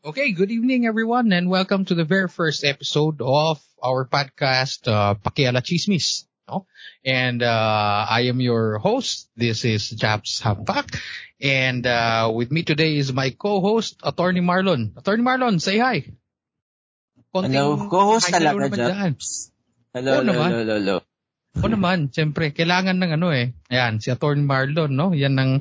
[0.00, 5.12] Okay, good evening everyone and welcome to the very first episode of our podcast, uh,
[5.12, 6.24] Pakiala Chismis.
[6.48, 6.64] No?
[7.04, 9.28] And, uh, I am your host.
[9.36, 10.96] This is Japs Hampak.
[11.36, 14.96] And, uh, with me today is my co-host, Attorney Marlon.
[14.96, 16.08] Attorney Marlon, say hi.
[17.36, 18.88] Hello, co-host hello talaga.
[18.88, 19.52] Japs.
[19.92, 20.48] Hello, Oo hello, naman.
[20.64, 20.96] hello, hello.
[21.60, 23.52] O naman, siyempre, kailangan ng ano eh.
[23.68, 25.12] Ayan, si Attorney Marlon, no?
[25.12, 25.52] Yan ang,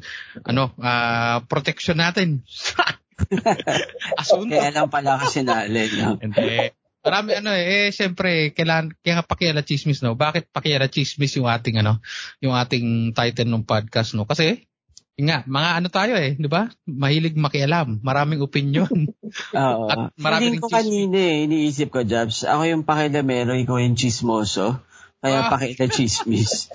[0.48, 2.48] ano, ah, protection natin.
[4.22, 4.54] Asunto.
[4.54, 5.90] Kaya lang pala kasi naalin.
[6.00, 6.16] No?
[6.20, 6.72] Hindi.
[7.00, 10.20] Marami ano eh, eh syempre, kailan, kaya nga pakiala chismis, no?
[10.20, 12.04] Bakit pakiala chismis yung ating ano,
[12.44, 14.28] yung ating title ng podcast, no?
[14.28, 14.68] Kasi,
[15.16, 16.68] yun nga, mga ano tayo eh, di ba?
[16.88, 18.88] Mahilig makialam, maraming opinion.
[19.56, 19.84] Oo.
[19.88, 22.44] At marami Feeling ring ko kanina eh, iniisip ko, Jabs.
[22.44, 24.84] Ako yung pakilamero, ikaw yung chismoso.
[25.20, 25.52] Kaya Ah.
[25.52, 26.68] pakita chismis.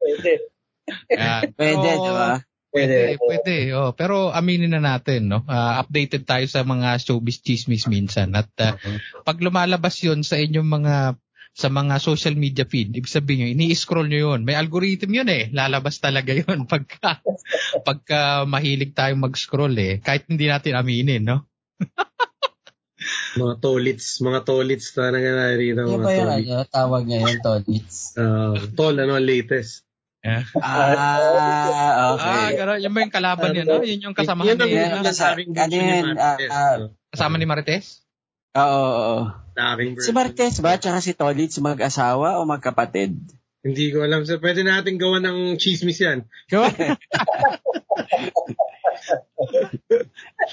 [0.00, 0.32] Pwede.
[1.56, 2.40] Pwede, di ba?
[2.76, 3.56] Pwede, pwede.
[3.72, 5.40] Oh, pero aminin na natin, no?
[5.48, 8.36] Ah, updated tayo sa mga showbiz chismis minsan.
[8.36, 8.76] At ah,
[9.24, 10.94] pag lumalabas yon sa inyong mga
[11.56, 14.44] sa mga social media feed, ibig sabihin nyo, ini-scroll nyo yun.
[14.44, 15.48] May algorithm yun eh.
[15.48, 17.24] Lalabas talaga yun pagka,
[17.80, 19.96] pagka mahilig tayong mag-scroll eh.
[20.04, 21.48] Kahit hindi natin aminin, no?
[23.36, 25.84] Mga tolits, mga tolits talaga narito.
[25.84, 26.48] Ano Mga ba yung tolits.
[26.48, 27.96] ano, tawag ngayon, Tolits?
[28.16, 29.84] Uh, tol, ano, latest.
[30.26, 30.42] Yeah.
[30.58, 32.26] Ah, okay.
[32.26, 32.78] Ah, gano'n.
[32.82, 33.78] Yun ba yung kalaban niya, no?
[33.78, 36.98] Yun yung kasama Yun ni, yung ano, nasabing ano ah, ah, no?
[37.14, 38.02] kasama ni Marites?
[38.58, 39.22] Oo, oo, oo.
[39.54, 40.10] Daking Si.
[40.10, 43.14] Marquez ba, tsaka si Tolits, mag-asawa o magkapatid?
[43.62, 44.26] Hindi ko alam.
[44.26, 46.26] So, pwede natin gawa ng chismis yan.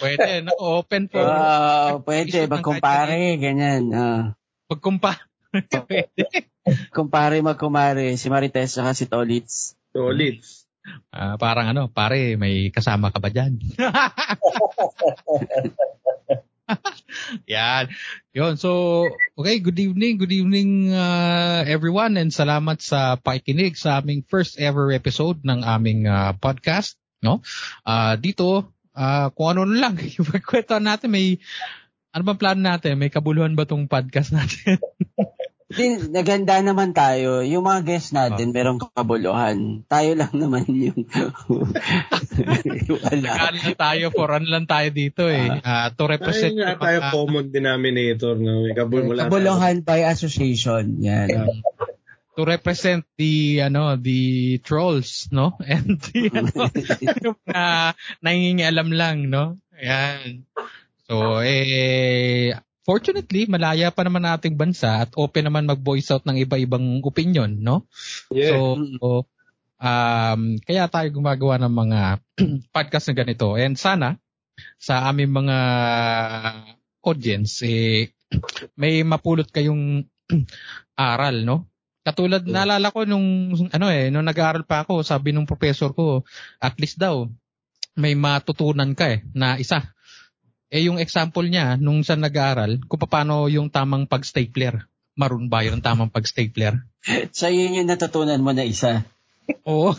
[0.02, 0.52] Pwede, no?
[0.60, 3.84] Open for Oo, pwede, Isip ng magkumpare, ganyan.
[3.94, 4.24] ah.
[4.70, 5.18] pagkumpa.
[6.96, 9.78] Kumpare, magkumare, si Marites tsaka si Tolits.
[9.94, 10.66] Tolits.
[11.14, 13.56] Ah, parang ano, pare, may kasama ka ba dyan?
[17.48, 17.88] Yan.
[18.36, 18.58] Yun.
[18.60, 24.60] So, okay, good evening, good evening uh, everyone and salamat sa pakikinig sa aming first
[24.60, 27.40] ever episode ng aming uh, podcast, no?
[27.88, 30.28] Ah, dito, ah, kung ano lang, yung
[30.84, 31.40] natin, may
[32.14, 33.02] ano bang plano natin?
[33.02, 34.78] May kabuluhan ba tong podcast natin?
[35.74, 37.42] Din, naganda naman tayo.
[37.42, 39.82] Yung mga guests natin, merong kabuluhan.
[39.90, 41.10] Tayo lang naman yung
[43.02, 43.50] wala.
[43.50, 45.50] Lang tayo, for ano lang tayo dito eh.
[45.66, 48.38] Ah, to represent Ay, nga yung tayo mga- common denominator.
[48.38, 48.70] No?
[48.70, 49.18] May kabul.
[49.18, 51.02] Kabuluhan by association.
[51.02, 51.50] Yan.
[52.34, 56.66] to represent the ano the trolls no and the ano,
[57.22, 57.94] yung mga
[58.26, 60.42] nangingialam lang no ayan
[61.08, 67.00] so eh fortunately malaya pa naman nating bansa at open naman mag-voice out ng iba-ibang
[67.04, 67.88] opinion no
[68.32, 68.56] Yeah.
[68.56, 69.28] so
[69.84, 72.00] um kaya tayo gumagawa ng mga
[72.76, 74.20] podcast na ganito and sana
[74.80, 75.58] sa aming mga
[77.04, 78.12] audience eh
[78.80, 80.08] may mapulot kayong
[80.98, 85.96] aral no Katulad, naalala ko nung, ano eh, nung nag-aaral pa ako, sabi nung professor
[85.96, 86.28] ko,
[86.60, 87.24] at least daw,
[87.96, 89.96] may matutunan ka eh, na isa.
[90.74, 94.90] Eh yung example niya, nung sa nag-aaral, kung paano yung tamang pag-stapler.
[95.14, 96.82] Maroon ba yun ang tamang pag-stapler?
[97.38, 99.06] So, yun yung natutunan mo na isa.
[99.70, 99.94] Oo.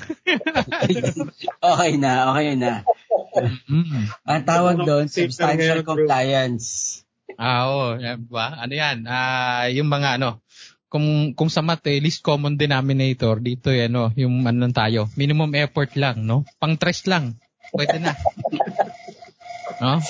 [1.77, 2.83] okay na, okay na.
[3.71, 4.09] Mm.
[4.25, 6.99] Ang tawag doon, substantial compliance.
[7.39, 7.89] Ah, oo.
[8.01, 8.59] Yan ba?
[8.59, 9.07] Ano yan?
[9.07, 10.43] Ah, yung mga ano,
[10.91, 15.55] kung kung sa math eh, least common denominator dito eh, ano, yung ano tayo, minimum
[15.55, 16.43] effort lang, no?
[16.59, 17.37] Pang tres lang.
[17.71, 18.17] Pwede na.
[19.83, 20.01] no?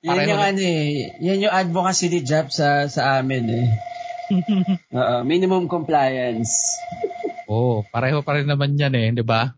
[0.00, 0.88] Yan Pareho yung ano eh,
[1.20, 3.66] yan yung advocacy ni Jap sa, sa amin eh.
[4.96, 6.80] Oo, minimum compliance.
[7.44, 9.52] Oo, pareho pa rin naman yan eh, di ba?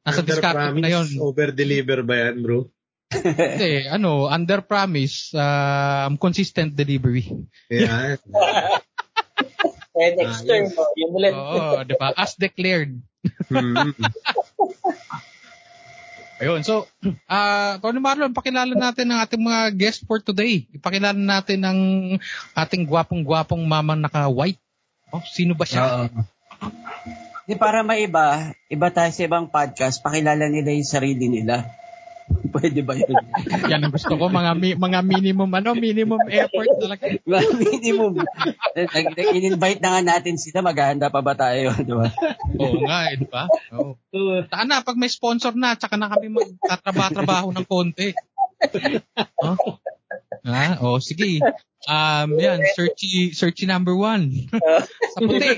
[0.00, 1.08] Nasa promise, na yun.
[1.20, 2.72] over deliver ba yan, bro?
[3.12, 7.28] Hindi, ano, under promise, um, consistent delivery.
[7.68, 8.16] Yan.
[9.92, 10.72] Next Ah, term, yes.
[10.72, 10.88] no?
[10.96, 11.34] yung ulit.
[11.36, 12.16] Oo, di ba?
[12.16, 12.96] As declared.
[13.52, 13.92] Hmm.
[16.42, 16.90] Ayun, so,
[17.30, 20.66] ah, Tony Marlon, pakilala natin ang ating mga guest for today.
[20.74, 21.80] Ipakilala natin ang
[22.58, 24.58] ating gwapong-gwapong mamang naka-white.
[25.14, 26.10] Oh, sino ba siya?
[26.10, 26.26] Oo.
[27.46, 31.70] Di para maiba, iba tayo sa ibang podcast, pakilala nila yung sarili nila.
[32.52, 33.16] Pwede ba yun?
[33.68, 37.04] Yan ang gusto ko, mga mi- mga minimum ano, minimum effort talaga.
[37.62, 38.20] Minimum.
[39.32, 41.72] In-invite na nga natin sila, maghahanda pa ba tayo?
[41.86, 42.08] Di ba?
[42.60, 43.48] Oo nga, eh, di ba?
[43.76, 43.96] Oo.
[44.52, 48.12] Saan na, pag may sponsor na, tsaka na kami magtatrabaho ng konti.
[49.42, 49.58] Oh.
[50.46, 50.78] Ha?
[50.78, 51.42] Oh, sige.
[51.90, 54.46] Um, yan, searchy, searchy number one.
[55.14, 55.50] Sa puti.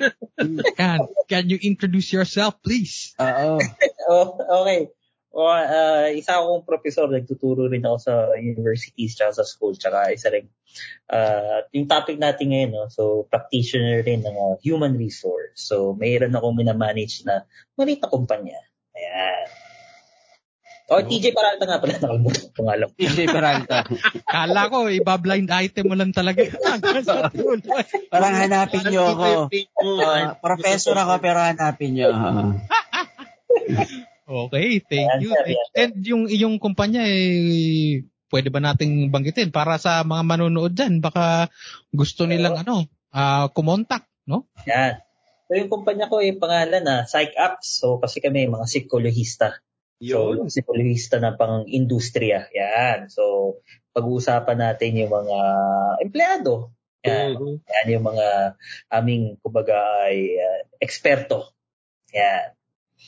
[0.81, 1.01] Yan.
[1.29, 3.13] Can you introduce yourself, please?
[3.21, 3.61] Oo.
[4.09, 4.27] Oh,
[4.65, 4.89] okay.
[5.35, 10.31] O, ah, isa akong professor, nagtuturo rin ako sa universities tsaka sa school, tsaka isa
[10.31, 10.47] rin.
[11.11, 12.87] ah, yung topic natin ngayon, no?
[12.87, 15.59] so practitioner rin ng ah, human resource.
[15.59, 17.43] So, mayroon akong minamanage na
[17.75, 18.63] maliit na kumpanya.
[18.95, 19.47] Ayan.
[20.85, 22.89] O, TJ Paralta nga pala, nakalimutan ko pangalan.
[22.95, 23.77] TJ Peralta.
[24.29, 26.45] Kala ko, iba-blind item mo lang talaga.
[28.13, 29.49] Parang hanapin niyo ako.
[29.83, 32.13] Oh, Ah, professor ako pero hanapin niyo.
[32.15, 32.55] Ah.
[34.25, 35.31] Okay, thank Ayan, you.
[35.37, 35.77] sir, yes, sir.
[35.85, 41.05] And yung iyong kumpanya, eh, pwede ba nating banggitin para sa mga manonood dyan?
[41.05, 41.53] Baka
[41.93, 44.49] gusto nilang ano, ah kumontak, no?
[44.65, 45.05] Yan.
[45.45, 47.85] So, yung kumpanya ko, yung pangalan na Psych Apps.
[47.85, 49.61] So, kasi kami mga psikologista.
[50.01, 50.49] So, Yun.
[50.49, 52.49] yung psikologista na pang industriya.
[52.57, 53.13] Yan.
[53.13, 53.57] So,
[53.93, 55.39] pag-uusapan natin yung mga
[56.01, 56.73] empleyado.
[57.05, 57.37] Yan.
[57.37, 57.61] Mhm.
[57.61, 58.27] Yan yung mga
[58.89, 61.53] aming, kumbaga, ay uh, eksperto.
[62.17, 62.54] Yan.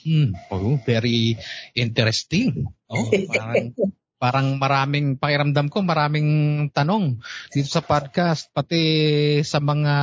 [0.06, 0.38] Hmm.
[0.52, 1.34] Oh, very
[1.74, 2.70] interesting.
[2.86, 3.74] Oh, parang,
[4.22, 6.30] parang maraming pakiramdam ko, maraming
[6.70, 7.18] tanong
[7.50, 9.94] dito sa podcast, pati sa mga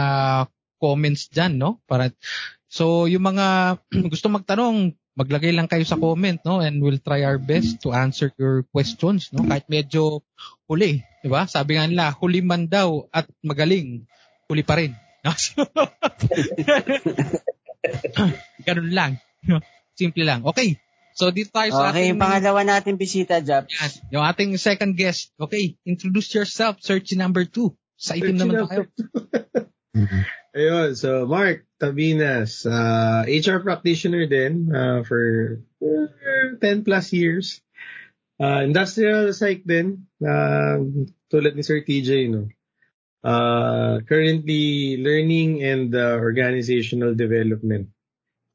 [0.78, 1.80] comments dyan, no?
[1.88, 2.12] Para,
[2.68, 3.80] so, yung mga
[4.12, 6.60] gusto magtanong, maglagay lang kayo sa comment, no?
[6.60, 9.46] And we'll try our best to answer your questions, no?
[9.46, 10.26] Kahit medyo
[10.68, 11.46] huli, di ba?
[11.46, 14.10] Sabi nga nila, huli man daw at magaling,
[14.50, 14.98] huli pa rin.
[15.24, 15.32] No?
[18.68, 19.22] Ganun lang.
[19.94, 20.42] Simple lang.
[20.42, 20.82] Okay.
[21.14, 22.18] So, dito tayo sa Okay, ating...
[22.18, 23.70] yung pangalawa natin bisita, Jap.
[23.70, 23.92] Yan.
[24.18, 25.30] Yung ating second guest.
[25.38, 26.82] Okay, introduce yourself.
[26.82, 27.78] Search number two.
[28.02, 28.90] Sa itim naman tayo.
[30.58, 37.62] Ayun, so Mark Tabinas, uh, HR practitioner din uh, for uh, 10 plus years.
[38.42, 40.82] Uh, industrial psych din, uh,
[41.30, 42.50] tulad ni Sir TJ, no?
[43.24, 47.93] Uh, currently learning and uh, organizational development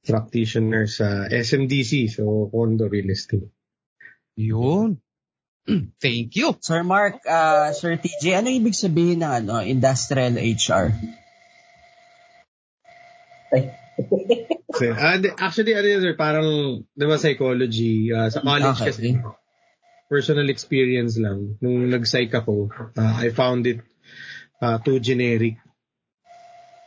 [0.06, 3.50] practitioner sa SMDC, so Condo Real Estate.
[4.38, 5.02] Yun.
[6.02, 6.56] Thank you.
[6.60, 10.94] Sir Mark, ah, Sir TJ, ano ibig sabihin ng ano, industrial HR?
[13.52, 13.62] Ay.
[14.78, 16.48] Di- actually, ano yun, sir, parang,
[16.86, 18.88] di ba, psychology, uh, sa college Okay.
[18.94, 19.08] kasi,
[20.06, 21.58] personal experience lang.
[21.58, 23.82] Nung nag-psych ako, uh, I found it
[24.62, 25.58] uh, too generic.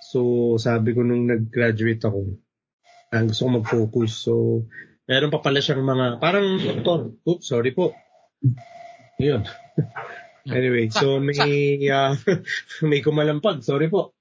[0.08, 2.40] So, sabi ko nung nag-graduate ako,
[3.12, 4.12] uh, gusto ko mag-focus.
[4.16, 4.34] So,
[5.06, 7.92] meron pa pala siyang mga, parang, doktor, oops, sorry po.
[9.20, 9.46] Yun.
[10.48, 12.16] anyway, so may, uh,
[12.90, 14.16] may kumalampag, sorry po.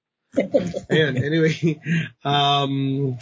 [0.87, 1.55] Ayun, anyway,
[2.27, 2.73] um,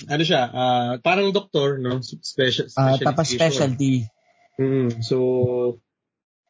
[0.05, 2.01] ano siya, uh, parang doktor, no?
[2.03, 4.05] Special, Ah, tapos specialty.
[4.59, 5.79] Mm, so,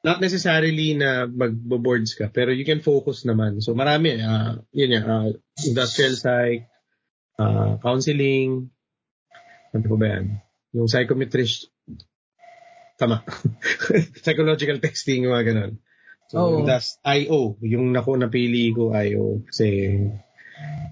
[0.03, 3.59] not necessarily na magbo-boards ka, pero you can focus naman.
[3.63, 5.29] So, marami, uh, yun yan, uh,
[5.63, 6.67] industrial psych,
[7.39, 8.71] uh, counseling,
[9.73, 10.25] ano pa ba yan?
[10.73, 11.73] Yung psychometrist,
[12.99, 13.23] tama.
[14.23, 15.71] Psychological testing, yung mga ganun.
[16.29, 16.67] So, Oo.
[16.67, 17.57] that's IO.
[17.65, 19.41] Yung naku napili ko, IO.
[19.49, 19.97] Kasi,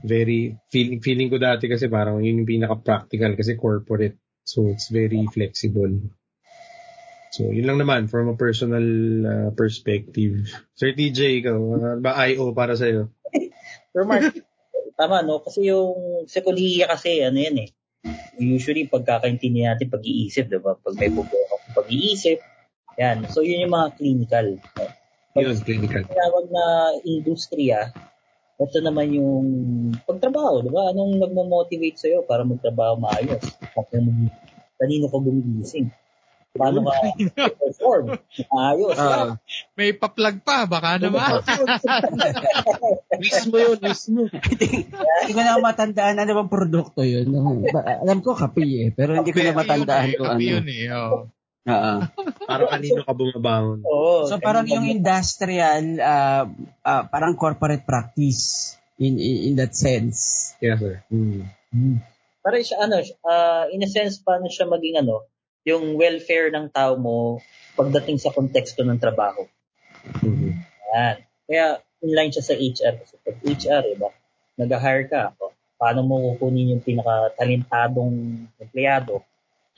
[0.02, 4.18] very, feeling, feeling ko dati kasi parang yun yung pinaka-practical kasi corporate.
[4.48, 6.10] So, it's very flexible.
[7.36, 8.88] So, yun lang naman from a personal
[9.28, 10.50] uh, perspective.
[10.74, 13.14] Sir TJ, ikaw, uh, ba IO para sa'yo?
[13.94, 14.34] Pero Mark,
[14.98, 15.46] tama no?
[15.46, 17.70] Kasi yung psikolohiya kasi, ano yan eh.
[18.38, 20.78] Usually, pagkakaintindi natin pag-iisip, diba?
[20.78, 22.42] Pag may problema pag-iisip,
[22.98, 23.30] yan.
[23.30, 24.48] So, yun yung mga clinical.
[24.58, 24.90] No?
[25.38, 26.02] Yun, clinical.
[26.02, 26.66] tinawag na
[27.06, 27.94] industriya,
[28.58, 29.46] ito naman yung
[30.02, 30.90] pagtrabaho, di ba?
[30.90, 33.46] Anong nagmo-motivate sa'yo para magtrabaho maayos?
[33.78, 33.86] Kung
[34.82, 35.94] kanino ka gumigising?
[36.58, 36.92] Paano ka
[37.56, 38.04] perform?
[38.52, 38.98] Maayos.
[38.98, 39.38] Ah,
[39.78, 41.42] May pa-plug pa, baka naman.
[43.24, 44.22] mismo yun, mismo.
[44.28, 47.30] hindi ko na matandaan ano bang produkto yun.
[48.04, 50.54] Alam ko kape eh, pero hindi ko na matandaan kung Kape ano.
[50.58, 50.92] yun eh.
[50.92, 51.30] oh.
[51.68, 51.94] Oo.
[52.48, 53.84] Parang kanino ka bumabangon.
[53.84, 54.24] Oo.
[54.26, 56.48] So parang yung industrial, ah,
[56.84, 60.52] ah, parang corporate practice in, in in that sense.
[60.64, 61.04] Yes, sir.
[61.12, 61.44] Hmm.
[62.48, 65.28] Para siya, ano, uh, in a sense, paano siya maging, ano,
[65.68, 67.44] yung welfare ng tao mo
[67.76, 69.44] pagdating sa konteksto ng trabaho.
[70.24, 70.56] Mhm.
[70.96, 71.16] Yan.
[71.44, 71.66] Kaya,
[72.00, 72.96] inline siya sa HR.
[73.04, 74.10] Kasi pag HR, diba,
[74.56, 79.28] nag-hire ka, o, paano mo kukunin yung pinaka-talentadong empleyado?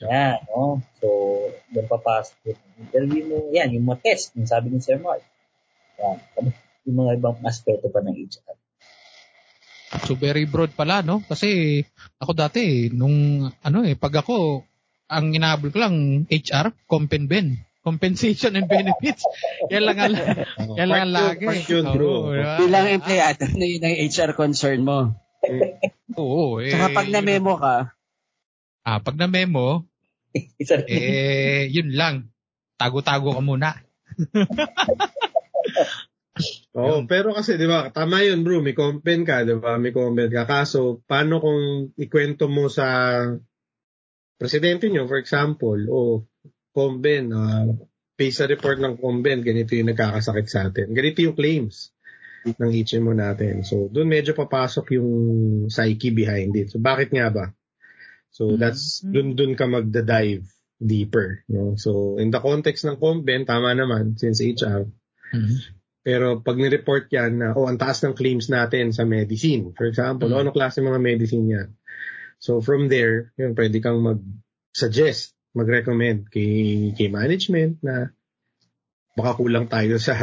[0.00, 0.80] Yan, no?
[1.02, 1.06] So,
[1.74, 3.36] doon papasok yung interview mo.
[3.52, 5.20] Yan, yung mga test, yung sabi ni Sir Mark.
[5.98, 6.16] Yan.
[6.86, 8.56] Yung mga ibang aspeto pa ng HR.
[10.06, 11.18] So very broad pala, no?
[11.26, 11.82] Kasi
[12.22, 14.64] ako dati, nung ano eh, pag ako,
[15.10, 17.66] ang inaabol ko lang HR, compen-ben.
[17.80, 19.24] Compensation and benefits.
[19.72, 20.14] Yan lang ang,
[20.78, 21.48] yan lang ang lagi.
[21.66, 22.30] Yun, bro.
[22.36, 22.60] Diba?
[22.60, 25.16] Bilang empleyado, ano yun ang HR concern mo.
[26.14, 26.70] Oo, eh.
[26.70, 27.96] Saka pag na-memo ka,
[28.84, 29.84] Ah, pag na-memo.
[30.86, 32.30] Eh, yun lang.
[32.78, 33.74] Tago-tago ka muna.
[36.78, 39.76] Oo, pero kasi 'di ba, tama 'yun, bro, may comment ka, 'di ba?
[39.76, 40.46] May comment ka.
[40.46, 43.18] Kaso paano kung ikwento mo sa
[44.40, 46.24] presidente nyo, for example, o
[46.72, 47.68] Comben, uh,
[48.16, 50.96] based sa report ng Comben, ganito yung nagkakasakit sa atin.
[50.96, 51.92] Ganito yung claims
[52.48, 53.60] ng HMO natin.
[53.68, 55.10] So, doon medyo papasok yung
[55.68, 56.72] psyche behind it.
[56.72, 57.52] So, bakit nga ba?
[58.32, 60.48] So, that's, doon doon ka magda-dive
[60.80, 61.44] deeper.
[61.52, 61.76] No?
[61.76, 64.88] So, in the context ng Comben, tama naman, since HR,
[65.36, 65.56] Mhm.
[66.00, 70.32] pero pag ni-report yan na, oh, ang taas ng claims natin sa medicine, for example,
[70.32, 70.34] Mm.
[70.34, 71.68] oh, ano klase mga medicine yan?
[72.40, 78.16] So from there, yun, pwede kang mag-suggest, mag-recommend kay, kay management na
[79.12, 80.16] baka kulang tayo sa,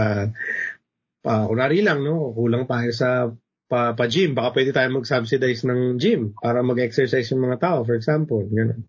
[1.22, 2.34] pa, kunwari lang, no?
[2.34, 3.30] Kulang tayo sa
[3.70, 4.34] pa, pa gym.
[4.34, 8.42] Baka pwede tayo mag-subsidize ng gym para mag-exercise yung mga tao, for example.
[8.50, 8.82] Ganun.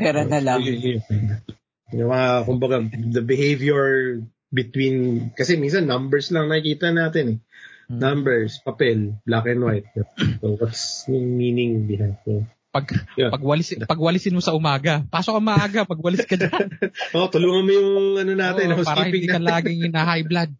[0.00, 0.64] Pera na lang.
[0.64, 1.28] Yun, yun, yun.
[1.92, 7.38] Yung mga, kumbaga, the behavior between, kasi minsan numbers lang nakikita natin eh.
[7.84, 7.98] Mm.
[8.00, 9.84] Numbers, papel, black and white.
[10.40, 12.48] So, what's yung meaning behind it?
[12.70, 13.30] Pag, Yeah.
[13.30, 16.74] pagwalis, pagwalisin mo sa umaga, pasok ka maaga, pagwalis ka dyan.
[17.14, 20.50] Oh, tulungan mo yung ano natin, Oo, para hindi ka laging na high blood.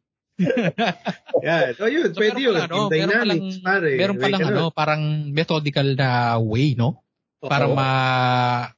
[1.42, 1.74] Yeah.
[1.78, 2.54] Oh, yun, So, pwede yun.
[2.54, 2.76] pala, no?
[2.86, 3.90] Yung Meron palang, dynamics, pare.
[3.98, 7.02] meron palang ano, parang methodical na way, no?
[7.42, 7.50] Oo.
[7.50, 7.88] Para ma,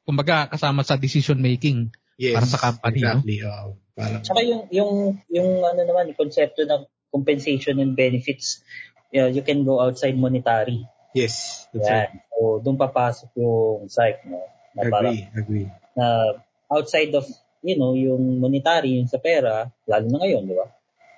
[0.03, 1.93] kumbaga, kasama sa decision making.
[2.17, 3.21] yes, para sa company, no?
[3.21, 3.69] exactly, oo.
[3.93, 4.93] Parang, Tsaka yung, yung,
[5.29, 6.85] yung ano naman, yung konsepto ng
[7.17, 8.61] compensation and benefits,
[9.09, 10.85] you, know, you can go outside monetary.
[11.17, 12.13] yes, that's right.
[12.13, 12.21] Yan.
[12.29, 14.45] So, doon papasok yung psych, no?
[14.77, 15.69] Na parang, Agree, agree.
[15.97, 16.37] na
[16.69, 17.25] outside of,
[17.65, 20.69] you know, yung monetary, yung sa pera, lalo na ngayon, di ba?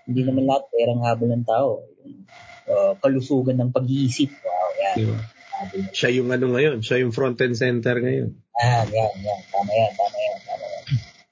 [0.07, 1.83] Hindi naman lahat perang habol ng tao.
[2.07, 2.23] Yung
[2.71, 4.31] uh, kalusugan ng pag-iisip.
[4.41, 4.95] Wow, yan.
[4.95, 5.19] Di ba?
[5.59, 8.31] Habol ng- Siya yung ano ngayon, siya yung front and center ngayon.
[8.63, 9.41] Yan, yan, yan.
[9.51, 10.67] Tama yan, tama yan, tama.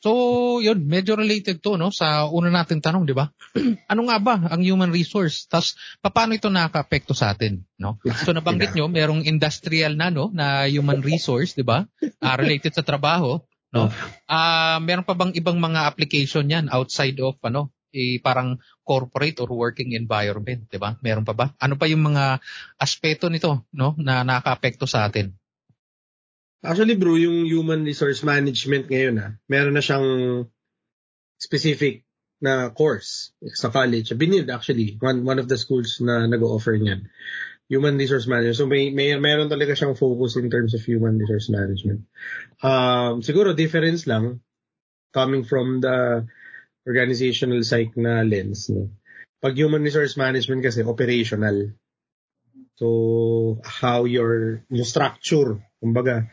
[0.07, 3.27] So, yun, medyo related to, no, sa una nating tanong, di ba?
[3.91, 5.51] ano nga ba ang human resource?
[5.51, 7.99] Tapos, paano ito nakaka-apekto sa atin, no?
[8.23, 11.91] So, nabanggit nyo, merong industrial na, no, na human resource, di ba?
[12.23, 13.43] Ah, related sa trabaho,
[13.75, 13.91] no?
[14.31, 19.51] Ah, meron pa bang ibang mga application yan outside of, ano, eh, parang corporate or
[19.51, 20.95] working environment, di ba?
[21.03, 21.51] Meron pa ba?
[21.59, 22.39] Ano pa yung mga
[22.79, 25.35] aspeto nito, no, na nakaka-apekto sa atin?
[26.67, 30.45] Actually bro, yung human resource management ngayon ah, meron na siyang
[31.39, 32.03] specific
[32.43, 34.13] na course sa college.
[34.13, 37.09] Binid actually, one, one of the schools na nag-offer niyan.
[37.71, 38.59] Human resource management.
[38.59, 42.07] So may, may meron talaga siyang focus in terms of human resource management.
[42.63, 44.43] Um, siguro difference lang
[45.15, 46.29] coming from the
[46.87, 48.69] organizational psych na lens.
[48.71, 48.93] No?
[49.43, 51.73] Pag human resource management kasi operational.
[52.77, 56.29] So how your, yung structure, kumbaga,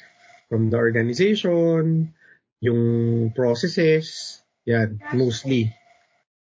[0.53, 2.13] from the organization,
[2.61, 2.81] yung
[3.33, 4.37] processes,
[4.69, 5.73] yan, mostly.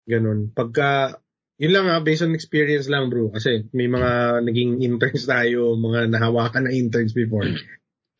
[0.10, 0.50] Ganun.
[0.50, 1.22] Pagka,
[1.62, 3.30] yun lang ha, based on experience lang bro.
[3.30, 7.46] Kasi may mga naging interns tayo, mga nahawakan na interns before.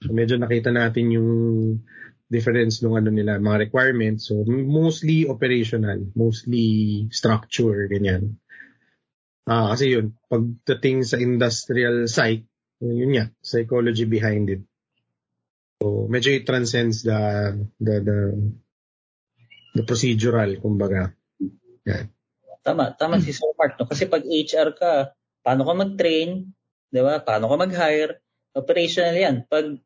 [0.06, 1.30] So medyo nakita natin yung
[2.30, 4.30] difference nung ano nila, mga requirements.
[4.30, 8.38] So mostly operational, mostly structure, ganyan.
[9.50, 12.46] Ah, kasi yun, pagdating sa industrial psych,
[12.78, 14.62] yun nga, psychology behind it.
[15.82, 17.20] So, medyo it transcends the,
[17.80, 18.18] the, the,
[19.80, 21.14] the procedural, kumbaga.
[21.88, 22.10] Yan.
[22.64, 23.76] Tama, tama si Sir Mark.
[23.76, 23.90] No?
[23.90, 24.92] Kasi pag HR ka,
[25.44, 26.48] paano ka mag-train,
[26.88, 27.20] di ba?
[27.20, 28.24] Paano ka mag-hire?
[28.56, 29.36] Operational yan.
[29.50, 29.82] Pag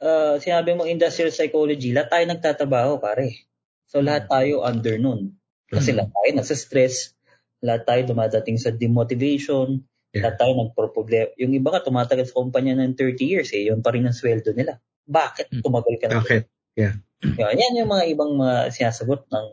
[0.00, 3.44] uh, sinabi mo industrial psychology, lahat tayo nagtatrabaho, pare.
[3.90, 5.36] So lahat tayo under nun.
[5.68, 7.12] Kasi lahat tayo nasa stress,
[7.60, 10.30] lahat tayo dumadating sa demotivation, Yeah.
[10.30, 11.26] lahat tayo nagpro-problem.
[11.42, 14.54] Yung iba ka tumatagal sa kumpanya ng 30 years, eh, yun pa rin ang sweldo
[14.54, 14.78] nila.
[15.04, 15.62] Bakit Hmm.
[15.62, 16.20] tumagal ka na?
[16.20, 16.42] Bakit?
[16.76, 19.46] Yan, yan yung mga ibang mga sinasagot ng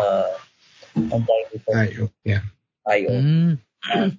[0.00, 0.32] uh,
[0.96, 1.22] ng.
[1.72, 2.08] Ayo.
[2.24, 2.44] Yeah.
[2.88, 3.08] Ayo.
[3.82, 4.14] Mm.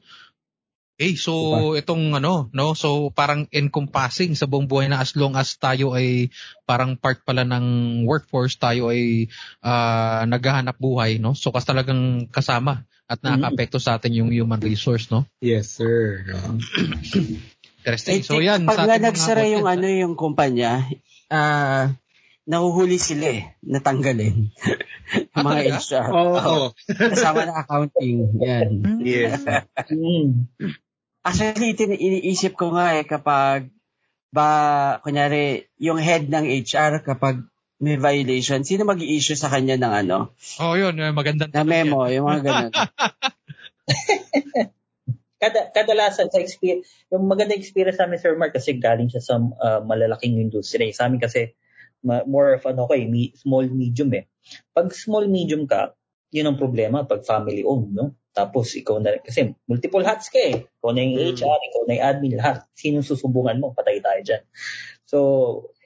[0.99, 2.77] Eh, so itong ano, no?
[2.77, 6.29] So parang encompassing sa buong buhay na as long as tayo ay
[6.69, 7.65] parang part pala ng
[8.05, 9.31] workforce, tayo ay
[9.65, 11.33] ah, naghahanap buhay, no?
[11.33, 15.25] So kas talagang kasama at nakaka-apekto sa atin yung human resource, no?
[15.41, 16.23] Yes, sir.
[17.83, 18.15] Uh, Interesting.
[18.15, 20.87] Eh, So yan, pag mga nagsara yung ano yung kumpanya,
[21.27, 21.91] ah
[22.47, 24.35] nahuhuli sila eh, natanggalin.
[25.35, 25.77] Ah, mga talaga?
[25.77, 26.07] HR.
[26.09, 26.33] Oo.
[26.33, 26.67] Oo.
[26.89, 28.33] Kasama na accounting.
[28.39, 28.81] Yan.
[29.03, 29.45] yes.
[29.93, 30.49] Mm.
[31.21, 33.69] Actually, tin- iniisip ko nga eh kapag
[34.33, 34.47] ba,
[35.05, 37.45] kunyari, yung head ng HR kapag
[37.77, 40.17] may violation, sino mag issue sa kanya ng ano,
[40.57, 41.85] Oh, yun, eh, magandang na tanong yan.
[41.85, 42.71] memo, yung mga ganun.
[45.43, 49.35] Kada, kadalasan sa experience, yung magandang experience sa amin, Sir Mark, kasi galing siya sa
[49.43, 50.95] uh, malalaking industry.
[50.95, 51.51] Sa amin kasi,
[52.03, 54.27] Ma- more of ano ko eh, me- small medium eh.
[54.75, 55.95] Pag small medium ka,
[56.35, 58.12] yun ang problema pag family owned, no?
[58.35, 60.67] Tapos ikaw na kasi multiple hats ka eh.
[60.67, 61.27] Ikaw na yung Mm.
[61.39, 62.57] HR, ikaw na yung admin, lahat.
[62.75, 63.71] Sino susumbungan mo?
[63.71, 64.43] Patay tayo dyan.
[65.07, 65.17] So,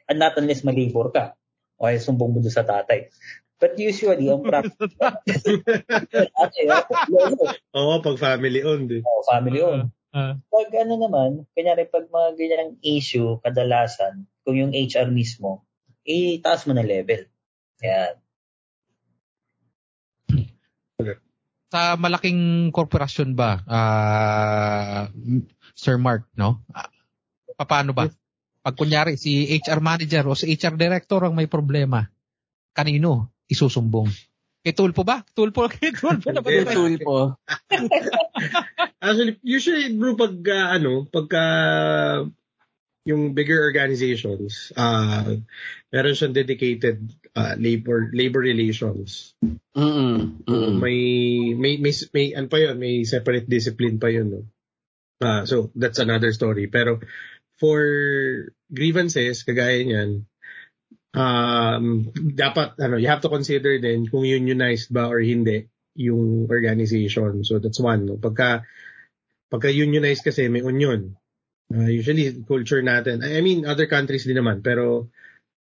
[0.09, 1.37] and not unless malibor ka.
[1.77, 3.13] O ay sumbong mo doon sa tatay.
[3.57, 4.85] But usually, ang practice,
[7.77, 9.01] Oo, pag family owned eh.
[9.01, 9.89] oh, family owned.
[10.13, 15.65] Ah, Pag ano naman, kanyari pag mga ganyang issue, kadalasan, kung yung HR mismo,
[16.05, 17.25] itaas mo na level.
[17.81, 18.15] Yan.
[21.67, 25.11] sa malaking korporasyon ba, ah,
[25.75, 26.63] Sir Mark, no?
[27.59, 28.07] Paano ba?
[28.63, 32.07] Pag kunyari si HR manager o si HR director ang may problema,
[32.71, 34.11] kanino isusumbong?
[34.67, 35.23] Kay Tulpo ba?
[35.31, 36.51] Tulpo, kay Tulpo na ba?
[36.51, 37.17] Hindi, Yung tool po.
[38.99, 41.43] Actually, usually bro pag ah, ano, pagka
[43.07, 45.39] yung bigger organizations, uh,
[45.95, 46.99] meron siyang dedicated
[47.39, 49.31] ah, labor labor relations.
[49.71, 50.43] Mm-mm.
[50.43, 50.75] Mm-mm.
[50.83, 50.99] May
[51.55, 54.41] may may may ano pa yun, may separate discipline pa yun, no.
[55.23, 56.67] Ah, so that's another story.
[56.67, 56.99] Pero
[57.55, 57.79] for
[58.67, 60.27] grievances kagaya niyan,
[61.17, 65.65] um dapat ano, you have to consider din kung unionized ba or hindi
[65.97, 67.41] yung organization.
[67.41, 68.21] So that's one, no.
[68.21, 68.61] Pagka
[69.49, 71.17] pagka unionized kasi may union.
[71.67, 75.11] Ah, usually culture natin, I mean other countries din naman, pero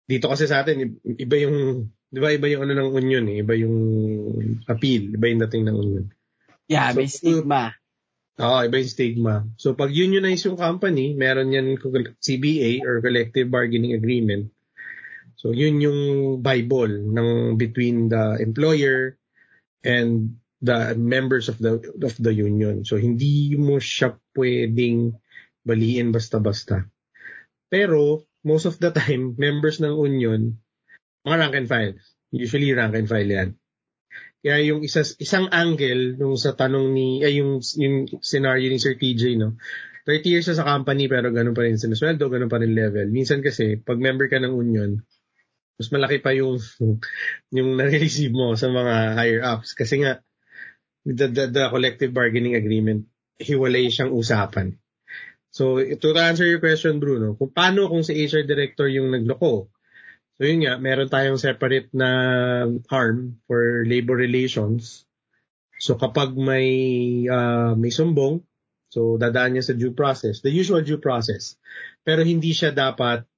[0.08, 3.54] dito kasi sa atin iba yung 'di ba iba yung ano ng union eh, iba
[3.58, 3.76] yung
[4.66, 6.06] appeal, iba yung dating ng union.
[6.70, 7.74] Yeah, may So, stigma.
[8.40, 9.34] Oo, iba yung stigma.
[9.60, 11.76] So pag unionize yung company, meron yan
[12.22, 14.48] CBA or collective bargaining agreement.
[15.40, 16.00] So yun yung
[16.44, 19.16] bible ng between the employer
[19.80, 22.84] and the members of the of the union.
[22.84, 25.16] So hindi mo siya pwedeng
[25.64, 26.84] baliin basta-basta.
[27.72, 30.60] Pero most of the time, members ng union,
[31.24, 31.96] mga rank and file.
[32.28, 33.56] Usually rank and file yan.
[34.40, 38.96] Kaya yung isa, isang angle nung sa tanong ni, ay yung, yung scenario ni Sir
[38.96, 39.60] TJ, no?
[40.08, 43.04] 30 years na sa company pero ganun pa rin sinusweldo, ganun pa rin level.
[43.12, 45.04] Minsan kasi, pag member ka ng union,
[45.80, 46.60] mas malaki pa yung
[47.56, 49.72] yung nare-receive mo sa mga higher ups.
[49.72, 50.20] Kasi nga,
[51.08, 53.08] the, the, the collective bargaining agreement,
[53.40, 54.76] hiwalay siyang usapan.
[55.48, 59.72] So, to answer your question, Bruno, kung paano kung si HR director yung nagloko,
[60.40, 62.08] So yun nga, meron tayong separate na
[62.88, 65.04] arm for labor relations.
[65.76, 68.40] So kapag may ah, may sumbong,
[68.88, 71.60] so dadaan niya sa due process, the usual due process.
[72.08, 73.28] Pero hindi siya dapat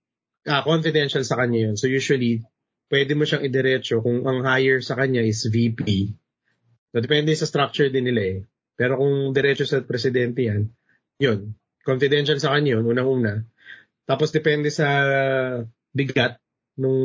[0.46, 1.74] ah, confidential sa kanya yun.
[1.78, 2.42] So usually,
[2.92, 6.12] pwede mo siyang idiretso kung ang hire sa kanya is VP.
[6.92, 8.38] So depende sa structure din nila eh.
[8.76, 10.68] Pero kung diretso sa presidente yan,
[11.16, 11.56] yun.
[11.82, 13.42] Confidential sa kanya yun, unang-una.
[14.04, 14.88] Tapos depende sa
[15.94, 16.38] bigat
[16.76, 17.00] nung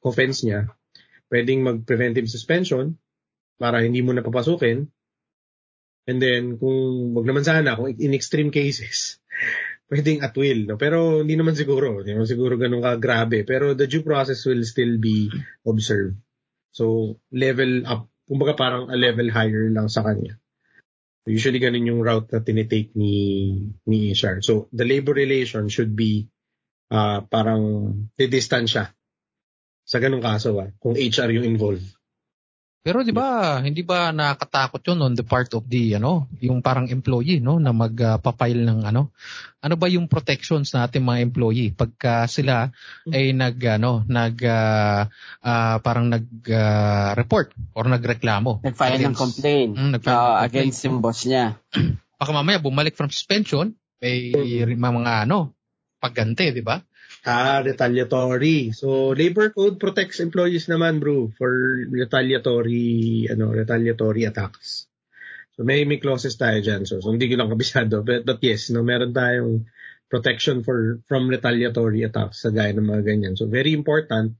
[0.00, 0.70] offense niya,
[1.28, 2.96] pwedeng mag-preventive suspension
[3.58, 4.88] para hindi mo napapasukin.
[6.08, 9.20] And then, kung wag naman sana, kung in extreme cases,
[9.88, 10.68] pwedeng at will.
[10.68, 10.76] No?
[10.76, 12.04] Pero hindi naman siguro.
[12.04, 13.42] Hindi naman siguro ganun ka grabe.
[13.42, 15.32] Pero the due process will still be
[15.64, 16.20] observed.
[16.70, 18.06] So, level up.
[18.28, 20.36] Kumbaga parang a level higher lang sa kanya.
[21.24, 23.52] Usually ganun yung route na tinitake ni,
[23.88, 24.44] ni HR.
[24.44, 26.28] So, the labor relation should be
[26.88, 28.96] ah parang didistansya
[29.88, 31.84] sa ganung kaso ah, kung HR yung involved.
[32.88, 36.88] Pero di ba, hindi ba nakakatakot yun on the part of the, ano, yung parang
[36.88, 39.12] employee, no, na magpapile ng, ano,
[39.60, 42.72] ano ba yung protections natin mga employee pagka sila
[43.12, 45.04] ay nag, ano, nag, ah,
[45.44, 48.64] ah, parang nag-report or nagreklamo.
[48.64, 49.72] Nag-file ng complaint.
[49.76, 50.48] Mm, nag-file Oo, ng complaint.
[50.48, 51.60] against yung boss niya.
[52.16, 54.32] Baka mamaya bumalik from suspension, may
[54.64, 55.52] mga, ano,
[56.00, 56.80] pagganti, di ba?
[57.26, 58.70] Ah, retaliatory.
[58.70, 61.50] So, labor code protects employees naman, bro, for
[61.90, 64.86] retaliatory, ano, retaliatory attacks.
[65.58, 66.86] So, may, may clauses tayo dyan.
[66.86, 68.06] So, so hindi ko lang kabisado.
[68.06, 69.66] But, but yes, no, meron tayong
[70.08, 73.34] protection for from retaliatory attacks sa gaya ng mga ganyan.
[73.34, 74.38] So, very important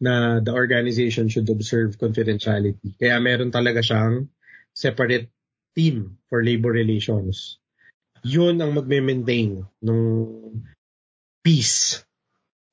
[0.00, 2.96] na the organization should observe confidentiality.
[2.98, 4.32] Kaya meron talaga siyang
[4.72, 5.28] separate
[5.76, 7.60] team for labor relations.
[8.24, 10.00] Yun ang magme-maintain ng
[11.42, 12.02] peace.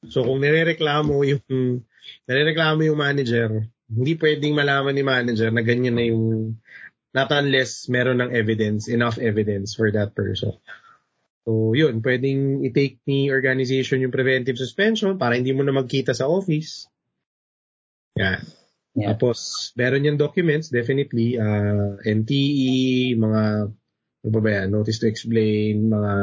[0.07, 1.83] So kung nirereklamo yung
[2.29, 6.55] nirereklamo yung manager, hindi pwedeng malaman ni manager na ganyan na yung
[7.15, 10.53] not unless meron ng evidence, enough evidence for that person.
[11.47, 16.27] So yun, pwedeng i-take ni organization yung preventive suspension para hindi mo na magkita sa
[16.27, 16.91] office.
[18.19, 18.43] Yan.
[18.97, 19.13] Yeah.
[19.13, 23.69] Tapos, meron yung documents, definitely, uh, NTE, mga,
[24.25, 26.13] ano ba ba yan, notice to explain, mga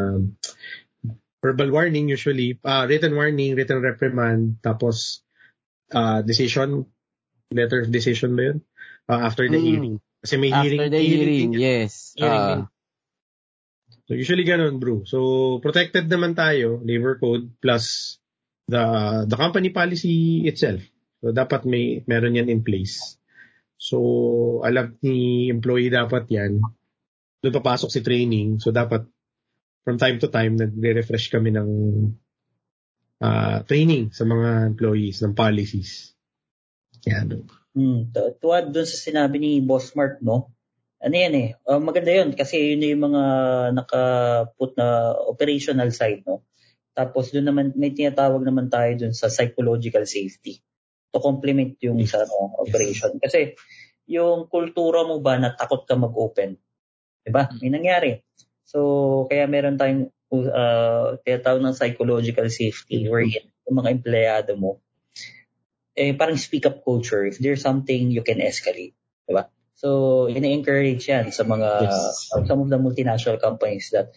[1.44, 5.20] verbal warning usually, uh, written warning, written reprimand, tapos
[5.92, 6.88] uh, decision,
[7.52, 8.58] letter of decision ba yun?
[9.04, 9.66] Uh, after the Mm.
[9.68, 9.96] hearing.
[10.24, 10.80] Kasi may hearing.
[10.80, 11.60] After the hearing, yan.
[11.60, 11.92] yes.
[12.16, 12.62] Hearing din.
[14.08, 15.04] So usually ganun, bro.
[15.04, 15.18] So
[15.60, 18.16] protected naman tayo, labor code plus
[18.68, 20.80] the the company policy itself.
[21.20, 23.16] So dapat may meron yan in place.
[23.80, 26.60] So alam ni employee dapat yan.
[27.44, 28.60] Doon papasok si training.
[28.60, 29.08] So dapat
[29.84, 31.70] from time to time nagre-refresh kami ng
[33.20, 36.16] ah, training sa mga employees ng policies.
[37.04, 37.44] Yan.
[37.76, 40.50] Hmm, tu- tuwad dun sa sinabi ni Boss Mark, no?
[41.04, 43.22] Ano yan eh, uh, maganda yun kasi yun yung mga
[43.76, 46.48] naka-put na operational side, no?
[46.96, 50.64] Tapos doon naman, may tinatawag naman tayo dun sa psychological safety
[51.12, 53.18] to complement yung sa ano, operation.
[53.20, 53.52] Kasi
[54.08, 56.56] yung kultura mo ba na takot ka mag-open?
[57.26, 57.50] Diba?
[57.58, 58.22] May nangyari.
[58.64, 64.80] So, kaya meron tayong uh, tinatawag ng psychological safety wherein yung mga empleyado mo,
[65.94, 67.22] eh, parang speak up culture.
[67.24, 68.98] If there's something, you can escalate.
[69.24, 69.46] Diba?
[69.78, 72.30] So, ina-encourage yan sa mga, Yes.
[72.34, 74.10] uh, some of the multinational companies that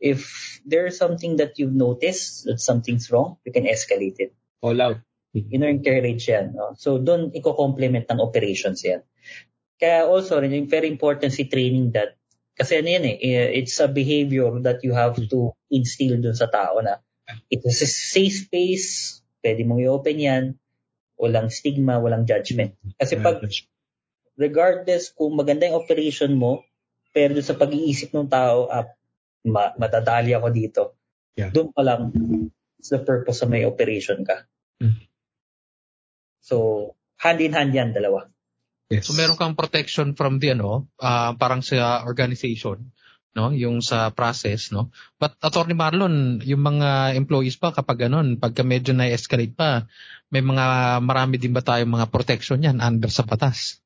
[0.00, 4.32] if there's something that you've noticed that something's wrong, you can escalate it.
[4.64, 4.98] All out.
[5.36, 6.56] Ina-encourage yan.
[6.56, 6.74] No?
[6.74, 9.06] So, doon i-complement ng operations yan.
[9.80, 12.19] Kaya also, rin, yung very important si training that
[12.56, 16.50] kasi ano yan eh, eh, it's a behavior that you have to instill dun sa
[16.50, 17.00] tao na
[17.50, 20.44] it's a safe space, pwede mong i-open yan,
[21.20, 22.74] walang stigma, walang judgment.
[22.96, 23.44] Kasi pag
[24.40, 26.64] regardless kung maganda yung operation mo,
[27.12, 28.88] pero sa pag-iisip ng tao, ah,
[29.44, 30.82] ma- matadali ako dito.
[31.36, 31.52] Yeah.
[31.52, 32.10] Doon pa lang,
[32.80, 34.48] it's the purpose sa may operation ka.
[34.80, 35.06] Mm.
[36.40, 36.56] So,
[37.20, 38.32] hand in hand yan, dalawa.
[38.90, 39.06] Yes.
[39.06, 42.90] So meron kang protection from the ano, ah, parang sa organization,
[43.38, 43.54] no?
[43.54, 44.90] Yung sa process, no?
[45.14, 49.86] But Attorney Marlon, yung mga employees pa kapag ganun, pagka medyo na-escalate pa,
[50.34, 53.78] may mga marami din ba tayong mga protection yan under sa batas?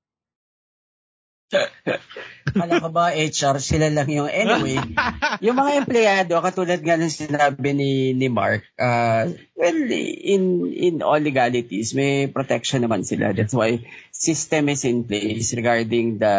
[2.53, 4.77] Kala ko ba HR sila lang yung anyway.
[5.45, 11.21] yung mga empleyado katulad nga ng sinabi ni ni Mark, uh, well in in all
[11.21, 13.33] legalities may protection naman sila.
[13.33, 16.37] That's why system is in place regarding the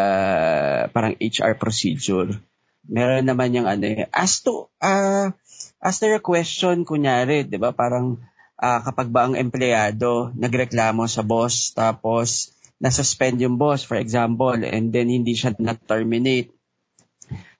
[0.94, 2.38] parang HR procedure.
[2.86, 4.06] Meron naman yung ano.
[4.14, 5.34] As to uh,
[5.82, 8.22] as to your question kunyari, 'di ba, parang
[8.56, 14.92] ah, kapag ba ang empleyado nagreklamo sa boss tapos na-suspend yung boss, for example, and
[14.92, 16.52] then hindi siya na-terminate,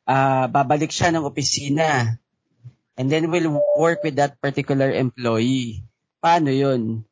[0.07, 2.21] ah babalik siya ng opisina.
[2.97, 5.85] And then we'll work with that particular employee.
[6.25, 7.05] Paano yun?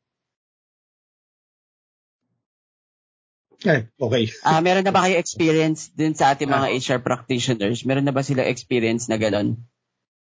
[3.65, 4.29] Eh, okay.
[4.45, 7.89] Ah, meron na ba kayo experience din sa ating mga HR practitioners?
[7.89, 9.57] Meron na ba sila experience na gano'n?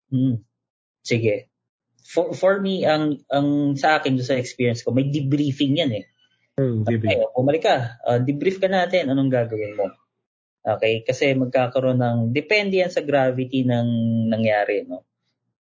[0.09, 0.41] Hmm.
[1.05, 1.53] Sige.
[2.09, 6.08] For, for me, ang, ang sa akin, sa experience ko, may debriefing yan eh.
[6.59, 7.23] Hmm, Okay, Bibi.
[7.31, 7.77] bumalik ka.
[8.03, 9.07] Uh, debrief ka natin.
[9.07, 9.87] Anong gagawin mo?
[10.59, 11.07] Okay?
[11.07, 13.87] Kasi magkakaroon ng, depende yan sa gravity ng
[14.27, 15.07] nangyari, no?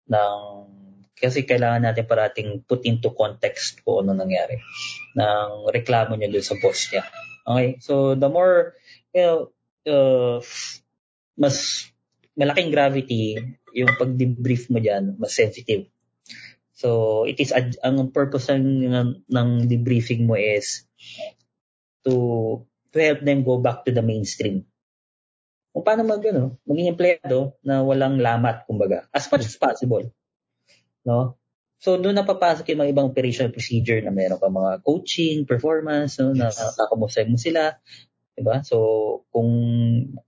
[0.09, 0.39] Ng,
[1.13, 4.57] kasi kailangan natin parating put into context kung ano nangyari
[5.17, 7.05] ng reklamo niya doon sa boss niya.
[7.45, 7.77] Okay?
[7.77, 8.73] So, the more,
[9.13, 9.37] you know,
[9.85, 10.41] uh,
[11.37, 11.85] mas
[12.33, 13.37] malaking gravity,
[13.77, 15.89] yung pag-debrief mo dyan, mas sensitive.
[16.77, 20.85] So, it is, ad- ang purpose ng, ng, ng debriefing mo is
[22.05, 22.13] to
[22.93, 24.61] to help them go back to the mainstream.
[25.73, 30.05] Kung paano mag, ano, maging empleyado na walang lamat, kumbaga, as much as possible.
[31.01, 31.41] No?
[31.77, 36.33] So, doon napapasok yung mga ibang operational procedure na meron ka mga coaching, performance, no,
[36.33, 37.77] na kakamusay mo sila.
[38.37, 38.61] Diba?
[38.61, 38.77] So,
[39.33, 39.49] kung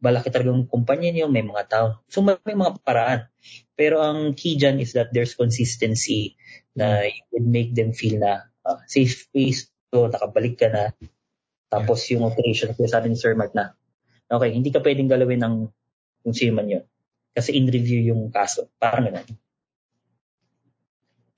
[0.02, 1.88] malaki talagang kumpanya niyo, may mga tao.
[2.10, 3.30] So, may, may mga paraan.
[3.78, 6.34] Pero ang key dyan is that there's consistency
[6.74, 10.90] na you would make them feel na ah, safe space to, nakabalik ka na.
[11.70, 13.78] Tapos yung operation, kaya sabi ni Sir Mark na,
[14.26, 15.56] okay, hindi ka pwedeng galawin ng
[16.26, 16.86] kung sino man yun.
[17.38, 18.74] Kasi in review yung kaso.
[18.82, 19.30] Parang ganun.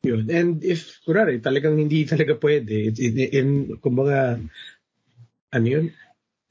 [0.02, 0.24] Yun.
[0.32, 4.40] And if, kurari, talagang hindi talaga pwede, it's in, in kumbaga,
[5.52, 5.92] ano yun?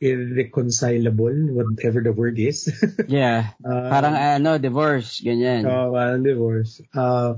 [0.01, 2.73] Irreconcilable, whatever the word is.
[3.09, 3.53] Yeah.
[3.61, 5.69] Uh, Parang ano, divorce, ganyan.
[5.69, 6.81] uh, parang divorce.
[6.91, 7.37] Uh,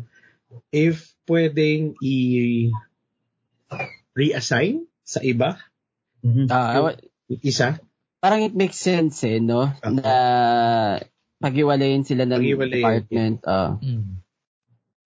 [0.71, 2.71] if pwedeng i
[4.15, 5.59] reassign sa iba,
[6.23, 6.47] Mhm.
[6.55, 6.95] Ah,
[7.43, 7.83] isa,
[8.23, 9.67] parang it makes sense eh, no?
[9.83, 9.91] Ah.
[9.91, 10.15] Na
[11.43, 12.79] paghiwalayin sila ng Paghiwalayin.
[12.79, 13.37] department.
[13.43, 13.75] ah.
[13.83, 14.23] Mm.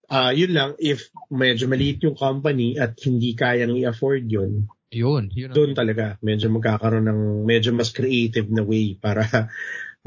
[0.06, 5.50] ah yun lang, if medyo maliit yung company at hindi kayang i-afford yun, Yun, yun.
[5.50, 9.26] doon talaga medyo magkakaroon ng medyo mas creative na way para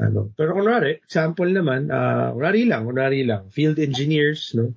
[0.00, 0.32] ano.
[0.32, 4.72] Pero kunwari, example naman, ah kunwari lang, kunwari lang, field engineers, no?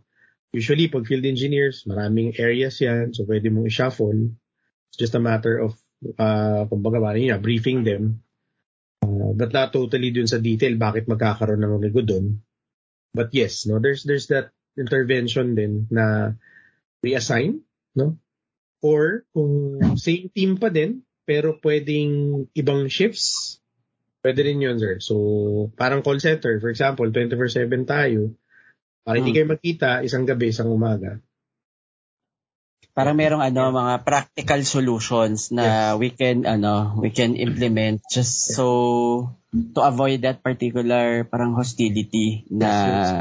[0.54, 3.10] Usually, pag field engineers, maraming areas yan.
[3.10, 4.38] So, pwede mong i-shuffle.
[4.94, 5.74] It's just a matter of,
[6.22, 8.22] uh, kumbaga, yun, briefing them.
[9.02, 12.46] Uh, but not totally dun sa detail bakit magkakaroon ng ligo dun.
[13.18, 16.38] But yes, no, there's there's that intervention din na
[17.02, 17.66] reassign,
[17.98, 18.22] no?
[18.84, 23.58] Or kung same team pa din, pero pwedeng ibang shifts,
[24.20, 25.00] pwede rin yun, sir.
[25.00, 25.16] So,
[25.80, 28.36] parang call center, for example, 24-7 tayo,
[29.04, 29.38] para hindi hmm.
[29.40, 31.20] kayo magkita, isang gabi, isang umaga.
[32.94, 35.98] Parang merong ano mga practical solutions na yes.
[35.98, 42.70] we can ano we can implement just so to avoid that particular parang hostility na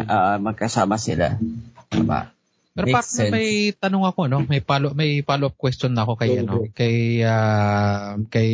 [0.04, 1.40] uh, magkasama sila.
[1.88, 2.28] Diba?
[2.72, 6.64] Pero pa, may tanong ako no, may follow may follow-up question na ako kay ano,
[6.72, 8.52] kay uh, kay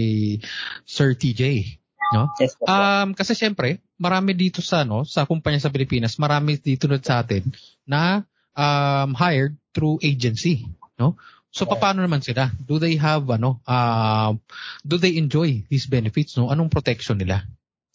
[0.83, 1.43] Sir TJ,
[2.19, 2.27] no?
[2.67, 7.47] Um kasi siyempre, marami dito sa no, sa kumpanya sa Pilipinas, marami dito sa atin
[7.87, 8.27] na
[8.59, 10.67] um hired through agency,
[10.99, 11.15] no?
[11.55, 12.51] So paano naman sila?
[12.59, 14.35] Do they have ano, uh,
[14.83, 16.51] do they enjoy these benefits, no?
[16.51, 17.47] Anong protection nila?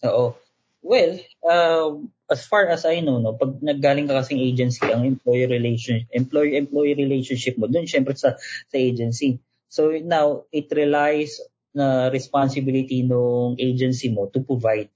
[0.08, 0.40] Oo.
[0.84, 1.16] Well,
[1.48, 1.96] uh,
[2.34, 6.98] as far as I know, no, pag naggaling ka kasing agency, ang employee relation, employee-employee
[6.98, 9.38] relationship mo, dun syempre sa, sa agency.
[9.70, 11.38] So now, it relies
[11.78, 14.90] na responsibility ng agency mo to provide.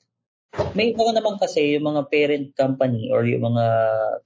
[0.73, 3.65] May mga naman kasi yung mga parent company or yung mga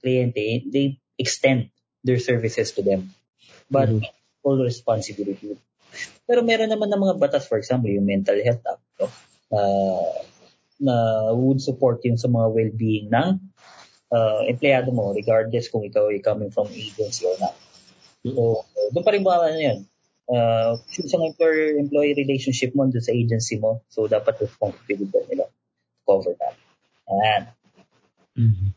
[0.00, 1.68] kliyente, they extend
[2.00, 3.12] their services to them.
[3.68, 4.08] But mm-hmm.
[4.40, 5.60] full responsibility.
[6.24, 9.08] Pero meron naman ng mga batas, for example, yung mental health act, no?
[9.52, 10.31] uh,
[10.82, 13.38] na would support yun sa mga well-being ng
[14.10, 17.54] uh, empleyado mo regardless kung ikaw ay coming from agency or not.
[18.22, 19.78] So, doon pa rin ba ano yan?
[20.30, 23.82] Uh, isang employer-employee relationship mo doon sa agency mo.
[23.90, 26.54] So, dapat responsibility nila to cover that.
[27.10, 27.42] Ayan.
[28.38, 28.70] Mm-hmm.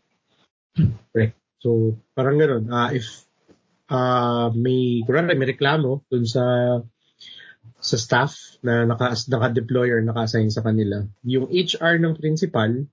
[1.13, 1.36] Correct.
[1.62, 2.65] So, parang gano'n.
[2.70, 3.06] Uh, if
[3.89, 6.44] uh, may, kurang may reklamo dun sa
[7.86, 8.34] sa staff
[8.65, 11.06] na naka, naka-deploy or naka-assign sa kanila.
[11.21, 12.89] Yung HR ng principal,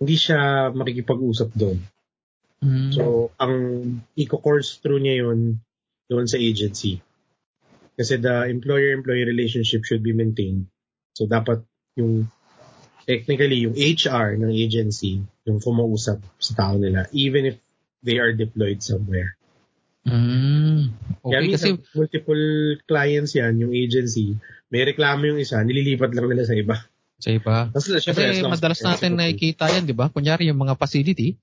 [0.00, 1.78] hindi siya makikipag-usap doon.
[2.64, 2.96] Mm.
[2.96, 3.54] So, ang
[4.16, 5.60] i-course through niya yun
[6.08, 7.04] doon sa agency.
[7.92, 10.72] Kasi the employer-employee relationship should be maintained.
[11.12, 11.60] So, dapat
[12.00, 12.32] yung
[13.04, 17.56] technically yung HR ng agency yung kumausap sa tao nila even if
[18.06, 19.34] they are deployed somewhere.
[20.00, 22.46] Mm, okay, Kaya kasi multiple
[22.88, 24.40] clients yan, yung agency,
[24.72, 26.76] may reklamo yung isa, nililipat lang nila sa iba.
[27.20, 27.68] Sa iba.
[27.68, 30.08] Kasi, syempre, kasi madalas natin nakikita yan, di ba?
[30.08, 31.36] Kunyari yung mga facility,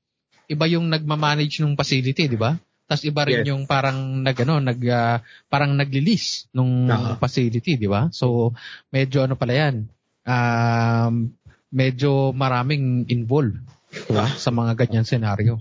[0.49, 2.57] iba yung nagmamanage ng facility, di ba?
[2.87, 3.51] Tapos iba rin yes.
[3.51, 5.19] yung parang nag ano, nag uh,
[5.51, 7.19] parang naglilis nung uh-huh.
[7.19, 8.07] facility, di ba?
[8.15, 8.55] So
[8.95, 9.91] medyo ano pala 'yan.
[10.23, 11.35] Um
[11.67, 13.59] medyo maraming involved,
[13.91, 14.31] di ba?
[14.39, 15.59] Sa mga ganyan scenario.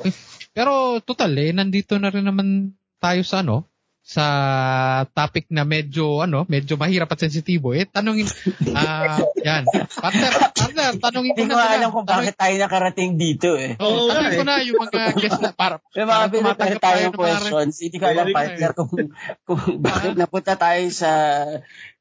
[0.00, 0.12] Okay.
[0.54, 3.68] Pero total eh, nandito na rin naman tayo sa ano,
[4.08, 4.24] sa
[5.12, 8.24] topic na medyo ano, medyo mahirap at sensitibo eh tanungin
[8.72, 9.68] ah uh, yan.
[9.68, 11.52] Partner, partner, tanungin ko na.
[11.52, 13.76] Hindi ko alam kung bakit tayo nakarating dito eh.
[13.76, 17.74] Oo, oh, tanungin ko na yung mga guest na para May mga pinatay tayong questions.
[17.84, 18.92] Hindi ko alam partner kung
[19.44, 21.10] kung bakit napunta tayo sa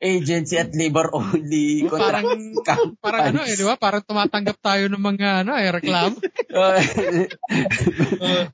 [0.02, 2.56] agency at labor only parang
[3.04, 3.78] parang ano eh, di ba?
[3.78, 6.18] Parang tumatanggap tayo ng mga ano eh, reklamo.
[6.58, 6.80] uh,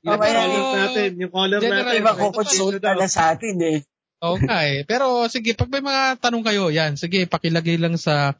[0.04, 2.00] yung caller natin, yung caller natin.
[2.02, 3.78] Iba kukonsulta na sa atin natin eh.
[4.24, 4.88] Oo nga eh.
[4.88, 8.32] Pero sige, pag may mga tanong kayo, yan, sige, pakilagay lang sa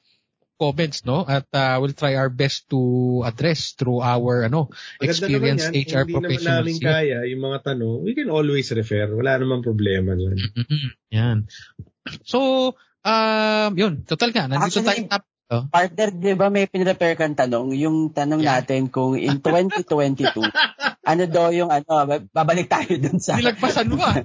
[0.57, 1.27] comments, no?
[1.27, 4.71] At uh, we'll try our best to address through our ano
[5.03, 6.31] experience HR Hindi professionals.
[6.31, 9.11] Hindi naman namin kaya yung mga tanong, we can always refer.
[9.13, 10.17] Wala namang problema.
[10.17, 10.89] Mm-hmm.
[11.13, 11.51] Yan.
[12.25, 12.73] So,
[13.05, 15.69] um, yun, total nga, nandito Actually, tayo Oh.
[15.69, 17.77] Partner, di ba may pinrepair kang tanong?
[17.77, 18.65] Yung tanong yeah.
[18.65, 20.41] natin kung in 2022,
[21.13, 23.37] ano daw yung ano, babalik tayo dun sa...
[23.37, 24.25] Nilagpasan mo ah.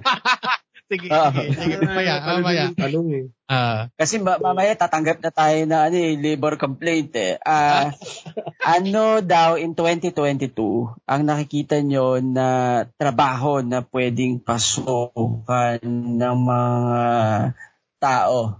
[0.90, 1.74] Sige, uh, sige, sige.
[1.86, 2.64] Mamaya, mamaya.
[2.74, 3.24] Tanong eh.
[3.46, 7.38] Uh, Kasi ma- mamaya tatanggap na tayo na ano, eh, labor complaint eh.
[7.46, 7.94] Uh,
[8.74, 10.50] ano daw in 2022
[11.06, 15.78] ang nakikita nyo na trabaho na pwedeng pasukan
[16.18, 17.02] ng mga
[18.02, 18.58] tao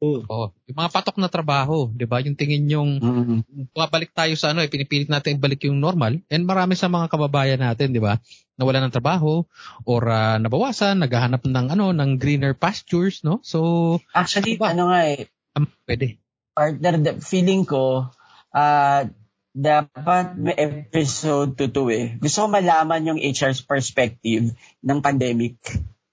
[0.00, 0.24] Mm.
[0.32, 2.24] Oh, yung mga patok na trabaho, 'di ba?
[2.24, 3.76] Yung tingin yung mm-hmm.
[3.76, 6.24] babalik tayo sa ano, eh, pinipilit natin ibalik yung normal.
[6.32, 8.16] And marami sa mga kababayan natin, 'di ba?
[8.56, 9.44] Nawala ng trabaho
[9.84, 13.44] or uh, nabawasan, naghahanap ng ano, ng greener pastures, no?
[13.44, 14.72] So actually diba?
[14.72, 16.16] ano nga eh, um, pwede.
[16.56, 18.08] Partner, feeling ko
[18.56, 19.02] uh,
[19.52, 22.16] dapat may episode to to eh.
[22.16, 25.60] Gusto ko malaman yung HR's perspective ng pandemic.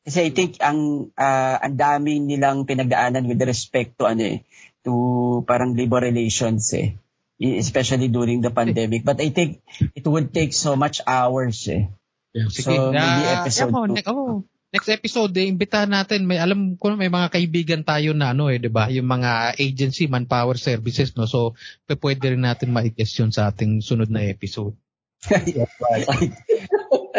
[0.07, 4.47] Kasi I think ang uh, ang dami nilang pinagdaanan with respect to ano eh,
[4.87, 6.95] to parang labor relations eh.
[7.37, 9.03] Especially during the pandemic.
[9.03, 9.59] But I think
[9.93, 11.91] it would take so much hours eh.
[12.31, 12.47] Yeah.
[12.47, 13.93] Sige, So, na, maybe episode mo, two.
[13.99, 18.31] ne- oh, next episode, eh, imbitahan natin, may alam ko may mga kaibigan tayo na
[18.31, 18.87] ano eh, 'di ba?
[18.87, 21.27] Yung mga agency manpower services, no.
[21.27, 21.51] So,
[21.87, 24.73] pwede rin natin ma-guest yun sa ating sunod na episode.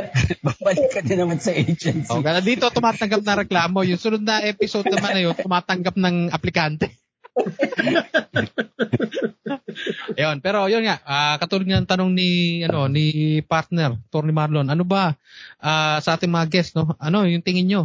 [0.46, 2.11] Babalik ka din naman sa agency.
[2.11, 6.90] Oh, dito tumatanggap na reklamo, yung sunod na episode naman na yun, tumatanggap ng aplikante.
[10.18, 14.82] Ayun, pero yun nga, ah, katulad ng tanong ni ano ni partner Tony Marlon, ano
[14.82, 15.14] ba
[15.62, 16.98] ah, sa ating mga guests no?
[16.98, 17.82] Ano yung tingin nyo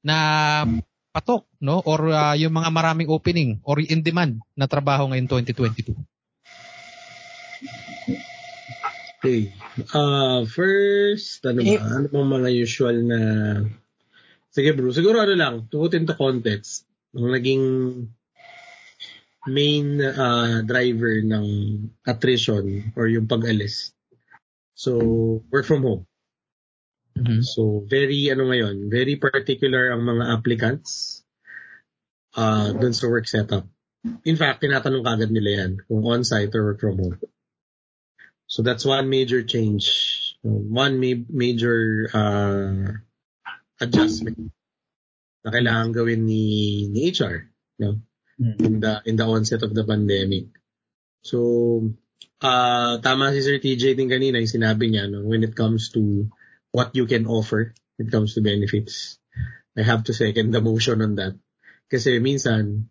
[0.00, 0.64] na
[1.12, 5.92] patok no or ah, yung mga maraming opening or in demand na trabaho ngayon 2022?
[9.24, 9.56] Okay.
[9.96, 11.72] Uh, first, ano ba?
[11.72, 13.20] Eh- Ano bang mga usual na...
[14.52, 16.84] Sige bro, siguro ano lang, to put into context,
[17.16, 17.64] ang naging
[19.48, 21.46] main uh, driver ng
[22.04, 23.96] attrition or yung pag-alis.
[24.76, 24.92] So,
[25.48, 26.04] work from home.
[27.42, 31.22] So, very, ano ngayon, very particular ang mga applicants
[32.36, 33.64] uh, dun sa work setup.
[34.28, 37.16] In fact, tinatanong kagad nila yan kung on-site or work from home.
[38.46, 40.36] So, that's one major change.
[40.42, 43.00] One ma- major uh,
[43.80, 44.52] adjustment
[45.44, 48.00] na kailangan gawin ni, ni HR no?
[48.40, 50.50] in the in the onset of the pandemic.
[51.22, 51.94] So,
[52.40, 56.28] uh, tama si Sir TJ din kanina yung sinabi niya no, when it comes to
[56.74, 59.20] what you can offer when it comes to benefits.
[59.74, 61.34] I have to second the motion on that.
[61.90, 62.90] Kasi minsan,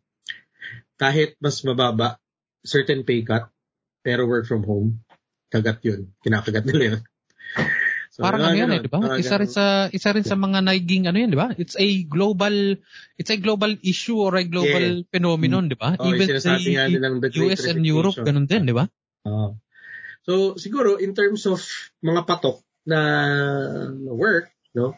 [1.00, 2.20] kahit mas mababa,
[2.64, 3.48] certain pay cut,
[4.04, 5.04] pero work from home,
[5.54, 6.10] kagat yun.
[6.26, 7.00] Kinakagat nila yun.
[8.14, 9.00] So, Parang ano mga yan eh, 'di ba?
[9.18, 11.50] Isa rin sa isa rin sa mga naging ano yan, 'di ba?
[11.58, 12.78] It's a global
[13.18, 15.98] it's a global issue or a global phenomenon, 'di ba?
[15.98, 16.78] Oh, yung Even Great
[17.34, 18.86] US and Europe ganun din, 'di ba?
[19.26, 19.58] Oo.
[20.30, 21.58] So siguro in terms of
[22.06, 23.02] mga patok na
[23.82, 24.94] na work, no?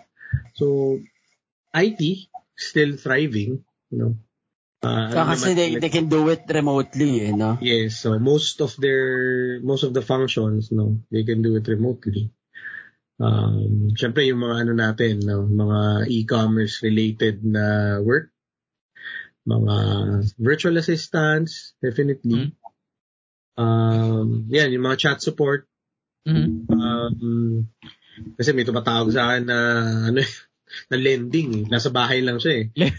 [0.60, 1.00] So
[1.72, 2.28] IT
[2.60, 3.64] still thriving,
[3.96, 4.20] no?
[4.86, 7.58] Uh, So, kasi they, they can do it remotely, eh, no?
[7.58, 12.30] Yes, so most of their most of the functions, no, they can do it remotely.
[13.18, 18.30] Um, syempre yung mga ano natin, no, mga e-commerce related na work,
[19.50, 19.76] mga
[20.38, 22.54] virtual assistants, definitely.
[23.58, 25.66] Um, yan, yung mga chat support,
[26.26, 26.66] Mhm.
[26.74, 27.70] Um,
[28.34, 29.60] kasi may tumatawag sa akin na
[30.10, 30.20] ano
[30.90, 31.66] na lending eh.
[31.70, 32.66] Nasa bahay lang siya eh.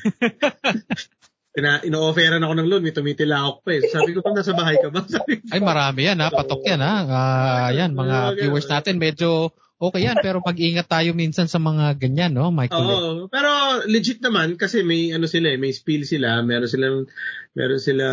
[1.56, 3.80] Pina, ino-offeran ako ng loan, may tumitilawak pa eh.
[3.88, 5.00] Sabi ko, pa nasa bahay ka ba?
[5.16, 6.94] Sabi ko, Ay marami yan ha, patok yan ha.
[7.08, 12.36] Ah, yan mga viewers natin medyo okay yan pero mag-ingat tayo minsan sa mga ganyan,
[12.36, 12.76] no, Michael?
[12.84, 17.08] Oo, pero legit naman kasi may ano sila eh, may spill sila, meron silang
[17.56, 18.06] meron sila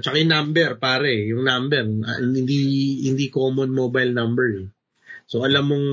[0.00, 2.56] tsaka yung number pare, yung number ah, hindi
[3.04, 4.48] hindi common mobile number.
[4.56, 4.68] eh.
[5.28, 5.86] So alam mong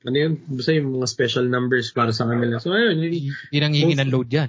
[0.00, 2.56] ano yun, basta yung mga special numbers para sa kanila.
[2.56, 4.48] So ayun, hindi, Hindi nang hihingi ng load yan.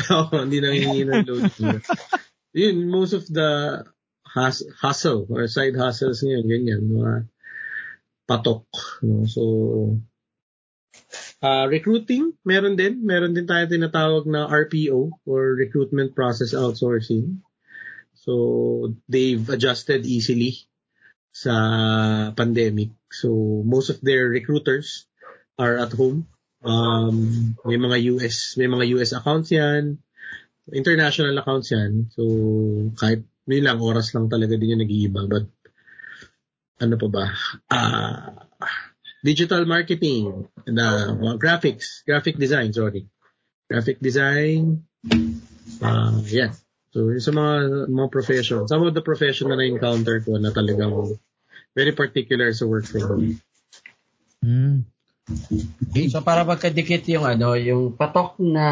[0.16, 1.52] Oo, hindi nang hihingi ng load.
[2.58, 3.82] Yun, most of the
[4.26, 7.14] hus- hustle or side hustles ngayon, ganyan, mga
[8.26, 8.66] patok.
[9.02, 9.26] No?
[9.26, 9.42] So,
[11.42, 13.02] uh, recruiting, meron din.
[13.02, 17.42] Meron din tayo tinatawag na RPO or Recruitment Process Outsourcing.
[18.14, 20.66] So, they've adjusted easily
[21.30, 21.54] sa
[22.34, 22.94] pandemic.
[23.10, 25.06] So, most of their recruiters
[25.58, 26.26] are at home.
[26.60, 29.96] Um, may mga US, may mga US accounts yan.
[30.70, 32.12] International accounts yan.
[32.12, 32.22] So,
[33.00, 35.26] kahit yun oras lang talaga din yung nag-iiba.
[35.26, 35.48] But,
[36.80, 37.24] ano pa ba?
[37.72, 38.46] Ah,
[39.24, 43.08] digital marketing, na graphics, graphic design, sorry.
[43.66, 44.84] Graphic design,
[45.80, 46.52] ah, yan.
[46.90, 51.16] So, yung sa mga, mga profession, some of the profession na na-encounter ko na talagang
[51.74, 53.28] very particular sa work from home.
[54.42, 54.76] Hmm.
[56.10, 58.66] So para magkadikit yung ano, yung patok na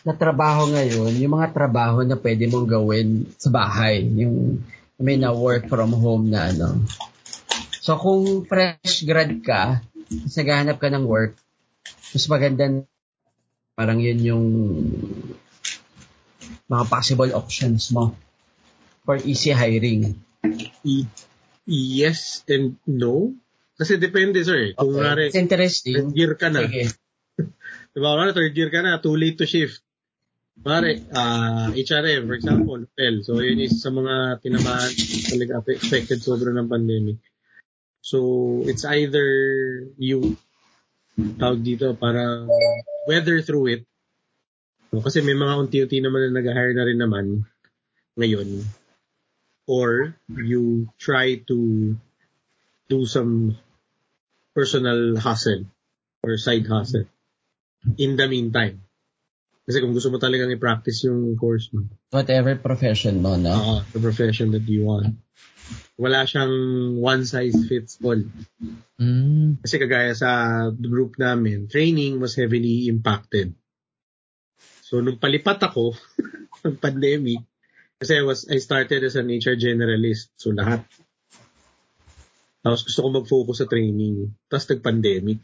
[0.00, 4.64] na trabaho ngayon, yung mga trabaho na pwede mong gawin sa bahay, yung
[5.00, 6.80] may na work from home na ano.
[7.80, 11.36] So kung fresh grad ka, tapos naghahanap ka ng work,
[12.12, 12.84] mas maganda
[13.76, 14.46] parang yun yung
[16.68, 18.12] mga possible options mo
[19.04, 20.16] for easy hiring.
[20.84, 21.08] Y-
[21.64, 23.36] yes and no.
[23.80, 24.76] Kasi depende, sir.
[24.76, 25.08] Kung Okay.
[25.08, 25.26] okay.
[25.32, 25.96] It's interesting.
[25.96, 26.92] third year ka na, Sige.
[27.96, 29.80] diba, kunwari third year ka na, too late to shift.
[30.60, 33.24] Pare, ah HRM, for example, hotel.
[33.24, 34.92] So, yun is sa mga tinamaan
[35.32, 37.16] talaga affected sobra ng pandemic.
[38.04, 39.24] So, it's either
[39.96, 40.36] you
[41.40, 42.44] tawag dito para
[43.08, 43.82] weather through it.
[44.92, 47.26] No, kasi may mga unti-unti naman na nag-hire na rin naman
[48.20, 48.68] ngayon.
[49.64, 51.56] Or you try to
[52.90, 53.56] do some
[54.60, 55.64] personal hustle
[56.20, 57.08] or side hustle
[57.96, 58.84] in the meantime.
[59.64, 63.56] Kasi kung gusto mo talagang i-practice yung course mo, Whatever profession mo, no?
[63.56, 65.16] uh, the profession that you want.
[65.96, 66.52] Wala siyang
[67.00, 68.20] one size fits all.
[69.00, 69.64] Mm.
[69.64, 70.30] Kasi kagaya sa
[70.74, 73.56] group namin, training was heavily impacted.
[74.84, 75.96] So, nung palipat ako
[76.66, 77.40] ng pandemic,
[77.96, 80.34] kasi I was, I started as an HR generalist.
[80.36, 80.84] So, lahat.
[82.60, 84.36] Tapos gusto ko mag-focus sa training.
[84.46, 85.42] Tapos nag-pandemic.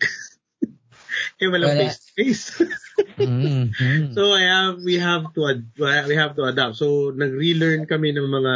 [1.40, 1.82] eh, walang Wala.
[1.88, 2.46] face-to-face.
[3.16, 3.72] Mm.
[3.76, 4.12] Mm.
[4.12, 5.72] so, I have, we have to, ad-
[6.08, 6.76] we have to adapt.
[6.76, 8.54] So, nag-relearn kami ng mga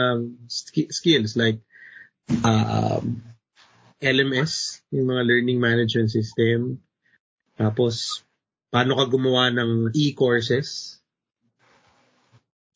[0.49, 1.61] ski- skills like,
[2.45, 3.25] um,
[4.01, 6.81] LMS, yung mga learning management system.
[7.57, 8.25] Tapos,
[8.73, 11.01] paano ka gumawa ng e-courses.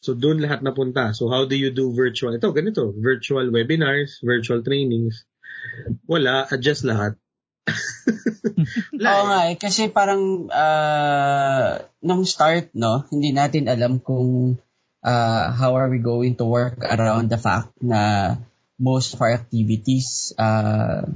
[0.04, 1.16] So, doon lahat napunta.
[1.16, 2.36] So, how do you do virtual?
[2.36, 2.92] Ito, ganito.
[2.92, 5.24] Virtual webinars, virtual trainings.
[6.08, 7.16] Wala, adjust lahat.
[9.08, 14.60] Oo nga eh, kasi parang ah, nung start, no, hindi natin alam kung
[15.00, 18.34] ah, how are we going to work around the fact na
[18.76, 21.08] most of our activities ah,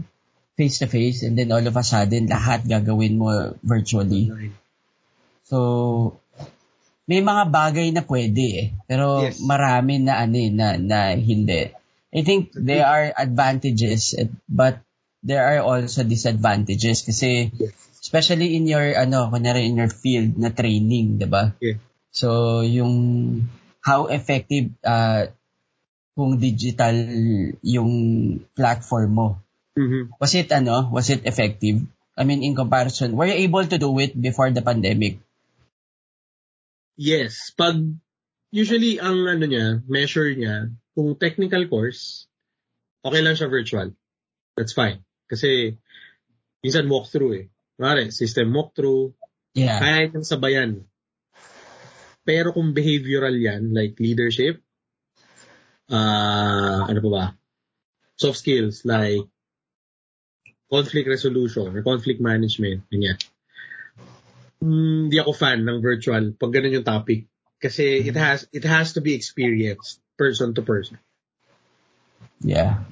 [0.59, 4.33] face-to-face and then all of a sudden lahat gagawin mo virtually.
[5.47, 6.19] So,
[7.09, 8.67] may mga bagay na pwede eh.
[8.85, 9.41] Pero Yes.
[9.41, 11.73] marami na ano eh, na, na hindi.
[12.09, 14.17] I think there are advantages
[14.49, 14.81] but
[15.21, 17.53] there are also disadvantages kasi
[18.01, 21.53] especially in your ano kunyari in your field na training, 'di ba?
[21.61, 21.77] Yeah.
[22.09, 23.45] So yung
[23.85, 25.29] how effective uh,
[26.17, 26.97] kung digital
[27.63, 27.93] yung
[28.57, 29.29] platform mo.
[29.77, 30.17] Mhm.
[30.19, 30.89] Was it ano?
[30.91, 31.85] Was it effective?
[32.19, 35.23] I mean in comparison, were you able to do it before the pandemic?
[36.99, 37.55] Yes.
[37.55, 37.79] Pag,
[38.51, 42.27] usually, ang ano niya, measure niya, kung technical course,
[43.07, 43.95] okay lang siya virtual.
[44.59, 45.07] That's fine.
[45.31, 45.79] Kasi,
[46.59, 47.47] minsan walkthrough eh.
[47.79, 49.15] Mare, system walkthrough,
[49.55, 49.79] Yeah.
[49.79, 50.71] kaya niyang sabayan.
[52.27, 54.59] Pero kung behavioral yan, like leadership,
[55.89, 57.25] ah ano pa ba?
[58.19, 59.23] Soft skills, like
[60.67, 63.17] conflict resolution or conflict management, ganyan.
[64.59, 67.31] Hmm, Hindi ako fan ng virtual pag ganun yung topic.
[67.63, 70.99] Kasi it has it has to be experienced person to person.
[72.43, 72.83] Yeah.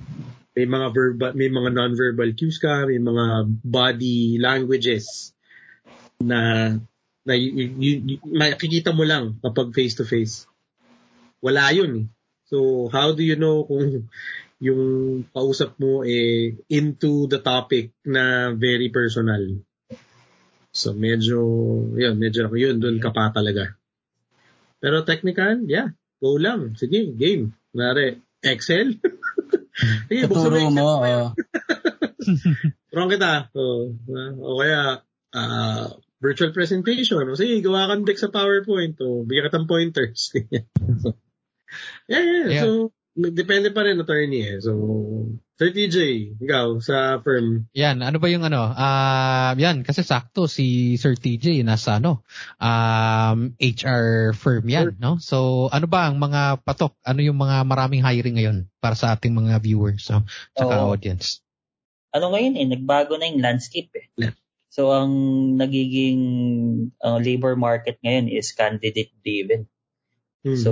[0.57, 5.35] May mga verbal, may mga non-verbal cues ka, may mga body languages
[6.23, 6.73] na
[7.27, 10.47] na y- y- y- y- makikita mo lang kapag face to face.
[11.43, 12.07] Wala yun eh.
[12.47, 14.07] So, how do you know kung
[14.67, 14.83] yung
[15.37, 19.43] kausap mo eh into the topic na very personal?
[20.73, 21.41] So, medyo,
[21.97, 23.77] yun, medyo ako yun, dun ka pa talaga.
[24.81, 25.93] Pero technical, yeah,
[26.23, 26.75] go lang.
[26.77, 27.53] Sige, game.
[27.73, 28.97] Kunwari, Excel.
[30.09, 30.77] Sige, buksan Tuturo Excel.
[30.77, 30.89] mo.
[31.05, 31.31] oh.
[32.89, 33.53] Turuan kita.
[33.53, 33.93] O,
[34.41, 35.05] o kaya,
[35.37, 35.89] ah,
[36.21, 37.29] virtual presentation.
[37.29, 38.97] O sige, gawa kang deck sa PowerPoint.
[39.05, 40.33] O, bigyan ka ng pointers.
[41.03, 41.13] so,
[42.09, 42.63] yeah, yeah, Yeah.
[42.65, 44.61] So, depende pa rin attorney eh.
[44.61, 44.73] So,
[45.57, 45.97] Sir TJ,
[46.37, 47.65] ikaw, sa firm.
[47.73, 48.69] Yan, ano ba yung ano?
[48.77, 52.21] Ah, yan kasi sakto si Sir TJ nasa ano,
[52.61, 55.17] um HR firm yan, no?
[55.17, 56.93] So, ano ba ang mga patok?
[57.01, 60.29] Ano yung mga maraming hiring ngayon para sa ating mga viewers, no?
[60.53, 60.93] Tsaka Oo.
[60.93, 61.41] audience.
[62.17, 64.07] ano ngayon eh, nagbago na yung landscape eh.
[64.17, 64.37] Yeah.
[64.73, 65.13] So, ang
[65.57, 66.21] nagiging
[67.01, 69.69] uh, labor market ngayon is candidate driven.
[70.47, 70.63] Mhm.
[70.63, 70.71] So,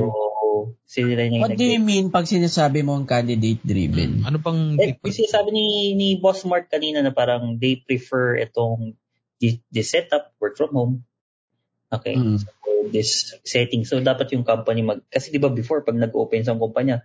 [0.86, 4.22] sila yung What do you mean pag sinasabi mong candidate driven?
[4.22, 8.94] Ano bang Eh, yung sinasabi ni, ni Boss Mark kanina na parang they prefer itong
[9.42, 10.94] the, the setup, work from home.
[11.90, 12.14] Okay.
[12.14, 12.38] Mm.
[12.38, 12.48] So,
[12.94, 13.82] this setting.
[13.82, 15.02] So, dapat yung company mag...
[15.10, 17.02] Kasi di ba before, pag nag-open sa kumpanya,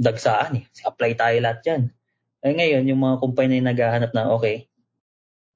[0.00, 0.64] dagsaan eh.
[0.88, 1.82] Apply tayo lahat yan.
[2.40, 4.67] Eh ngayon, yung mga kumpanya na naghahanap na, okay,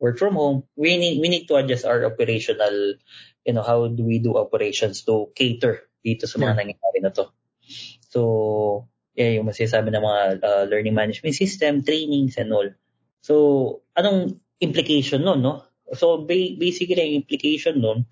[0.03, 2.99] work from home, we need, we need to adjust our operational,
[3.47, 7.31] you know, how do we do operations to cater dito sa mga nangyayari na to.
[8.11, 12.67] So, yeah, yung masasabi ng mga uh, learning management system, trainings and all.
[13.23, 13.35] So,
[13.95, 15.63] anong implication nun, no?
[15.95, 18.11] So, ba- basically, yung implication nun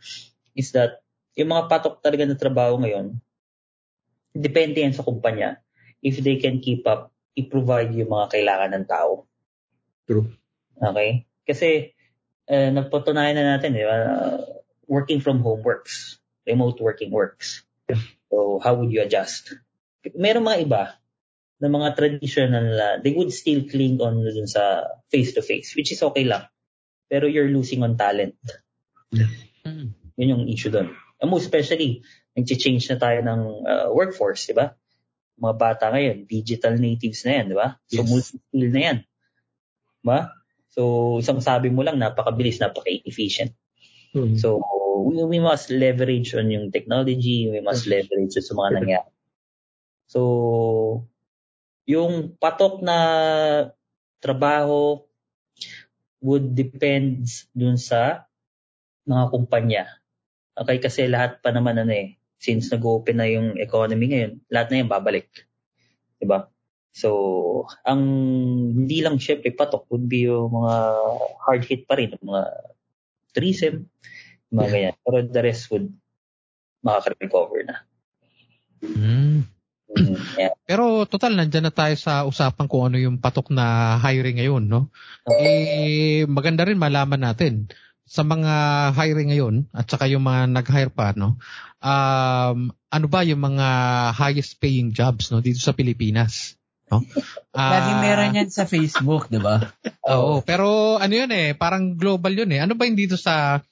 [0.54, 1.02] is that
[1.34, 3.18] yung mga patok talaga na trabaho ngayon,
[4.30, 5.58] depende yan sa kumpanya
[5.98, 9.26] if they can keep up, i-provide yung mga kailangan ng tao.
[10.06, 10.30] True.
[10.80, 11.29] Okay?
[11.46, 11.94] Kasi,
[12.50, 13.96] uh, nagpatunayan na natin, di ba?
[13.96, 14.40] Uh,
[14.90, 16.18] working from home works.
[16.46, 17.62] Remote working works.
[18.30, 19.54] So, how would you adjust?
[20.14, 20.82] Meron mga iba
[21.60, 26.24] na mga traditional na they would still cling on dun sa face-to-face, which is okay
[26.24, 26.48] lang.
[27.10, 28.38] Pero you're losing on talent.
[29.66, 29.92] Hmm.
[30.16, 30.94] Yun yung issue doon.
[31.20, 32.00] And most especially,
[32.32, 34.72] nag-change na tayo ng uh, workforce, di ba?
[35.36, 37.76] Mga bata ngayon, digital natives na yan, di ba?
[37.92, 38.08] So, Yes.
[38.08, 38.98] multi-skill na yan.
[40.00, 40.18] Ba?
[40.70, 43.50] So, isang sabi mo lang, napakabilis, napaka-efficient.
[44.14, 44.38] Hmm.
[44.38, 44.62] So,
[45.02, 49.10] we, we must leverage on yung technology, we must leverage sa mga nangyari.
[50.10, 50.20] So,
[51.86, 52.98] yung patok na
[54.22, 55.02] trabaho
[56.22, 58.30] would depend dun sa
[59.08, 59.84] mga kumpanya.
[60.54, 64.76] Okay, kasi lahat pa naman ano eh, since nag-open na yung economy ngayon, lahat na
[64.84, 65.26] yan babalik.
[66.20, 66.52] Diba?
[66.90, 68.02] So, ang
[68.74, 70.74] hindi lang syempre patok would be yung mga
[71.38, 72.42] hard hit pa rin, mga
[73.30, 73.86] tourism,
[74.50, 74.96] mga ganyan.
[75.06, 75.86] Pero the rest would
[76.82, 77.76] makaka-recover na.
[78.82, 79.46] Mm.
[79.90, 80.54] Mm, yeah.
[80.66, 84.94] Pero total, nandyan na tayo sa usapan kung ano yung patok na hiring ngayon, no?
[85.26, 87.66] Eh, maganda rin malaman natin
[88.06, 88.54] sa mga
[88.94, 91.42] hiring ngayon at saka yung mga nag-hire pa, no?
[91.82, 93.66] Um, ano ba yung mga
[94.14, 95.42] highest paying jobs, no?
[95.42, 96.59] Dito sa Pilipinas,
[96.90, 97.06] no?
[97.54, 99.62] Ah, Lagi meron yan sa Facebook, di ba?
[100.12, 102.60] Oo, pero ano yun eh, parang global yun eh.
[102.60, 103.62] Ano ba yung dito sa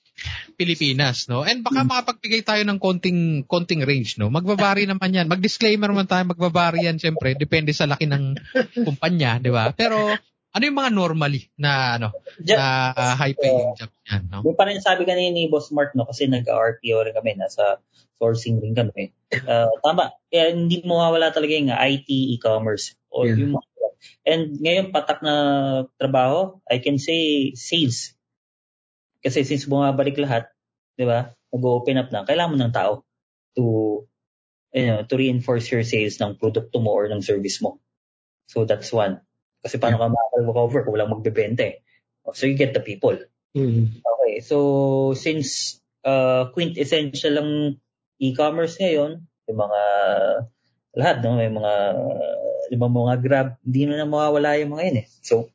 [0.59, 1.47] Pilipinas, no?
[1.47, 4.27] And baka makapagbigay tayo ng konting konting range, no?
[4.31, 5.31] Magbabari naman yan.
[5.31, 8.35] Mag-disclaimer naman tayo, magbabari yan syempre, depende sa laki ng
[8.83, 9.71] kumpanya, di ba?
[9.71, 10.11] Pero
[10.49, 12.09] ano yung mga normally na ano,
[12.43, 14.43] Ja- na uh, high paying jobs yan, no?
[14.43, 17.79] Yung pa rin sabi kanina ni Boss Mark, no, kasi nag-RPO rin kami, nasa
[18.19, 19.15] sourcing rin kami.
[19.31, 22.98] Uh, tama, eh, hindi mo mawala talaga yung IT, e-commerce.
[23.09, 23.37] O Yeah.
[23.41, 23.69] yung mga,
[24.29, 25.35] and ngayon, patak na
[25.97, 28.15] trabaho, I can say sales.
[29.25, 30.49] Kasi since bumabalik lahat,
[30.95, 32.93] di ba, nag-open up na, kailangan mo ng tao
[33.57, 33.65] to
[34.73, 37.81] you know, to reinforce your sales ng produkto mo or ng service mo.
[38.53, 39.25] So that's one.
[39.65, 41.77] Kasi paano ka makaka-recover kung walang magbebenta eh.
[42.37, 43.17] So you get the people.
[43.57, 43.97] Hmm.
[44.05, 47.51] Okay, so since uh, quintessential lang
[48.21, 49.81] e-commerce ngayon, yung mga
[50.95, 51.41] lahat, no?
[51.41, 55.07] may mga yung mga, mga grab, hindi na mawawala yung mga yun eh.
[55.25, 55.49] So,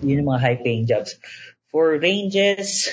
[0.00, 1.20] yun yung mga high-paying jobs.
[1.68, 2.88] For ranges,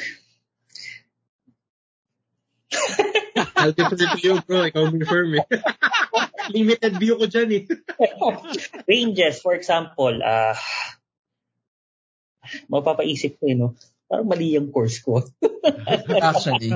[3.58, 4.70] I'll defer to you, bro.
[4.70, 5.46] Ikaw ang firm eh.
[6.54, 7.64] Limited view ko dyan eh.
[8.90, 10.58] ranges, for example, ah
[12.72, 13.76] mapapaisip ko eh, no?
[14.08, 15.20] Parang mali yung course ko.
[16.24, 16.72] Actually.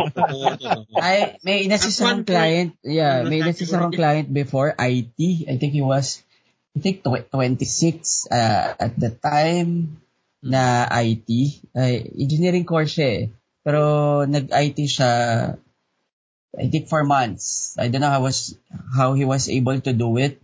[0.99, 5.47] I, may inassist akong client, yeah, may inassist akong client before, IT.
[5.47, 6.19] I think he was,
[6.75, 10.03] I think tw- 26 uh, at the time
[10.43, 11.29] na IT.
[11.71, 13.23] Ay, engineering course siya eh.
[13.63, 13.81] Pero
[14.27, 15.11] nag-IT siya,
[16.51, 17.79] I think for months.
[17.79, 18.59] I don't know how was
[18.91, 20.43] how he was able to do it.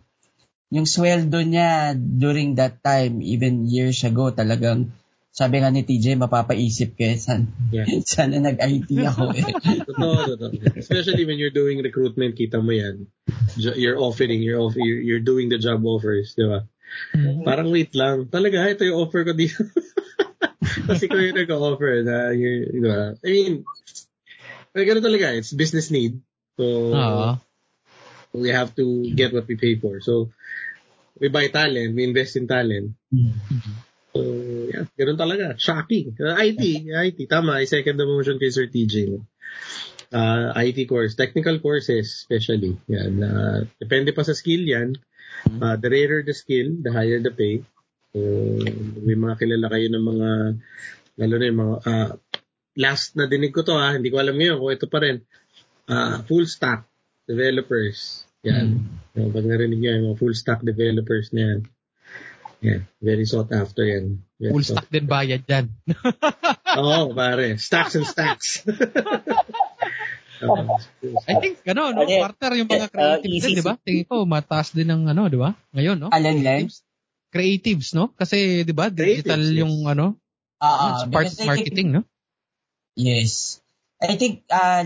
[0.72, 4.96] Yung sweldo niya during that time, even years ago, talagang
[5.38, 7.86] sabi nga ni TJ, mapapaisip ka, eh, san, Yeah.
[8.10, 9.46] sana nag-IT ako eh.
[9.94, 10.50] Totoo, totoo.
[10.74, 13.06] Especially when you're doing recruitment, kita mo yan.
[13.54, 16.66] You're offering, you're, off, you're, you're doing the job offers, di ba?
[17.46, 18.34] Parang wait lang.
[18.34, 19.62] Talaga, ito yung offer ko dito.
[20.90, 23.14] Kasi ko yung nag-offer na, you're, di ba?
[23.22, 23.54] I mean,
[24.74, 26.18] pero ganun talaga, it's business need.
[26.58, 26.66] So,
[26.98, 27.38] Oo.
[28.34, 30.02] we have to get what we pay for.
[30.02, 30.34] So,
[31.22, 32.98] we buy talent, we invest in talent.
[34.18, 34.26] So,
[34.74, 35.53] yeah, ganun talaga.
[35.61, 36.18] Shocking.
[36.18, 37.61] Uh, IT, IT, tama.
[37.61, 39.22] I second the motion kay Sir TJ.
[40.09, 42.80] Uh, IT course, technical courses especially.
[42.89, 43.22] Yan.
[43.22, 44.97] Uh, depende pa sa skill yan.
[45.45, 47.61] Uh, the rarer the skill, the higher the pay.
[48.15, 48.20] So,
[49.05, 50.30] may mga kilala kayo ng mga,
[51.22, 52.11] lalo na yung mga, uh,
[52.80, 55.22] last na dinig ko to ha, hindi ko alam ngayon kung ito pa rin.
[55.86, 56.88] Uh, full stack
[57.28, 58.26] developers.
[58.47, 58.88] Yan.
[59.11, 61.59] So, pag narinig nyo, yung mga full stack developers na yan.
[62.66, 62.82] Yan.
[62.97, 64.26] Very sought after yan.
[64.41, 65.70] Very Full stack din bayad yan.
[66.82, 67.58] Oo, pare.
[67.62, 68.62] Stacks and stacks.
[71.26, 73.74] I think, ano, no, partner yung mga Uh, creatives easy din, di ba?
[73.82, 75.58] Tingin ko, mataas din ng, ano, di ba?
[75.74, 76.10] Ngayon, no?
[76.14, 76.70] Alin lang?
[77.34, 78.14] Creatives, no?
[78.14, 79.62] Kasi, di ba, digital Creatives, yes.
[79.66, 80.18] yung, ano,
[80.58, 82.01] Ah, it's part marketing, no?
[82.97, 83.62] Yes.
[84.01, 84.86] I think, uh,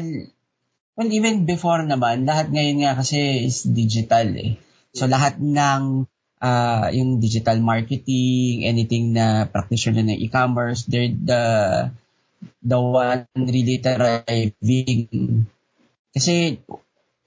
[0.99, 4.59] well, even before naman, lahat ngayon nga kasi is digital eh.
[4.91, 6.10] So, lahat ng
[6.41, 11.43] uh, yung digital marketing, anything na practitioner ng e-commerce, they're the
[12.65, 15.45] the one really thriving.
[16.11, 16.59] Kasi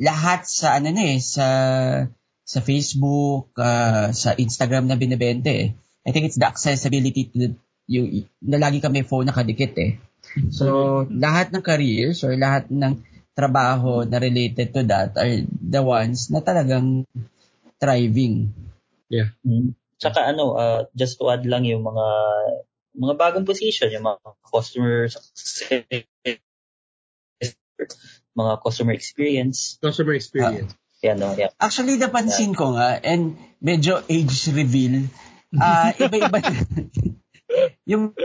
[0.03, 1.47] lahat sa ano na eh, sa
[2.45, 5.73] sa Facebook, uh, sa Instagram na binibenta eh.
[6.05, 7.57] I think it's the accessibility to
[7.89, 9.97] yung, na lagi kami phone nakadikit eh.
[10.53, 13.01] So, lahat ng careers or lahat ng
[13.33, 17.09] trabaho na related to that are the ones na talagang
[17.81, 18.53] thriving.
[19.47, 19.79] Mm.
[19.99, 22.07] Tsaka ano, uh, just to add lang yung mga
[22.95, 26.07] mga bagong position, yung mga customer success,
[28.35, 29.79] mga customer experience.
[29.83, 30.75] Customer experience.
[31.03, 31.37] Yan, no?
[31.37, 31.53] Yeah.
[31.61, 35.07] Actually, napansin ko nga, and medyo age reveal,
[35.59, 36.39] ah iba-iba
[37.91, 38.17] yung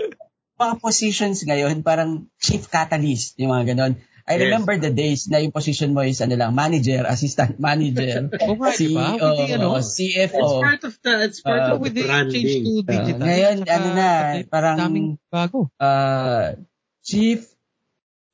[0.59, 3.93] mga positions ngayon, parang chief catalyst, yung mga ganon.
[4.29, 4.45] I Yes.
[4.45, 8.69] remember the days na yung position mo is ano lang, manager, assistant manager, di ba?
[8.69, 10.61] CEO, With the, ano, It's CFO.
[10.61, 12.61] part of the, it's part Uh, of with the the change branding.
[12.61, 13.19] to digital.
[13.25, 14.09] ngayon, saka ano na,
[14.45, 15.73] parang- Daming bago.
[15.81, 16.53] uh,
[17.01, 17.49] chief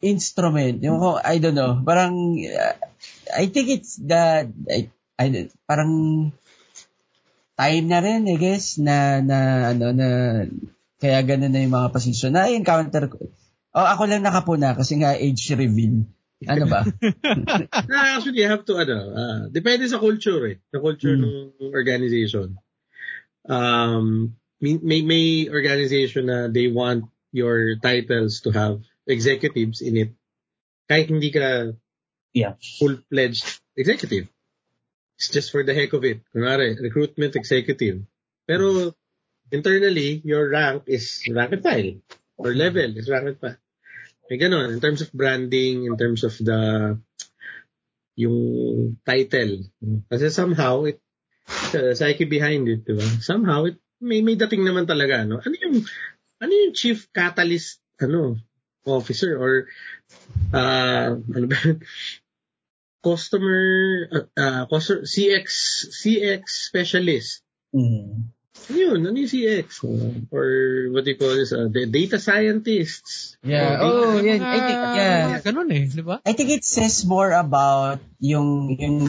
[0.03, 0.83] instrument.
[0.83, 2.75] Yung ko, I don't know, parang, uh,
[3.31, 5.91] I think it's the, I, I, parang
[7.55, 9.37] time na rin, I guess, na, na,
[9.71, 10.07] ano, na,
[10.99, 12.35] kaya ganun na yung mga position.
[12.35, 13.31] Na-encounter ko.
[13.75, 16.07] Oh, ako lang nakapuna kasi nga age reveal.
[16.47, 16.87] Ano ba?
[17.91, 20.57] Ah, actually, you have to, ano, ah, depende sa culture eh.
[20.71, 21.51] Sa culture Hmm.
[21.59, 22.55] ng organization.
[23.45, 30.11] Um, may, may, may organization na they want your titles to have executives in it.
[30.87, 31.75] Kahit hindi ka
[32.35, 32.59] Yeah.
[32.79, 33.47] full-fledged
[33.79, 34.27] executive.
[35.15, 36.19] It's just for the heck of it.
[36.35, 38.03] Kunwari, recruitment executive.
[38.43, 38.91] Pero,
[39.51, 41.91] internally, your rank is rank and file.
[42.35, 43.59] Or level is rank and file.
[44.29, 44.73] May ganun.
[44.73, 46.97] In terms of branding, in terms of the
[48.15, 49.67] yung title.
[50.07, 51.03] Kasi somehow, it,
[51.99, 53.05] psyche behind it, di ba?
[53.21, 55.43] Somehow, it, may, may dating naman talaga, no?
[55.43, 55.77] Ano yung,
[56.39, 58.39] ano yung chief catalyst, ano,
[58.87, 59.67] officer or,
[60.55, 61.59] uh, ano ba,
[63.05, 63.61] customer,
[64.09, 65.47] uh, uh, customer, CX,
[65.91, 67.43] CX specialist.
[67.75, 68.31] Mm.
[68.71, 69.05] Yun?
[69.05, 69.85] Ano yung CX?
[70.33, 70.47] Or
[70.89, 71.53] what do you call this?
[71.53, 73.37] Uh, the data scientists.
[73.45, 73.79] Yeah.
[73.81, 74.41] Oh, yan.
[74.41, 75.23] Mga- I think, yeah.
[75.45, 76.17] ganun eh, di ba?
[76.25, 79.05] I think it says more about yung yung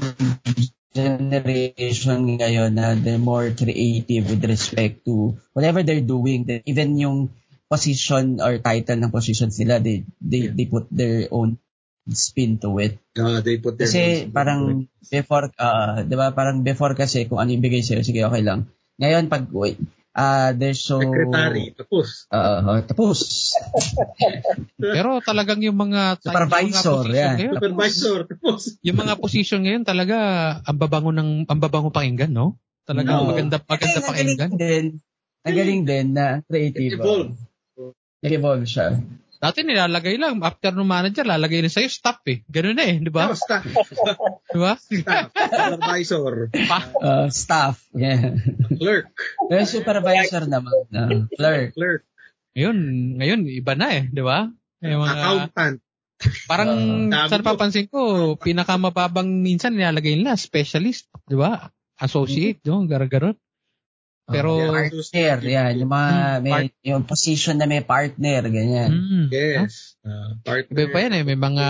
[0.97, 6.45] generation ngayon na they're more creative with respect to whatever they're doing.
[6.49, 7.33] That even yung
[7.67, 11.59] position or title ng positions nila, they they, they put their own
[12.13, 13.03] spin to it.
[13.19, 17.51] Uh, they put their Kasi parang before, uh, di ba, parang before kasi kung ano
[17.51, 18.71] yung bigay sa'yo, sige, okay lang.
[18.97, 19.45] Ngayon, pag,
[20.17, 20.99] uh, there's so...
[20.99, 22.25] secretary, tapos.
[22.33, 23.53] Uh, tapos.
[24.81, 27.35] Pero talagang yung mga Supervisor, yung mga yan.
[27.37, 28.61] ngayon, Supervisor, tapos.
[28.81, 30.17] yung mga position ngayon talaga
[30.65, 32.57] ang babango ng ang babango pakinggan, no?
[32.89, 33.29] Talaga No.
[33.29, 34.51] maganda maganda Eh, pakinggan.
[34.51, 34.87] Ang galing din.
[35.47, 36.97] Ang galing din na creative.
[36.97, 37.37] Evolve.
[38.25, 38.97] Nag-evolve siya.
[39.47, 42.43] Dati nilalagay lang after ng manager lalagay na sa'yo staff eh.
[42.51, 43.31] Ganun na eh, di ba?
[43.31, 43.63] Tapos staff.
[44.51, 44.75] Di ba?
[44.75, 45.31] staff.
[45.31, 46.51] Supervisor.
[46.99, 47.79] Uh, staff.
[47.95, 48.43] Yeah.
[48.75, 49.15] Clerk.
[49.47, 50.75] Pero supervisor naman.
[50.91, 51.79] Uh, clerk.
[51.79, 52.03] Clerk.
[52.59, 52.77] Ngayon,
[53.23, 54.51] ngayon iba na eh, di ba?
[54.83, 55.77] Yung mga Accountant.
[56.51, 56.71] parang
[57.15, 61.71] Ah, sa napapansin ko, pinakamababang minsan nilalagay nila specialist, di ba?
[62.03, 62.83] Associate, no?
[62.83, 63.39] Garagaron.
[64.27, 64.91] Pero Yeah.
[64.91, 65.39] Partner.
[65.41, 65.73] Yan.
[65.79, 68.43] Yung mga, Hmm, may, part- yung position na may partner.
[68.45, 68.91] Ganyan.
[68.91, 69.95] mm, Yes.
[70.03, 70.75] Uh, partner.
[70.75, 71.67] Iba pa yan eh, may mga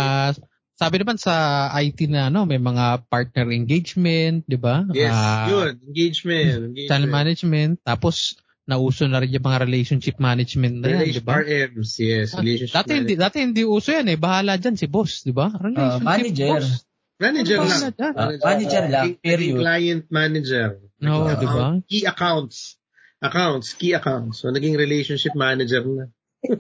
[0.73, 1.33] sabi naman sa
[1.75, 4.85] IT na ano, may mga partner engagement, 'di ba?
[4.93, 5.09] Yes.
[5.11, 5.73] Ah, yun.
[5.85, 6.73] Engagement.
[6.73, 6.89] engagement.
[6.89, 8.37] channel management, tapos
[8.67, 11.41] nauso na rin yung mga relationship management na yan, 'di ba?
[11.41, 11.97] RMs.
[11.97, 12.37] Yes.
[12.37, 14.17] Relationship Dati hindi dati hindi uso yan eh.
[14.17, 15.49] Bahala diyan si boss, 'di ba?
[15.53, 16.61] Relationship Ah, manager.
[16.61, 16.86] boss.
[17.17, 17.83] Manager Ano lang.
[17.97, 19.57] Ah, manager lang, Naging- naging period.
[19.57, 20.67] client manager.
[21.01, 21.61] No, Uh, 'di ba?
[21.89, 22.77] Key accounts.
[23.21, 23.73] Accounts.
[23.73, 24.45] Key accounts.
[24.45, 26.13] So, naging relationship manager na.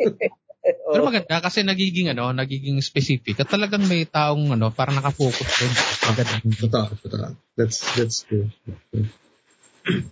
[0.66, 5.72] Pero maganda kasi nagiging ano, nagiging specific at talagang may taong ano, parang nakafocus din.
[6.02, 6.34] Maganda.
[6.42, 6.86] Totoo.
[7.06, 7.28] Totoo.
[7.54, 8.50] That's, that's true.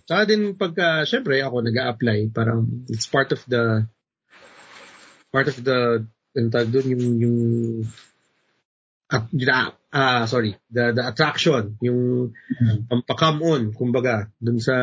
[0.07, 3.83] Saka din pagka, syempre ako nag apply parang it's part of the,
[5.35, 7.37] part of the, yung tawag doon, yung, yung,
[9.11, 9.27] at,
[9.95, 12.35] ah, sorry, the, the attraction, yung
[12.91, 14.75] pampakam on, kumbaga, dun sa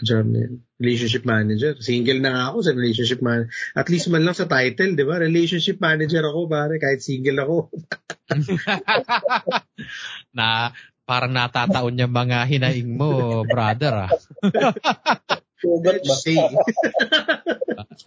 [0.00, 0.64] job na yun.
[0.80, 1.76] relationship manager.
[1.76, 3.52] Single na nga ako sa relationship manager.
[3.76, 5.20] At least man lang sa title, di ba?
[5.20, 7.56] Relationship manager ako, pare, kahit single ako.
[10.36, 10.72] na
[11.04, 14.10] parang natataon yung mga hinaing mo, brother ah.
[15.60, 16.14] Sugat ba?
[16.16, 16.40] Say,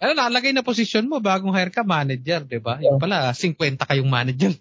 [0.02, 2.82] Ano, lalagay na posisyon mo, bagong hire ka, manager, di ba?
[2.82, 4.50] Yung pala, 50 kayong manager.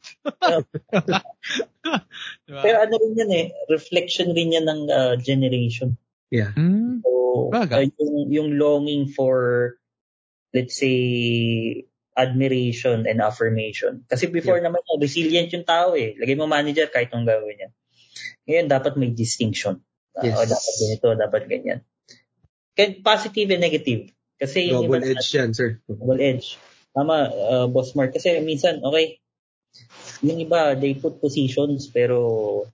[2.46, 2.62] diba?
[2.62, 5.98] Pero ano rin yan eh, reflection rin yan ng uh, generation.
[6.30, 6.54] yeah.
[6.54, 7.66] Hmm, So, uh,
[7.98, 9.74] yung, yung longing for,
[10.54, 14.06] let's say, admiration and affirmation.
[14.06, 16.14] Kasi before naman, yan, resilient yung tao eh.
[16.14, 17.70] Lagay mo manager kahit anong gawin niya.
[18.46, 19.82] Ngayon, dapat may distinction.
[20.14, 20.38] Uh, Yes.
[20.38, 21.80] o dapat ganito, dapat ganyan.
[22.74, 24.10] Kaya positive and negative.
[24.38, 25.80] Kasi yung Double edge yan, sir.
[25.86, 26.58] double edge.
[26.94, 28.14] Tama, uh, Boss Mark.
[28.14, 29.22] Kasi minsan, okay,
[30.22, 32.66] yung iba, they put positions pero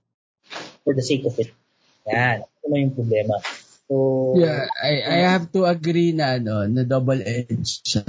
[0.84, 1.52] for the sake of it.
[2.08, 2.44] Yan.
[2.64, 3.40] Ano yung problema.
[3.90, 8.06] So, Yeah, I I have to agree na ano, na double edge siya.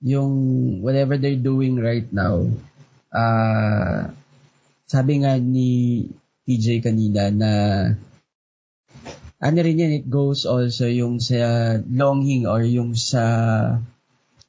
[0.00, 0.32] Yung
[0.80, 2.48] whatever they're doing right now.
[3.12, 4.14] Ah,
[4.88, 6.06] sabi nga ni
[6.48, 7.50] TJ kanina na
[9.40, 13.24] ano rin yan, it goes also yung sa longing or yung sa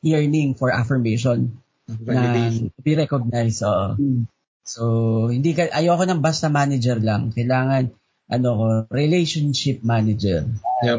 [0.04, 1.56] yearning for affirmation
[1.88, 2.76] na Validation.
[2.84, 3.64] be recognized.
[3.64, 3.96] oo.
[4.68, 4.84] So,
[5.32, 7.32] hindi ka, ayoko ng basta manager lang.
[7.32, 7.92] Kailangan,
[8.32, 10.46] ano ko, relationship manager.
[10.86, 10.98] Yep.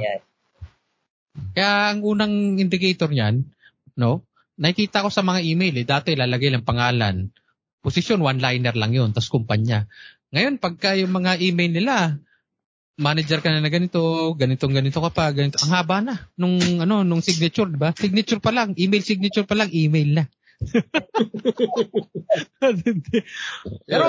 [1.57, 3.49] Kaya ang unang indicator niyan,
[3.97, 4.25] no?
[4.61, 7.33] Nakikita ko sa mga email eh, dati lalagay lang pangalan.
[7.81, 9.89] Position one-liner lang yun, tapos kumpanya.
[10.33, 12.21] Ngayon, pagka yung mga email nila,
[13.03, 15.59] manager ka na na ganito, ganitong ganito ka pa, ganito.
[15.61, 17.91] Ang haba na nung ano, nung signature, di ba?
[17.93, 20.25] Signature pa lang, email signature pa lang, email na.
[23.91, 24.05] Pero.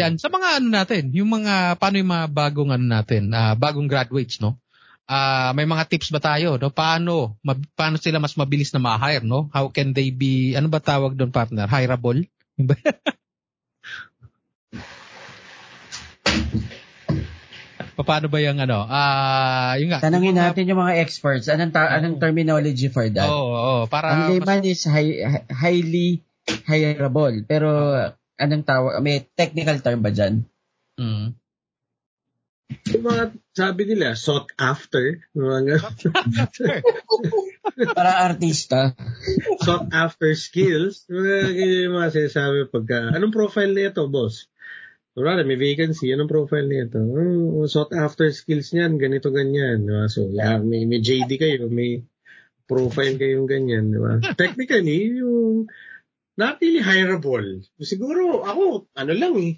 [0.00, 3.84] Yan, sa mga ano natin, yung mga, paano yung mga bagong ano natin, ah, bagong
[3.84, 4.56] graduates, no?
[5.08, 6.72] Ah, may mga tips ba tayo, no?
[6.72, 9.52] Paano, ma- paano sila mas mabilis na ma-hire, no?
[9.52, 11.68] How can they be, ano ba tawag doon partner?
[11.68, 12.24] Hireable?
[12.58, 12.80] Yung ba-
[17.98, 18.82] Paano ba yung ano?
[18.82, 19.98] Ah, yung nga.
[19.98, 21.46] Tanungin yung mga- natin yung mga experts.
[21.46, 23.24] Anong, ta- anong terminology for that?
[23.24, 26.22] Oo, oo, para Ang mas- layman is hi- hi- highly
[26.64, 27.44] hireable.
[27.44, 27.68] Pero,
[28.34, 29.00] anong tawag?
[29.00, 30.46] May technical term ba dyan?
[30.94, 31.34] Mm.
[32.68, 35.24] Yung mga, sabi nila, sought after.
[35.32, 35.82] Mga
[37.94, 38.92] Para artista.
[39.58, 41.04] sought after skills.
[41.06, 41.34] Mga,
[41.84, 44.46] yung mga sinasabi pagka, anong profile na ito, boss?
[45.18, 46.14] Wala, may vacancy.
[46.14, 47.02] Anong profile na ito?
[47.02, 49.82] Oh, sought after skills niyan, ganito, ganyan.
[49.84, 50.06] Diba?
[50.06, 52.06] So, yeah, may, may JD kayo, may
[52.70, 53.90] profile kayong ganyan.
[53.90, 54.22] Diba?
[54.40, 55.66] Technically, yung
[56.38, 57.66] not really hireable.
[57.82, 59.54] Siguro, ako, ano lang eh,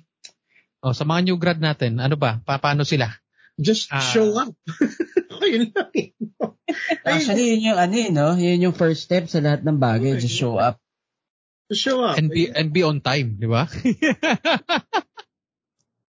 [0.80, 2.40] Oh, sa mga new grad natin, ano ba?
[2.40, 3.12] Pa- paano sila?
[3.60, 4.00] just Ah.
[4.00, 4.56] show up.
[5.30, 6.16] ako, yun lang eh.
[7.04, 8.28] Actually, yun yung ano eh, no?
[8.40, 10.16] Yun yung first step sa lahat ng bagay.
[10.16, 10.80] Just show up.
[11.68, 12.16] Show up.
[12.16, 13.68] And be, and be on time, di ba?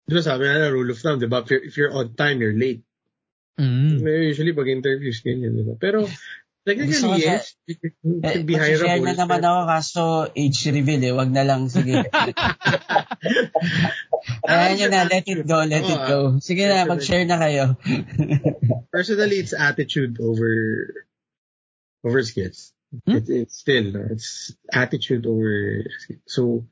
[0.08, 1.43] Di ba sabi na rule of thumb, di ba?
[1.43, 2.82] If you're, if you're on time, you're late.
[3.60, 3.99] Mm.
[4.01, 5.76] Usually, pag interviews, ganyan, di ba?
[5.76, 6.08] Pero,
[6.68, 9.03] technically, yes, it can Eh, be share hireable.
[9.03, 10.01] na naman ako kaso
[10.32, 11.12] age reveal eh.
[11.12, 12.08] Wag na lang, sige.
[14.47, 16.39] Ayan nyo na, let it go, let it go.
[16.39, 17.76] Sige na, mag-share na kayo.
[18.91, 20.51] Personally, it's attitude over
[22.03, 22.72] over skills.
[23.03, 23.20] Hmm?
[23.20, 25.84] It, it's still, no, it's attitude over.
[26.28, 26.68] So,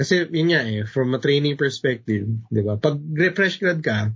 [0.00, 2.80] kasi yun nga eh, from a training perspective, di ba?
[2.80, 4.08] Pag refresh grad ka,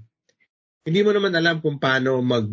[0.89, 2.49] hindi mo naman alam kung paano mag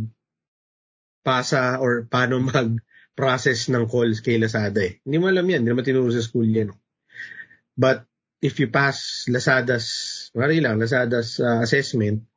[1.24, 5.00] pasa or paano mag-process ng calls kay Lazada eh.
[5.08, 5.64] Hindi mo alam yan.
[5.64, 6.76] Hindi naman tinuro sa school yan.
[7.80, 8.04] But
[8.44, 9.88] if you pass Lazada's,
[10.36, 12.28] mari lang, Lazada's uh, assessment,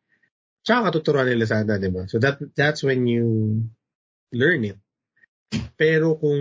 [0.63, 2.07] tsaka katuturuan ni Lazada, di ba?
[2.07, 3.27] So that that's when you
[4.31, 4.79] learn it.
[5.75, 6.39] Pero kung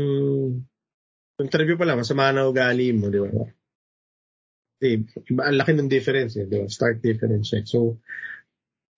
[1.34, 3.50] kung interview pa lang, masama na ugali mo, di ba?
[4.84, 5.00] Di,
[5.32, 6.68] iba, ang laki ng difference, eh, di ba?
[6.68, 7.64] Start difference check.
[7.64, 8.04] So,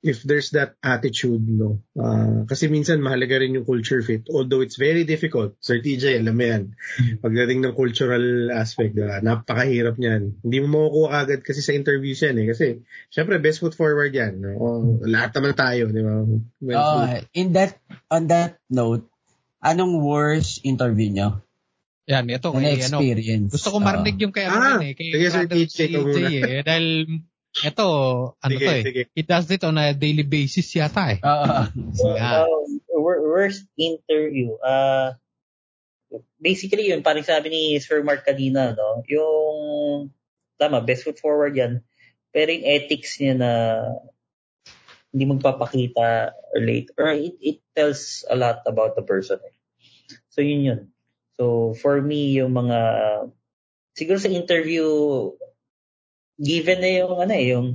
[0.05, 4.29] if there's that attitude, no, ah, kasi minsan mahalaga rin yung culture fit.
[4.29, 5.57] Although it's very difficult.
[5.57, 6.63] Sir TJ, alam mo yan.
[7.25, 9.17] Pagdating ng cultural aspect, diba?
[9.25, 10.45] napakahirap niyan.
[10.45, 12.45] Hindi mo makukuha agad kasi sa interviews yan eh.
[12.53, 12.65] Kasi,
[13.09, 14.45] syempre, best foot forward yan.
[14.45, 14.53] No?
[14.61, 14.65] O,
[15.09, 16.21] lahat naman tayo, di ba?
[16.61, 17.81] Well, Oh, in that,
[18.13, 19.09] on that note,
[19.65, 21.41] anong worst interview nyo?
[22.05, 23.01] Yan, ito kay ano.
[23.01, 23.49] experience?
[23.57, 24.93] Gusto ko marinig yung kay ano Ah, eh.
[24.93, 26.27] Kay sige, Sir brother TJ, ikaw muna.
[26.29, 26.61] eh.
[26.61, 26.87] Dahil
[27.55, 27.87] ito,
[28.37, 28.83] ano sige, to eh.
[28.85, 29.01] sige.
[29.17, 31.19] He does it on a daily basis yata eh.
[31.25, 31.55] Oo.
[32.13, 32.45] Yeah.
[32.45, 34.53] Um, wor- worst interview.
[34.61, 35.17] Uh,
[36.37, 39.01] basically yun, parang sabi ni Sir Mark kanina, no?
[39.09, 39.57] Yung,
[40.61, 41.81] tama, best foot forward yan.
[42.29, 43.51] Pero yung ethics niya na
[45.09, 49.39] hindi magpapakita late, or it, it tells a lot about the person.
[49.41, 49.55] eh.
[50.29, 50.81] So yun yun.
[51.35, 52.79] So for me, yung mga,
[53.95, 54.87] siguro sa interview,
[56.39, 57.67] given na yung, ano eh, yung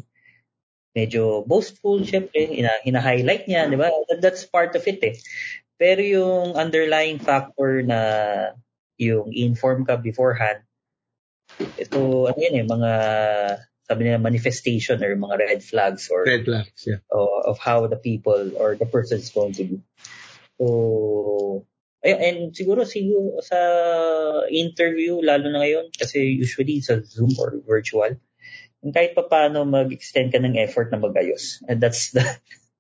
[0.97, 3.93] medyo boastful, syempre, hina, hina-highlight niya, di ba?
[4.09, 5.17] That, that's part of it eh.
[5.81, 8.01] Pero yung underlying factor na
[9.01, 10.61] yung inform ka beforehand,
[11.81, 12.93] ito, ano yun eh, mga,
[13.89, 17.01] sabi nila, manifestation or mga red flags or Red flags, yeah.
[17.11, 19.79] o- of how the people or the person is going to be.
[20.61, 21.67] So,
[22.01, 23.61] ay, and siguro siguro sa
[24.49, 28.17] interview, lalo na ngayon, kasi usually sa Zoom or virtual,
[28.81, 31.61] kahit pa paano mag-extend ka ng effort na magayos.
[31.69, 32.25] And that's the,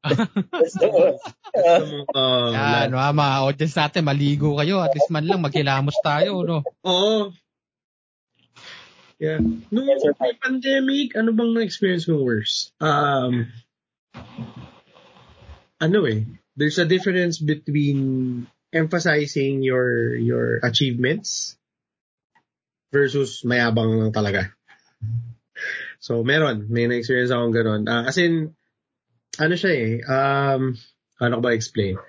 [0.56, 4.80] that's the, uh, Uh, Yan, mga mga audience natin, maligo kayo.
[4.80, 6.64] At least man lang, maghilamos tayo, no?
[6.86, 7.34] Oo.
[9.20, 9.44] Yeah.
[9.68, 12.72] Nung may pandemic, ano bang na-experience mo worse?
[12.80, 13.52] Um,
[15.76, 16.24] ano eh,
[16.56, 21.58] there's a difference between emphasizing your your achievements
[22.90, 24.54] versus mayabang lang talaga.
[26.00, 26.66] So, meron.
[26.72, 27.82] May na-experience akong ganun.
[27.86, 28.56] Ah, as in,
[29.36, 30.74] ano siya eh, um,
[31.20, 32.00] ano ko ba explain?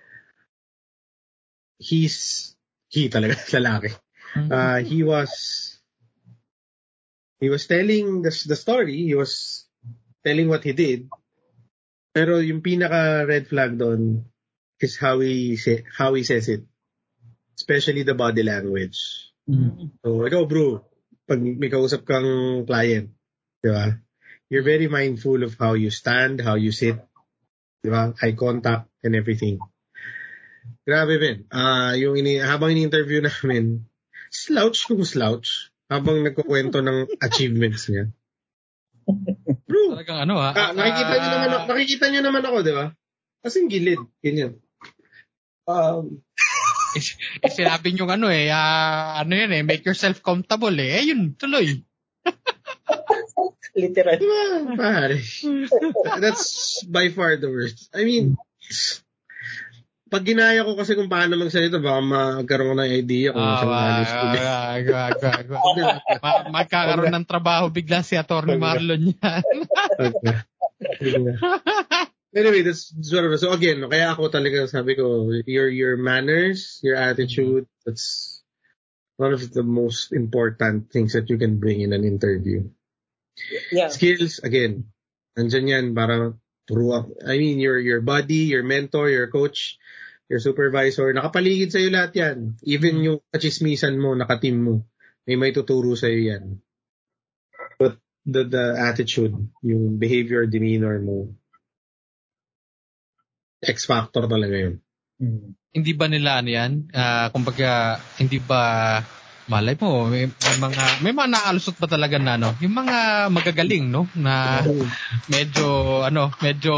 [1.78, 2.52] He's
[2.88, 3.92] he talaga, lalaki.
[4.32, 5.30] Uh, he was,
[7.44, 9.66] he was telling the, the story, he was
[10.24, 11.12] telling what he did.
[12.16, 14.31] Pero yung pinaka red flag doon
[14.84, 16.66] is how he say, how he says it.
[17.58, 18.98] Especially the body language.
[19.46, 19.94] Mm.
[20.02, 20.86] So, ikaw bro,
[21.30, 23.14] pag may kausap kang client,
[23.62, 23.98] di ba?
[24.52, 27.00] You're very mindful of how you stand, how you sit,
[27.86, 28.12] di ba?
[28.20, 29.62] Eye contact and everything.
[30.86, 31.46] Grabe, Ben.
[31.54, 33.86] Ah, yung ini habang ini-interview namin,
[34.34, 38.10] slouch kung slouch habang nagkukwento ng achievements niya.
[39.68, 40.52] Bro, Talagang ano ha?
[40.56, 42.86] ah, nakikita niyo naman ako, nakikita niyo naman ako, di ba?
[43.42, 44.62] Kasing gilid, ganyan.
[45.70, 46.22] Um,
[47.46, 51.00] eh, sinabi nyo ano eh, ah, ano yun eh, make yourself comfortable eh.
[51.02, 51.80] Eh, yun, tuloy.
[53.72, 54.20] Literal.
[54.20, 55.18] di ba, pare?
[56.24, 57.88] That's by far the worst.
[57.96, 58.36] I mean,
[60.12, 63.72] pag ginaya ko kasi kung paano magsalita, baka magkaroon ko ng idea kung Ah, saan
[63.96, 64.26] alis ko.
[66.20, 68.60] Ma- magkakaroon ng trabaho bigla si Atty.
[68.60, 69.44] Marlon yan.
[72.36, 76.96] Anyway, that's, I was- So again, kaya ako talaga sabi ko, your your manners, your
[76.96, 78.40] attitude, that's
[79.18, 82.66] one of the most important things that you can bring in an interview.
[83.72, 83.90] Yeah.
[83.90, 84.92] Skills, again,
[85.38, 86.36] nandyan yan para
[86.68, 87.14] turuan.
[87.24, 89.78] I mean, your your buddy, your mentor, your coach,
[90.32, 92.38] your supervisor, nakapaligid sa'yo lahat yan.
[92.64, 94.74] Even yung kachismisan mo, nakateam mo,
[95.28, 96.44] may may tuturo sa'yo yan.
[97.78, 99.34] But the, the attitude,
[99.66, 101.34] yung behavior, demeanor mo,
[103.62, 104.82] X factor talaga yun.
[105.22, 105.54] Mm.
[105.72, 106.72] hindi ba nila ano yan?
[106.92, 109.00] Ah, kumbaga, hindi ba
[109.52, 113.86] malay mo, may, may mga may mga naalusot ba talaga na ano, yung mga magagaling
[113.92, 114.64] no na
[115.28, 115.66] medyo
[116.08, 116.74] ano, medyo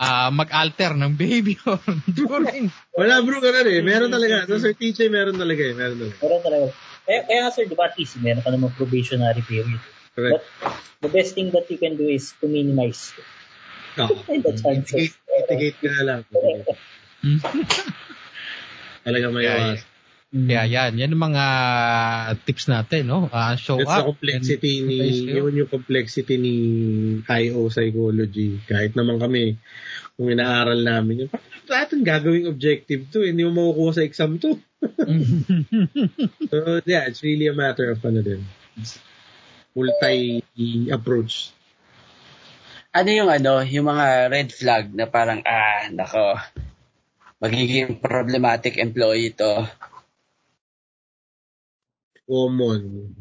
[0.00, 1.76] ah mag-alter ng behavior
[2.16, 3.84] during Wala bro, ganun eh.
[3.84, 4.48] Meron talaga.
[4.48, 5.76] Sa Sir TJ, meron talaga eh.
[5.76, 6.16] Meron talaga.
[6.24, 6.66] Meron talaga.
[7.04, 9.82] Kaya, kaya nga sir, di ba at least meron ka namang probationary period.
[10.16, 10.40] Correct.
[11.04, 13.12] The best thing that you can do is to minimize
[13.98, 14.14] Oo.
[14.46, 15.18] the chances.
[15.26, 16.20] Mitigate ka na lang.
[19.06, 19.82] Talaga may Yeah, iwas.
[20.30, 21.44] Kaya yan, yan ang mga
[22.46, 23.26] tips natin, no?
[23.34, 24.14] Ah, show That's the up.
[24.14, 26.54] complexity and- ni, yun yung complexity ni
[27.26, 28.62] IO psychology.
[28.62, 29.58] Kahit naman kami,
[30.14, 31.30] kung inaaral namin yun,
[31.66, 34.54] lahat ng gagawing objective to, hindi mo makukuha sa exam to.
[36.50, 38.46] So yeah, it's really a matter of ano din.
[39.74, 41.50] Multi-approach.
[42.90, 46.34] Ano yung ano, yung mga red flag na parang, ah, nako,
[47.38, 49.62] magiging problematic employee to.
[52.26, 53.14] Common.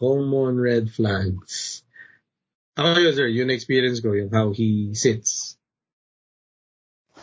[0.00, 1.84] Common red flags.
[2.80, 5.60] Ako yun, sir, yung experience ko, yung how he sits.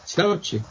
[0.06, 0.64] Slouch eh.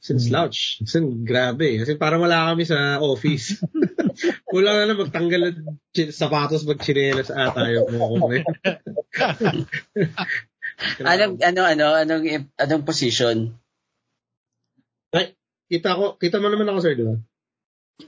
[0.00, 0.80] Sin slouch.
[0.88, 1.76] Sin grabe.
[1.76, 1.78] eh.
[1.84, 3.60] Kasi parang wala kami sa office.
[4.56, 5.76] wala na lang magtanggal ng
[6.08, 9.03] sapatos pag chinelas ata yung mga ko.
[11.06, 13.54] Anong, ano, ano, anong, anong position?
[15.14, 15.38] Ay,
[15.70, 17.14] kita ko, kita mo naman ako, sir, di ba?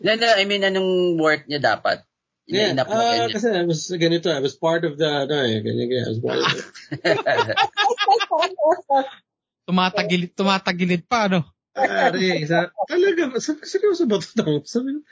[0.03, 2.03] No, no, I mean, anong work niya dapat?
[2.47, 3.35] Yeah, ah, ganyan.
[3.35, 6.23] kasi I was ganito, I was part of the, ano eh, ganyan, ganyan, I was
[6.23, 6.63] part of the,
[9.67, 11.43] tumatagilid, tumatagilid pa, no?
[11.75, 14.63] Pare, sa, talaga, sabi, seryoso ba ito?
[14.63, 14.95] Sabi,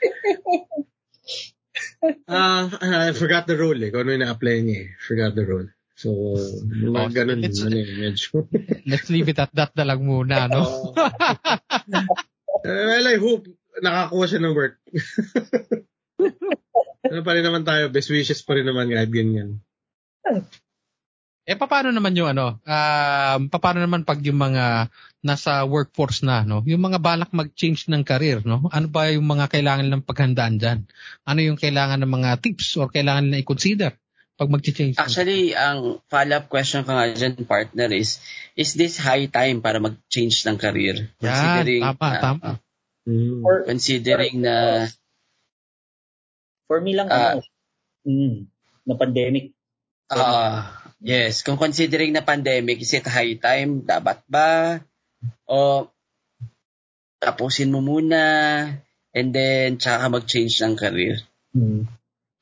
[2.31, 5.67] ah, I forgot the role eh, kung ano yung na-apply niya eh, forgot the role.
[5.95, 6.11] So,
[6.59, 8.43] mga Oh, ganun, it's- ano eh, medyo.
[8.83, 10.67] Let's leave it at that na lang muna, no?
[12.65, 13.45] Eh, well, I hope
[13.77, 14.81] nakakuha siya ng work.
[17.13, 19.61] ano pa rin naman tayo, best wishes pa rin naman kahit ganyan.
[21.45, 24.89] Eh, paano naman yung ano, um, paano naman pag yung mga
[25.21, 26.65] nasa workforce na, no?
[26.65, 28.65] Yung mga balak mag-change ng career, no?
[28.73, 30.89] Ano ba yung mga kailangan ng paghandaan dyan?
[31.21, 33.93] Ano yung kailangan ng mga tips or kailangan na i-consider
[34.35, 34.95] pag mag-change?
[34.95, 38.19] ng- Actually, ang follow-up question ko nga dyan, partner, is,
[38.59, 41.07] is this high time para mag-change ng career?
[41.23, 42.49] Yan, tama, ah, tama.
[43.07, 43.39] Mm.
[43.41, 44.55] For, considering na,
[46.67, 47.39] for me lang, Ah.
[47.39, 47.47] ano,
[48.03, 48.35] mm,
[48.85, 49.55] na pandemic.
[50.11, 53.87] ah, yes, kung considering na pandemic, is it high time?
[53.87, 54.83] Dapat ba?
[55.47, 55.89] O,
[57.17, 58.21] tapusin mo muna,
[59.15, 61.23] and then, tsaka mag-change ng career.
[61.55, 61.87] Mm.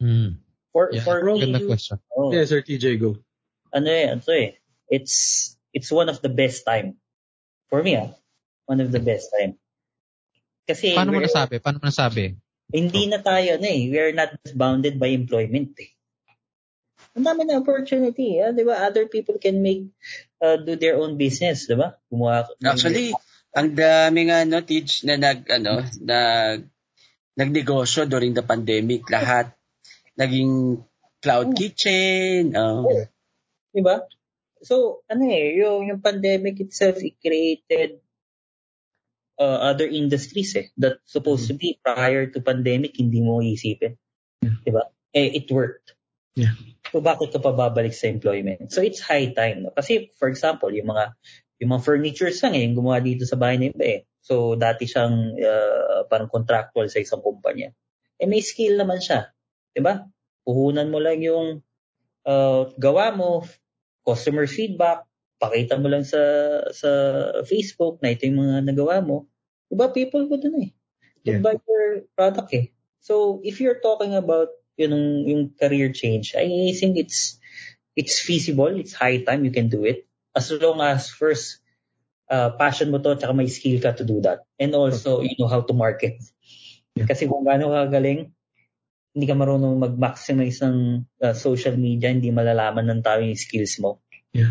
[0.01, 0.42] Hmm.
[0.74, 2.01] For, Yeah, for me, Ganda question.
[2.17, 3.21] oh, Yeah, Sir TJ, go.
[3.69, 4.57] ano eh, ano eh,
[4.89, 6.97] it's, it's one of the best time.
[7.69, 8.13] For me, ah,
[8.65, 9.57] one of the best time.
[10.65, 11.61] Kasi, Paano mo nasabi?
[11.61, 12.38] Paano mo nasabi?
[12.74, 15.93] hindi na tayo, ano eh, we are not bounded by employment eh.
[17.13, 18.82] Ang dami na opportunity, ah, di ba?
[18.82, 19.93] Other people can make,
[20.41, 22.01] uh, do their own business, di ba?
[22.09, 23.13] Gumawa, Actually,
[23.53, 26.65] Ang daming ano, teach na nag, ano, nag,
[27.38, 29.05] nagnegosyo during the pandemic.
[29.13, 29.53] Lahat
[30.20, 30.84] naging
[31.24, 32.53] cloud kitchen.
[32.55, 32.86] Oh.
[33.74, 34.05] Diba?
[34.64, 37.99] So, ano eh, yung, yung pandemic itself, it created
[39.39, 43.99] uh, other industries eh, that supposed to be prior to pandemic, hindi mo isipin.
[44.39, 44.57] Yeah.
[44.64, 44.84] Diba?
[45.11, 45.97] Eh, it worked.
[46.39, 46.55] Yeah.
[46.93, 48.72] So, bakit ka pa babalik sa employment?
[48.72, 49.66] So, it's high time.
[49.66, 49.74] No?
[49.74, 51.18] Kasi, for example, yung mga
[51.61, 54.01] yung mga furnitures lang eh, yung gumawa dito sa bahay na iba eh.
[54.24, 57.76] So, dati siyang uh, parang contractual sa isang kumpanya.
[58.22, 59.32] Eh, may skill naman siya.
[59.74, 60.07] Diba?
[60.45, 61.65] Puhunan mo lang yung
[62.26, 63.43] uh, gawa mo,
[64.07, 65.03] customer feedback,
[65.43, 66.19] pakita mo lang sa
[66.71, 66.89] sa
[67.43, 69.28] Facebook na ito yung mga nagawa mo,
[69.67, 70.71] diba people would ano eh.
[71.24, 71.39] Yeah.
[71.43, 72.71] Buy your product eh.
[73.03, 77.39] So if you're talking about yung yung career change, I think it's
[77.95, 81.61] it's feasible, it's high time you can do it as long as first
[82.28, 85.47] uh, passion mo to tsaka may skill ka to do that and also you know
[85.51, 86.19] how to market.
[86.95, 87.07] Yeah.
[87.09, 88.32] Kasi kung gaano ka galing,
[89.14, 94.01] hindi ka marunong mag-maximize ng uh, social media, hindi malalaman ng tao yung skills mo.
[94.34, 94.49] Yeah.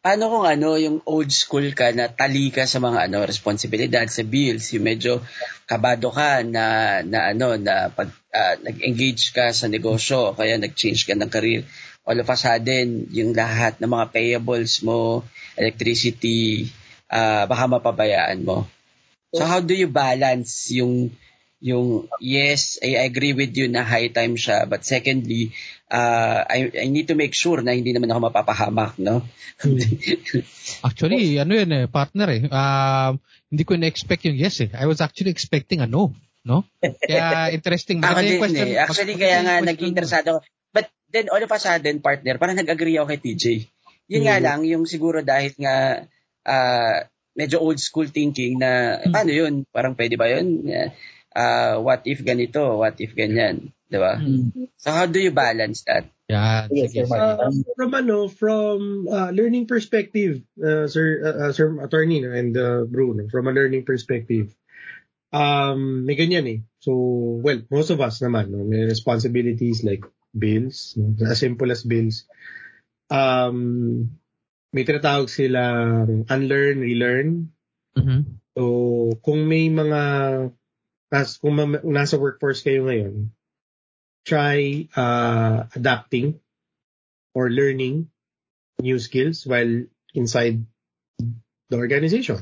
[0.00, 4.24] Paano kung ano, yung old school ka na tali ka sa mga ano, responsibilidad sa
[4.24, 5.20] bills, yung medyo
[5.66, 11.18] kabado ka na, na ano, na pag ah, nag-engage ka sa negosyo, kaya nag-change ka
[11.18, 11.66] ng career,
[12.06, 15.26] all of a sudden, yung lahat ng mga payables mo,
[15.58, 16.70] electricity,
[17.10, 18.70] ah, baka mapabayaan mo.
[19.30, 21.14] So how do you balance yung
[21.60, 25.52] yung yes, I agree with you na high time siya, but secondly,
[25.92, 29.28] uh, I, I need to make sure na hindi naman ako mapapahamak, no?
[30.80, 32.42] Actually, ano yun eh, partner eh.
[32.48, 33.20] Um,
[33.52, 34.70] hindi ko na-expect yung yes eh.
[34.72, 36.16] I was actually expecting a no.
[36.40, 36.64] No?
[36.80, 38.00] Kaya interesting.
[38.00, 38.68] Ako din question.
[38.72, 38.80] eh.
[38.80, 40.48] Actually, kaya nga naging interesado ako.
[40.72, 43.44] But then all of a sudden, partner, parang nag-agree ako kay TJ.
[44.08, 44.46] Yun nga Hmm.
[44.48, 46.08] lang, yung siguro dahil nga
[46.48, 47.04] ah,
[47.36, 49.12] medyo old school thinking na, Hmm.
[49.12, 49.52] paano yun?
[49.68, 50.64] Parang pwede ba yun?
[51.40, 52.76] Ah, what if ganito?
[52.76, 53.72] What if ganyan?
[53.88, 54.20] Di ba?
[54.76, 56.12] So how do you balance that?
[56.70, 57.08] Yes, sir.
[57.10, 57.18] Mark.
[57.18, 62.54] Uh, from ano, from uh, learning perspective, uh, Sir uh, uh, Sir Attorney no, and
[62.54, 64.54] uh, Bruno, from a learning perspective,
[65.34, 66.60] um, may ganyan eh.
[66.78, 66.94] So,
[67.42, 72.30] well, most of us naman, no, may responsibilities like bills, no, as simple as bills.
[73.10, 74.14] Um,
[74.70, 77.50] may tinatawag silang unlearn, relearn.
[77.98, 78.38] Mhm.
[78.54, 78.62] So,
[79.26, 80.00] kung may mga,
[81.10, 83.34] nas, kung ma- nasa workforce kayo ngayon,
[84.22, 86.38] try uh, adapting
[87.34, 88.08] or learning
[88.80, 89.84] new skills while
[90.14, 90.62] inside
[91.68, 92.38] the organization.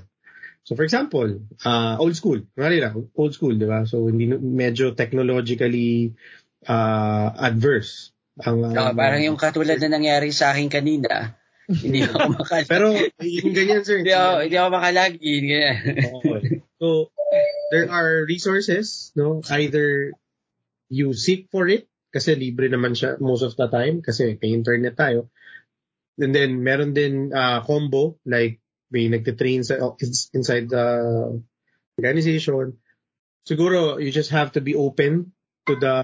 [0.64, 3.88] So for example, uh, old school, lang, old school, di ba?
[3.88, 6.12] So hindi medyo technologically
[6.68, 11.34] uh, adverse ang Ah, ang- parang yung katulad na nangyari sa akin kanina.
[11.68, 12.62] hindi ako makal...
[12.68, 12.86] Pero
[13.20, 14.00] yung ganyan sir.
[14.04, 15.42] hindi ako, hindi ako makalagin.
[15.48, 15.76] Ganyan.
[16.20, 16.42] Okay.
[16.76, 16.86] So
[17.70, 19.42] there are resources, no?
[19.50, 20.12] Either
[20.88, 24.96] you seek for it kasi libre naman siya most of the time kasi may internet
[24.96, 25.28] tayo.
[26.18, 28.58] And then meron din uh, combo like
[28.88, 29.94] may nagte-train sa
[30.32, 30.86] inside the
[32.00, 32.80] organization.
[33.44, 35.36] Siguro you just have to be open
[35.68, 35.96] to the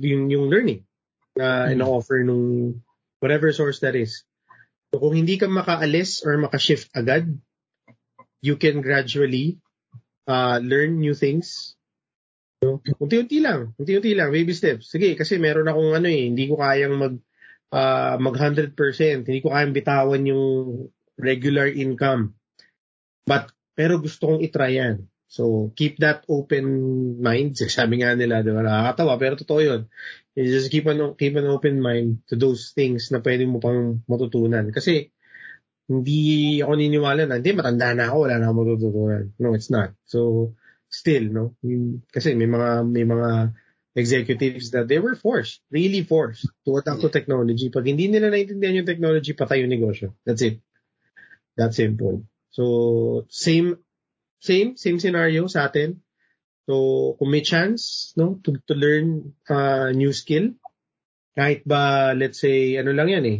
[0.00, 0.88] yung, yung learning
[1.36, 2.80] na ino-offer nung
[3.20, 4.24] whatever source that is.
[4.90, 7.28] So kung hindi ka makaalis or makashift agad,
[8.40, 9.60] you can gradually
[10.28, 11.74] uh, learn new things.
[12.60, 12.84] No?
[13.00, 14.92] Unti-unti lang, unti-unti lang, baby steps.
[14.92, 17.14] Sige, kasi meron akong ano eh, hindi ko kayang mag
[17.72, 18.76] uh, mag 100%,
[19.24, 20.44] hindi ko kayang bitawan yung
[21.16, 22.36] regular income.
[23.24, 25.06] But pero gusto kong itry yan.
[25.28, 26.66] So, keep that open
[27.20, 27.54] mind.
[27.68, 28.64] Sabi nga nila, di ba?
[28.64, 29.80] Nakakatawa, pero totoo yun.
[30.32, 34.00] You just keep an, keep an open mind to those things na pwede mo pang
[34.08, 34.72] matutunan.
[34.72, 35.12] Kasi,
[35.88, 39.24] hindi ako niniwala na, hindi, matanda na ako, wala na ako matututunan.
[39.40, 39.96] No, it's not.
[40.04, 40.52] So,
[40.92, 41.44] still, no?
[42.12, 43.56] Kasi may mga, may mga
[43.96, 47.72] executives that they were forced, really forced to adapt to technology.
[47.72, 50.12] Pag hindi nila naintindihan yung technology, patay yung negosyo.
[50.28, 50.60] That's it.
[51.56, 52.28] That's simple.
[52.52, 53.80] So, same,
[54.38, 56.04] same, same scenario sa atin.
[56.68, 60.52] So, kung may chance, no, to, to learn uh, new skill,
[61.32, 63.38] kahit ba, let's say, ano lang yan eh,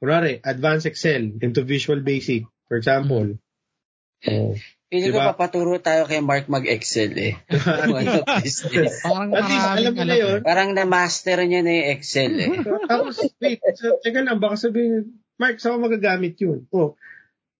[0.00, 3.36] kunwari, advanced Excel into Visual Basic, for example.
[4.26, 4.56] Oh,
[4.90, 5.30] Pili ko Diba?
[5.30, 7.38] papaturo tayo kay Mark mag-Excel eh.
[8.42, 8.98] These days.
[9.06, 10.38] Parang At least, alam mo na yun.
[10.42, 12.50] Parang na-master niya na yung Excel eh.
[12.90, 16.66] Tapos, wait, so, teka lang, baka sabihin, Mark, saan ko magagamit yun?
[16.74, 16.98] Oh,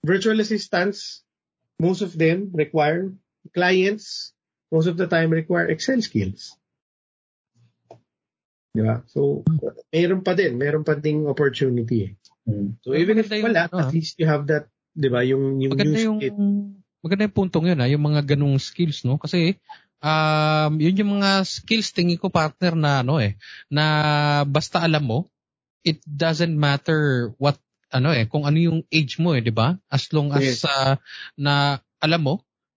[0.02, 1.22] virtual assistants,
[1.78, 3.14] most of them require,
[3.54, 4.34] clients,
[4.74, 6.58] most of the time require Excel skills.
[8.74, 9.06] Di ba?
[9.06, 9.46] So,
[9.94, 12.12] mayroon pa din, mayroon pa ding opportunity eh.
[12.50, 12.68] Mm.
[12.82, 13.92] So, even if Maganda yung wala, ano, at ah.
[13.94, 15.20] least you have that 'di ba?
[15.22, 16.36] Yung yung Maganda new yung skill.
[17.00, 17.88] maganda yung puntong yun, ha?
[17.88, 19.16] yung mga ganung skills, no?
[19.16, 19.56] Kasi
[20.02, 23.40] um, yun yung mga skills tingin ko partner na ano eh,
[23.72, 23.84] na
[24.44, 25.18] basta alam mo,
[25.86, 27.56] it doesn't matter what
[27.90, 29.78] ano eh, kung ano yung age mo eh, 'di ba?
[29.88, 30.68] As long as Yes.
[30.68, 31.00] ah,
[31.38, 32.34] na alam mo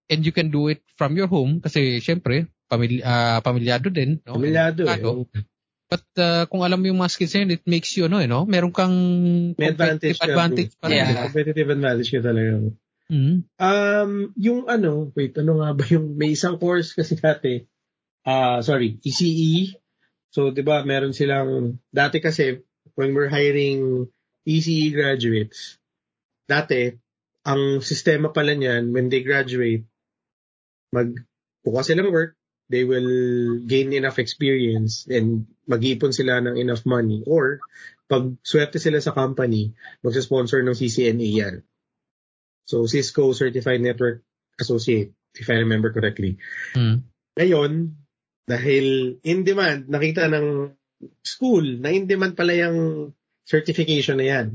[0.07, 4.39] and you can do it from your home kasi syempre pamilya ah, pamilyado din, no?
[4.39, 5.03] Pamilyado eh.
[5.93, 8.25] But uh, kung alam mo yung mga skills na yun, it makes you ano eh,
[8.25, 8.49] no?
[8.49, 8.97] Meron kang
[9.53, 11.13] May advantage competitive ka, advantage rin, Yeah.
[11.13, 11.29] ba?
[11.29, 12.51] Competitive advantage ka talaga.
[13.13, 13.35] Mhm.
[13.61, 17.61] Um, yung ano, wait, ano nga ba yung may isang course kasi dati,
[18.25, 19.77] ah, sorry, ECE.
[20.33, 22.65] So, 'di ba, meron silang dati kasi
[22.97, 24.09] when we're hiring
[24.49, 25.77] ECE graduates,
[26.49, 26.89] dati
[27.45, 29.85] ang sistema pala niyan when they graduate,
[30.89, 31.13] mag
[31.61, 32.33] buka silang work,
[32.71, 37.59] they will gain enough experience and mag-iipon sila ng enough money or
[38.07, 41.55] pag swerte sila sa company, magsa-sponsor ng CCNA yan.
[42.67, 44.23] So, Cisco Certified Network
[44.59, 46.37] Associate, if I remember correctly.
[46.77, 47.03] Mhm.
[47.35, 47.71] Ngayon,
[48.45, 50.77] dahil in demand, nakita ng
[51.23, 53.11] school na in demand pala yung
[53.43, 54.47] certification na yan.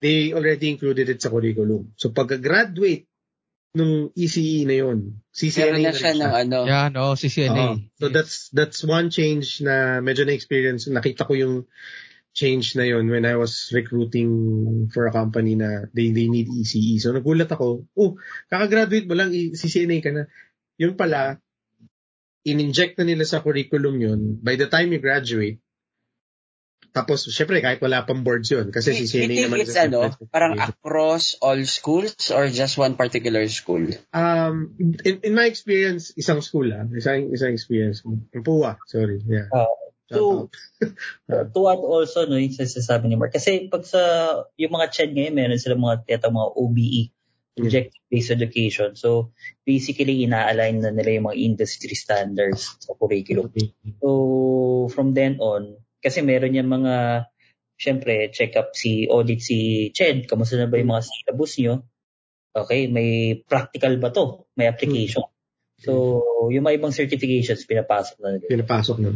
[0.00, 1.92] They already included it sa curriculum.
[1.98, 3.09] So, pagka-graduate
[3.70, 6.58] nung ECE na yun, CCNA Meron na na siya ng ano.
[6.66, 7.54] Yan, oh, CCNA.
[7.54, 7.74] Oo.
[8.02, 10.90] So that's that's one change na medyo na-experience.
[10.90, 11.54] Nakita ko yung
[12.34, 14.30] change na yon when I was recruiting
[14.94, 16.98] for a company na they they need ECE.
[16.98, 18.18] So nagulat ako, oh,
[18.50, 20.26] kakagraduate mo lang, i- CCNA ka na.
[20.78, 21.38] Yun pala,
[22.42, 24.20] in-inject na nila sa curriculum yun.
[24.42, 25.62] By the time you graduate,
[26.90, 28.74] tapos, syempre, kahit wala pang boards yun.
[28.74, 29.58] Kasi CCNA think naman.
[29.62, 33.86] it's ano, parang across all schools or just one particular school?
[34.10, 36.90] Um, in, in my experience, isang school ah.
[36.90, 38.02] Isang, isang experience.
[38.02, 39.22] Yung PUA, sorry.
[39.22, 39.46] Yeah.
[39.54, 39.70] Ah,
[40.10, 40.50] so,
[40.82, 41.50] out.
[41.54, 43.30] to add also, no, yung sasabi ni Mark.
[43.30, 44.02] Kasi pag sa,
[44.58, 47.02] yung mga CHED ngayon, meron sila mga tiyata mga OBE,
[47.60, 48.90] Objective-Based Education.
[48.98, 49.30] So,
[49.62, 53.52] basically, ina-align na nila yung mga industry standards sa curriculum.
[54.02, 57.26] So, from then on, kasi meron yung mga,
[57.76, 61.84] syempre, check up si, audit si CHED, kamusta na ba yung mga syllabus nyo?
[62.50, 64.50] Okay, may practical ba to?
[64.58, 65.22] May application.
[65.80, 66.20] So,
[66.52, 68.50] yung mga ibang certifications, pinapasok na nila.
[68.52, 69.08] Pinapasok na.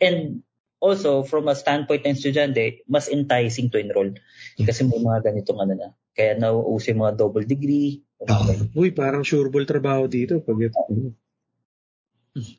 [0.00, 0.40] And
[0.80, 4.12] also, from a standpoint ng estudyante, mas enticing to enroll.
[4.56, 5.88] Kasi may mga ganitong ano na.
[6.14, 8.04] Kaya nauuso yung mga double degree.
[8.22, 8.72] ganito.
[8.78, 10.40] Uy, parang sureball trabaho dito.
[10.40, 10.80] Pag ito.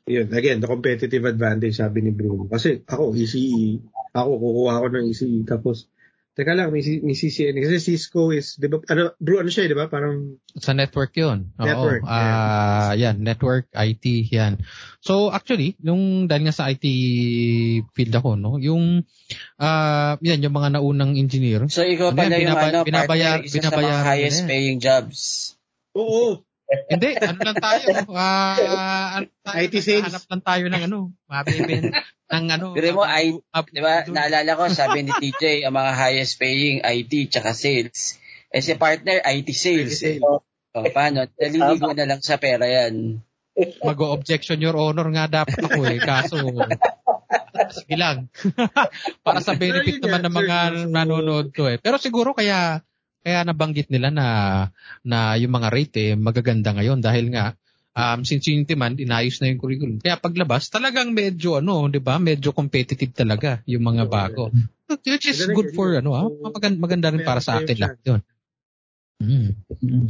[0.06, 2.48] Yun, again, the competitive advantage, sabi ni Bruno.
[2.48, 5.44] Kasi ako, ECE, ako, kukuha ako ng ECE.
[5.44, 5.92] Tapos,
[6.32, 7.60] teka lang, may, may CCNA.
[7.60, 9.88] Kasi Cisco is, di ba, ano, Bro, ano siya, di ba?
[9.88, 11.52] Parang, Sa network yun.
[11.54, 11.64] Oo.
[11.64, 14.60] Network, Ah, yan, network, IT, yan.
[14.98, 16.84] So actually, nung dahil nga sa IT
[17.90, 19.04] field ako, no, yung
[19.56, 21.68] ah yan yung mga naunang engineer.
[21.68, 24.38] So ikaw Ano yan, pala yung binaba- ano, binabayar- partner, isa sa binabayaran mga highest
[24.38, 24.48] yan.
[24.48, 25.20] paying jobs.
[25.94, 30.02] oo, Hindi, ano lang tayo, ah, ano tayo, IT sales.
[30.02, 30.98] naghahanap lang tayo ng ano,
[31.30, 31.84] mabibin
[32.26, 32.66] ng ano.
[32.74, 33.38] Pero mo, I-
[33.70, 34.02] Di ba?
[34.10, 38.18] Naalala ko, sabi ni TJ, ang mga highest paying IT tsaka sales.
[38.50, 39.94] Eh si partner, IT sales.
[40.02, 40.42] IT sales.
[40.76, 41.24] O, paano?
[41.38, 43.22] Naliligo na lang sa pera yan.
[43.80, 45.96] Mag-objection your honor nga dapat ako eh.
[46.02, 46.36] Kaso,
[47.72, 48.28] sige lang.
[49.24, 50.58] Para sa benefit naman ng mga
[50.92, 51.80] nanonood ko eh.
[51.80, 52.84] Pero siguro kaya
[53.26, 54.26] kaya nabanggit nila na
[55.02, 57.58] na yung mga rate eh magaganda ngayon dahil nga
[57.96, 59.98] um, since yung demand, inayos na yung curriculum.
[59.98, 62.20] Kaya paglabas, talagang medyo ano, di ba?
[62.20, 64.52] Medyo competitive talaga yung mga bago.
[64.86, 65.74] Which is good yun.
[65.74, 66.28] for ano, ah.
[66.28, 68.20] Maganda, maganda rin para sa atin lahat yun.
[69.16, 69.56] Mm.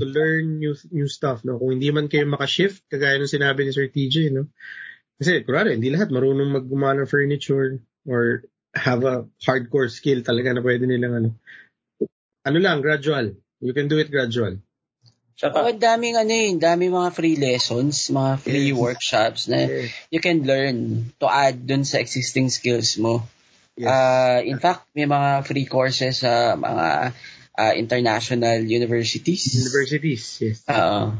[0.02, 1.62] to learn new new stuff, no?
[1.62, 4.50] Kung hindi man kayo makashift, kagaya ng sinabi ni Sir TJ, no?
[5.22, 8.42] Kasi, kurari, hindi lahat marunong maggumawa ng furniture or
[8.74, 11.30] have a hardcore skill talaga na pwede nilang ano.
[12.46, 13.34] Ano lang, gradual.
[13.58, 14.56] You can do it gradual.
[14.56, 18.78] Oo, Tsaka, daming ano yun, daming mga free lessons, mga free Yes.
[18.78, 19.68] workshops na
[20.08, 23.20] you can learn to add dun sa existing skills mo.
[23.76, 23.90] Yes.
[23.92, 27.12] Uh, in fact, may mga free courses sa mga
[27.52, 29.44] uh, international universities.
[29.52, 30.58] Universities, yes.
[30.72, 31.12] Oo.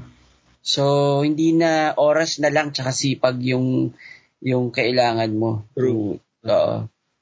[0.65, 0.83] So,
[1.21, 3.93] hindi na oras na lang tsaka sipag yung
[4.41, 5.69] yung kailangan mo.
[5.77, 6.17] True.
[6.49, 6.77] Oo.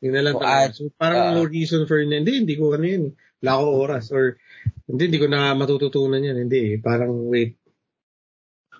[0.05, 0.73] Yun na lang So, talaga.
[0.77, 1.33] So, parang ah.
[1.33, 3.05] no reason for, hindi, hindi ko ano yun.
[3.41, 4.13] Wala ko oras.
[4.13, 4.37] Or,
[4.85, 6.45] hindi, hindi ko na matututunan yan.
[6.45, 6.79] Hindi eh.
[6.79, 7.57] Parang, wait.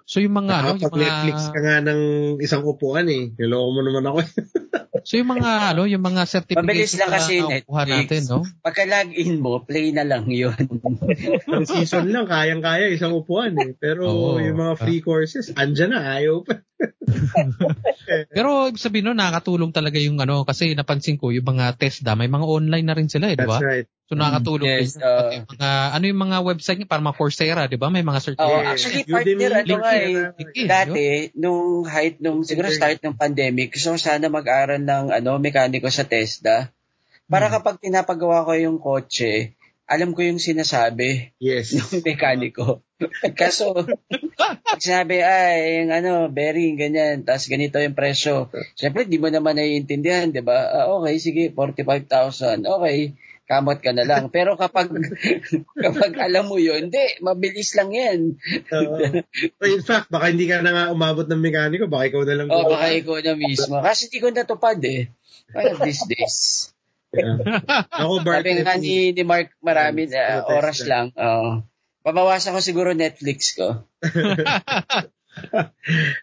[0.05, 2.01] So yung mga ano, yung Nakakapag-Netflix ka mga nga ng
[2.45, 3.33] isang upuan eh.
[3.41, 4.19] Niloko mo naman ako.
[5.05, 8.09] So yung mga ano, yung mga certificates Mabilis lang kasi na nakukuha Netflix.
[8.09, 8.41] natin, no?
[8.65, 10.57] Pagka login mo, play na lang yun.
[11.53, 13.77] Ang season lang, kayang-kaya, isang upuan eh.
[13.77, 14.41] Pero Oo.
[14.41, 16.65] yung mga free courses, andyan na, ayaw pa.
[18.37, 22.29] Pero ibig sabihin no, nakakatulong talaga yung ano, kasi napansin ko yung mga TESDA, may
[22.29, 23.59] mga online na rin sila eh, di ba?
[23.61, 23.87] That's right.
[24.05, 25.01] So nakakatulong Yes, din.
[25.01, 27.89] uh, yung mga, ano yung mga website niya, parang mga Coursera, di ba?
[27.89, 28.69] May mga Oh, certificate.
[28.69, 30.17] actually, Udemy, partner, ano nga eh,
[30.69, 31.07] dati,
[31.41, 36.05] nung height, nung siguro start ng pandemic, gusto ko sana mag-aral ng ano, mekaniko sa
[36.05, 36.69] TESDA.
[37.25, 37.55] Para Hmm.
[37.57, 41.73] kapag pinapagawa ko yung kotse, alam ko yung sinasabi Yes.
[41.77, 42.81] ng mekaniko.
[43.41, 43.75] Kaso,
[44.81, 48.49] sinabi, ay, yung ano, bearing, ganyan, tapos ganito yung presyo.
[48.79, 50.73] Siyempre, di mo naman naiintindihan, di ba?
[50.73, 52.65] Ah, okay, sige, 45,000.
[52.65, 53.13] Okay,
[53.45, 54.33] kamot ka na lang.
[54.33, 54.89] Pero kapag
[55.85, 58.19] kapag alam mo yun, hindi, mabilis lang yan.
[58.73, 58.97] Oo.
[59.69, 62.47] in fact, baka hindi ka na nga umabot ng mekaniko, baka ikaw na lang.
[62.49, 63.85] O, baka ikaw na mismo.
[63.85, 65.13] Kasi di ko natupad eh.
[65.53, 66.74] One of these days.
[67.95, 71.07] Ako, Bart, Sabi nga ni, ni Mark, marami na Protest oras lang.
[71.15, 71.63] Oo.
[72.05, 73.89] Pabawasan ko siguro Netflix ko.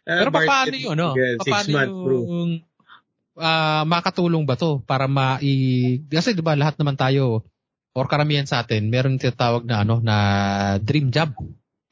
[0.05, 1.15] Pero paano yun, no?
[1.17, 2.61] Yeah, six Paano yung
[3.39, 7.43] ah, makatulong ba to para mai kasi 'di ba lahat naman tayo
[7.95, 10.15] or karamihan sa atin meron tinatawag na ano na
[10.79, 11.35] dream job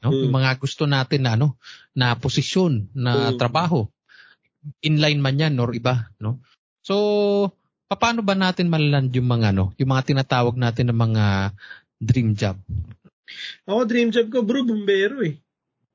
[0.00, 0.20] no Hmm.
[0.24, 1.60] yung mga gusto natin na ano
[1.92, 3.38] na posisyon na Hmm.
[3.40, 3.84] trabaho
[4.80, 6.40] inline man yan or iba no
[6.80, 7.52] so
[7.98, 11.24] paano ba natin malaland yung mga ano yung mga tinatawag natin na mga
[12.00, 12.56] dream job
[13.66, 15.38] Ako, dream job ko, bro, bumbero eh.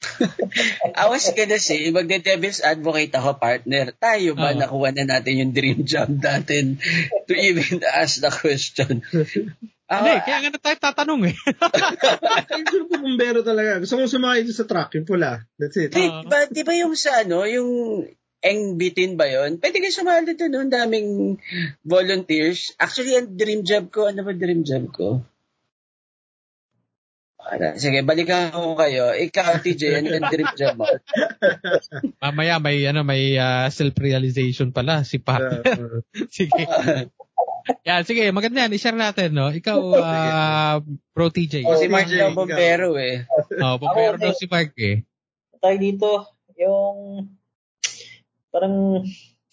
[1.02, 3.92] I was gonna say, magde-devil's advocate ako, partner.
[3.96, 4.60] Tayo ba Oo.
[4.60, 6.78] nakuha na natin yung dream job natin
[7.26, 9.02] to even ask the question?
[9.90, 11.36] Ako, Hindi, kaya nga na tayo tatanong eh.
[12.54, 13.82] Ay, sure ko bumbero talaga.
[13.82, 15.46] Gusto kong sumakay sa truck, yung pula.
[15.58, 15.94] That's it.
[15.94, 16.26] di, Oo.
[16.26, 17.70] ba, di ba yung sa ano, yung
[18.46, 19.58] Eng bitin ba yon?
[19.58, 20.62] Pwede kayo sumali doon, no?
[20.62, 21.10] Ang daming
[21.82, 22.78] volunteers.
[22.78, 25.26] Actually, ang dream job ko, ano ba dream job ko?
[27.78, 29.14] Sige, balikan ko kayo.
[29.14, 30.86] Ikaw, TJ, ano yung dream job mo?
[32.26, 35.62] Mamaya may ano may ah, self-realization pala si Pat.
[35.62, 36.02] Uh,
[36.38, 36.66] sige.
[37.86, 38.74] Yan, sige, maganda yan.
[38.74, 39.54] I-share natin, no?
[39.54, 40.82] Ikaw, ah,
[41.14, 41.66] Pro TJ.
[41.70, 43.30] O, si Oh, Mark daw bombero eh.
[43.62, 45.06] Oh, Ako, daw si Mark eh.
[45.62, 46.10] Tayo dito,
[46.58, 47.30] yung
[48.56, 49.04] parang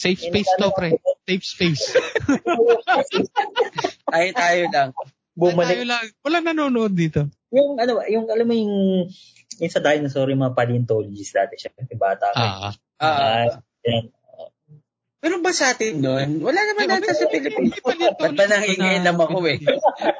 [0.02, 0.98] Safe space to, pre.
[1.30, 1.84] Safe space.
[4.12, 4.34] Lang.
[4.34, 4.62] Tayo
[5.32, 5.88] bumalik.
[5.88, 6.04] lang.
[6.20, 7.30] Walang nanonood dito.
[7.54, 8.74] Yung ano, ba, yung alam mo yung
[9.62, 12.28] yung sa dinosaur, yung mga paleontologists dati siya, yung bata.
[12.36, 12.72] Ah.
[13.00, 14.12] Ah, yan.
[15.22, 16.42] pero ba sa atin nun?
[16.42, 17.78] Wala naman okay, sa Pilipinas.
[17.82, 19.58] Ba't ba nangingilam ako eh?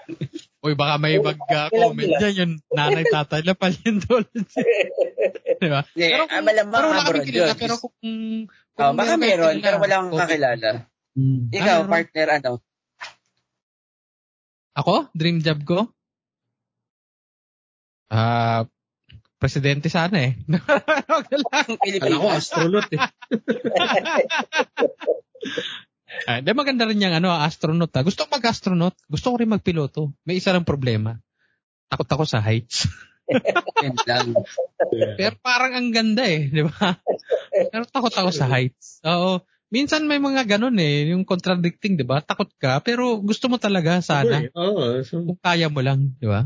[0.64, 4.62] Uy, baka may mag-comment dyan yung nanay tatay na paleontologist.
[5.62, 5.82] Di ba?
[5.90, 7.54] Hindi, Pero ah, kung, malamang pero wala.
[7.58, 8.10] Pero kung
[8.80, 10.22] Oh, baka meron, pero wala akong okay.
[10.24, 10.70] kakilala.
[11.12, 11.52] Hmm.
[11.52, 12.52] Ikaw, Ah, partner, ano?
[14.72, 14.94] Ako?
[15.12, 15.78] Dream job ko?
[18.08, 18.64] Ah,
[19.36, 20.32] presidente sana eh.
[22.00, 23.00] Kala ko, astronaut eh.
[26.28, 27.88] Ah, di maganda rin yung ano, astronaut.
[27.96, 28.04] Ah.
[28.04, 28.92] Gusto ko mag-astronaut.
[29.08, 30.12] Gusto ko rin magpiloto.
[30.28, 31.16] May isa lang problema.
[31.88, 32.84] Takot ako sa heights.
[35.18, 36.98] Pero parang ang ganda eh, di ba?
[37.70, 39.00] Pero takot ako sa heights.
[39.06, 39.40] Oo.
[39.72, 42.20] Minsan may mga ganun eh, yung contradicting, di ba?
[42.20, 44.44] Takot ka, pero gusto mo talaga sana.
[44.52, 45.00] Oo.
[45.00, 46.44] so, Kung kaya mo lang, di ba?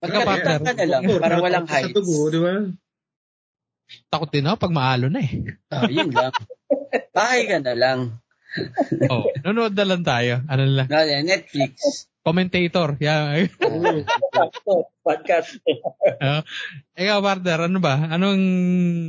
[0.00, 1.92] Magkapatid ka na lang, para walang sa heights.
[1.98, 2.54] tubo, di ba?
[4.06, 5.58] Takot din ako pag maalo na eh.
[5.74, 6.30] Oh, yun lang.
[7.10, 7.98] Bahay ka na lang.
[9.12, 10.42] Oh, nanonood na lang tayo.
[10.50, 10.86] Ano lang.
[10.90, 12.06] No, Netflix.
[12.20, 12.98] Commentator.
[13.00, 13.48] Yeah.
[13.64, 14.04] Oo.
[15.06, 15.62] Podcast.
[16.98, 17.96] Ikaw, partner, ano ba?
[18.10, 18.42] Anong...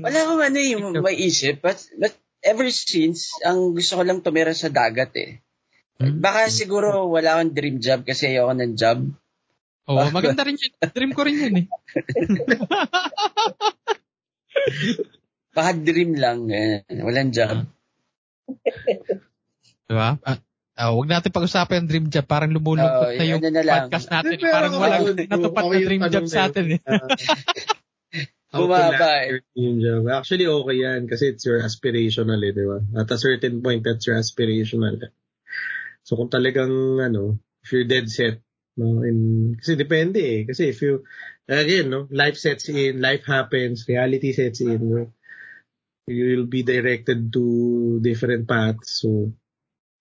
[0.06, 4.56] Wala akong ano yung may isip, but, but ever since, ang gusto ko lang tumira
[4.56, 5.32] sa dagat eh.
[6.02, 6.18] Hmm?
[6.18, 9.06] Baka siguro wala akong dream job kasi ayoko ng job.
[9.86, 10.74] Oh, maganda rin yun.
[10.80, 11.68] Dream ko rin yun eh.
[15.52, 16.48] Baka dream lang.
[16.50, 16.88] Eh.
[17.04, 17.68] Walang job.
[19.92, 20.16] Di ba?
[20.24, 20.40] Ah,
[20.80, 22.24] ah, huwag natin pag-usapan yung dream job.
[22.24, 23.92] Parang lumulugkot Oo, na yung na lang.
[23.92, 24.40] podcast natin.
[24.40, 24.86] Pero Parang ako,
[25.28, 26.48] natupad na dream job sa yun.
[26.48, 26.80] atin eh.
[26.88, 27.08] Ah,
[28.64, 29.44] Bumaba eh.
[29.52, 30.08] dream job.
[30.08, 32.80] Actually, okay yan kasi it's your aspirational eh, di ba?
[33.00, 34.96] At a certain point, that's your aspirational.
[34.96, 35.12] eh.
[36.08, 36.72] So kung talagang,
[37.04, 38.40] ano, if you're dead set,
[38.80, 40.42] no, in, kasi depende eh.
[40.48, 41.04] Kasi if you,
[41.48, 45.12] again, no, life sets in, life happens, reality sets in, no,
[46.08, 47.44] you'll be directed to
[48.04, 49.00] different paths.
[49.04, 49.32] So,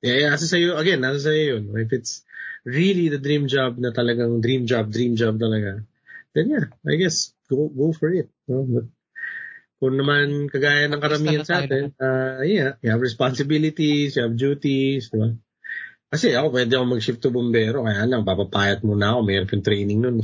[0.01, 1.65] yeah, yeah, nasa sa'yo, again, nasa sa'yo yun.
[1.77, 2.25] If it's
[2.65, 5.85] really the dream job na talagang dream job, dream job talaga,
[6.37, 8.29] then yeah, I guess, go go for it.
[8.49, 8.65] No?
[8.69, 8.87] But,
[9.81, 15.09] kung naman kagaya ng karamihan sa atin, uh, yeah, you have responsibilities, you have duties,
[15.09, 15.33] di ba?
[16.13, 20.01] Kasi ako pwede ako mag-shift to bombero, kaya lang, papapayat muna ako, mayroon yung training
[20.05, 20.17] nun.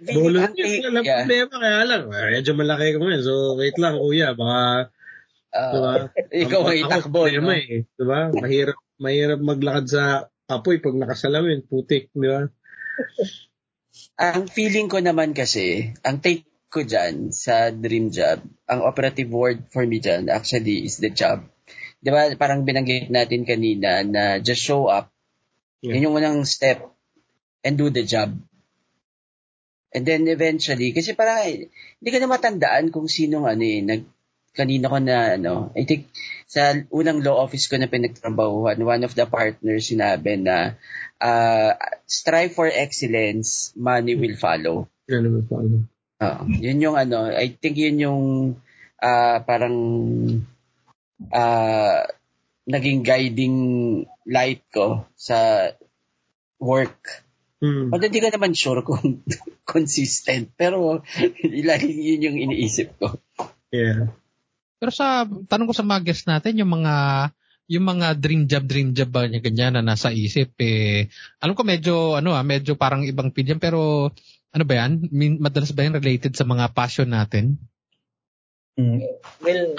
[0.00, 1.28] Dulo Ang- yun, walang yeah.
[1.28, 4.88] problema, kaya lang, eh, medyo malaki ko ngayon, so wait lang, kuya, baka,
[5.50, 5.94] Ah, diba?
[6.46, 7.58] ikaw ay Ako, takbo, problema no?
[7.58, 8.20] eh, diba?
[8.34, 10.02] Mahirap, mahirap maglakad sa
[10.46, 12.46] apoy pag nakasalamin, putik, di ba?
[14.20, 18.38] Ang feeling ko naman kasi, ang take ko dyan sa dream job,
[18.70, 21.42] ang operative word for me dyan actually is the job.
[21.98, 25.10] Di ba parang binanggit natin kanina na just show up.
[25.82, 25.98] Yeah.
[25.98, 26.86] Yun yung unang step
[27.66, 28.38] and do the job.
[29.90, 31.66] And then eventually, kasi parang eh,
[31.98, 34.02] hindi ka na matandaan kung sinong ano eh, nag,
[34.50, 36.10] kanina ko na ano, I think
[36.50, 40.74] sa unang law office ko na pinagtrabahuhan, one of the partners sinabi na
[41.22, 44.90] uh, strive for excellence, money will follow.
[45.06, 45.78] Ganun pa, ano.
[46.20, 46.42] Oo.
[46.60, 48.22] yun yung ano, I think yun yung
[49.00, 49.76] ah, parang
[51.32, 52.04] ah,
[52.68, 53.56] naging guiding
[54.28, 55.70] light ko sa
[56.60, 57.24] work.
[57.60, 57.92] Hmm.
[57.92, 59.24] Although hindi ka naman sure kung
[59.72, 61.00] consistent, pero
[61.44, 63.16] yun yung iniisip ko.
[63.72, 64.12] Yeah.
[64.80, 66.94] Pero sa tanong ko sa mga guests natin, yung mga
[67.70, 71.06] yung mga dream job, dream job ba niya ganyan na nasa isip eh.
[71.38, 74.10] Alam ko medyo ano ah, medyo parang ibang field yan, pero
[74.50, 75.06] ano ba yan?
[75.14, 77.62] Min, madalas ba yan related sa mga passion natin?
[78.74, 79.04] Mm.
[79.44, 79.76] Well,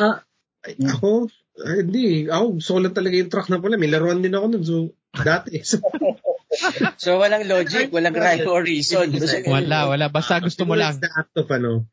[0.61, 1.28] Ako,
[1.65, 2.30] ah, hindi.
[2.30, 3.76] Ako, gusto ko lang talaga yung truck na pala.
[3.76, 4.64] May laruan din ako nun.
[4.64, 4.76] So,
[5.18, 5.65] dati.
[5.65, 5.82] So,
[7.02, 9.11] So walang logic, walang rhyme or reason.
[9.48, 10.06] Wala, wala.
[10.11, 10.99] Basta gusto mo lang.
[10.99, 11.88] It's the act of, ano,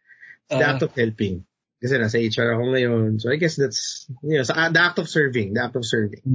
[0.45, 0.71] it's the Ah.
[0.77, 1.48] act of helping.
[1.79, 3.09] Kasi nasa HR ako ngayon.
[3.23, 5.55] So, I guess that's, you know, sa, the act of serving.
[5.55, 6.27] The act of serving.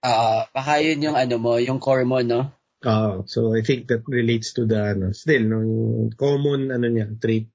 [0.00, 2.52] Ah, baka yun yung ano mo, yung core mo, no?
[2.80, 7.12] Uh, so, I think that relates to the, ano, still, no, yung common, ano niya,
[7.20, 7.52] trait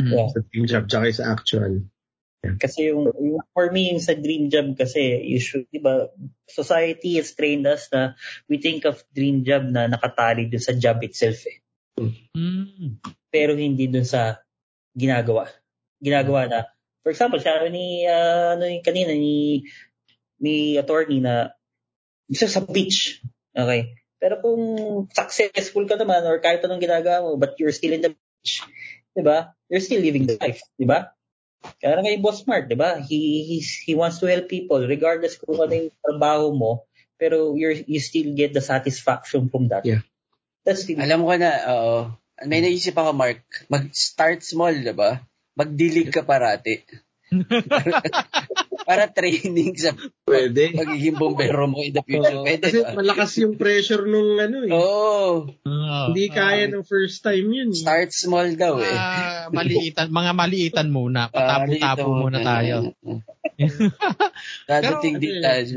[0.00, 0.32] Yeah.
[0.32, 1.84] sa team job, tsaka sa actual.
[2.40, 6.08] Kasi yung, yung for me yung sa dream job kasi usually, di ba,
[6.48, 8.16] society has trained us na
[8.48, 11.60] we think of dream job na nakatali dun sa job itself eh.
[12.00, 12.96] Mm.
[13.28, 14.40] Pero hindi dun sa
[14.96, 15.52] ginagawa.
[16.00, 16.60] Ginagawa na,
[17.04, 19.64] for example, sabi ni, ah, ano yung kanina, ni,
[20.40, 21.52] ni attorney na
[22.28, 23.20] isa sa beach.
[23.52, 23.94] Okay.
[24.20, 24.62] Pero kung
[25.12, 28.64] successful ka naman or kahit anong ginagawa mo, but you're still in the beach,
[29.16, 29.56] di ba?
[29.68, 31.12] You're still living the life, di ba?
[31.80, 33.00] Kaya na kay Boss Smart, di ba?
[33.00, 36.84] He, he's, he wants to help people regardless kung ano yung trabaho mo,
[37.20, 39.84] pero you're, you still get the satisfaction from that.
[39.84, 40.04] Yeah.
[40.64, 41.98] That's still, Alam ko na, oo.
[42.48, 43.44] May naisip ako, Mark.
[43.68, 45.20] Mag-start small, di ba?
[45.60, 46.80] Mag-dilig ka parati.
[48.90, 49.94] Para training sa
[50.26, 50.74] Pwede.
[50.74, 52.42] pagiging bombero mo in the future.
[52.42, 54.72] Pwede Kasi malakas yung pressure nung, ano, eh.
[54.74, 55.46] Oo.
[56.10, 57.70] Hindi kaya ng first time yun.
[57.70, 57.78] eh.
[57.78, 58.90] Start small daw eh.
[58.90, 61.30] Ah, maliitan, mga maliitan muna.
[61.30, 62.90] Ah, Patabo-tabo muna tayo.
[64.70, 65.76] Dadating Pero, din ano tayo.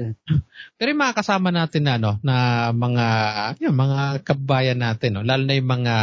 [0.74, 2.36] Pero yung mga kasama natin na, no, na
[2.74, 3.06] mga,
[3.62, 5.94] yun, mga kabayan natin, no, lalo na yung mga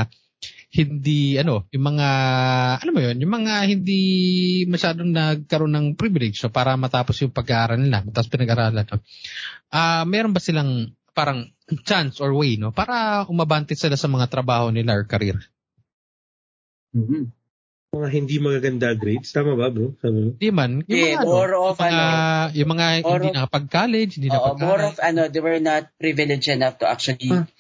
[0.71, 2.09] hindi, ano, yung mga,
[2.79, 4.01] ano mo yun, yung mga hindi
[4.71, 8.87] masyadong nagkaroon ng privilege so, para matapos yung pag-aaral nila, matapos pinag-aralan.
[8.87, 9.03] No?
[9.69, 11.51] Ah, meron ba silang parang
[11.83, 15.43] chance or way, no, para umabante sila sa mga trabaho nila or career?
[16.95, 17.31] Mhm.
[17.91, 19.35] Mga hindi magaganda grades.
[19.35, 19.99] Tama ba, bro?
[19.99, 20.31] Sabi mo?
[20.39, 23.29] Hindi man, yung Yeah, mga, ano, more of yung mga, ano, yung mga more hindi
[23.31, 24.87] of- nakapag-college, hindi Oo, more nakapag-aral.
[24.87, 27.51] of ano, they were not privileged enough to actually Huh?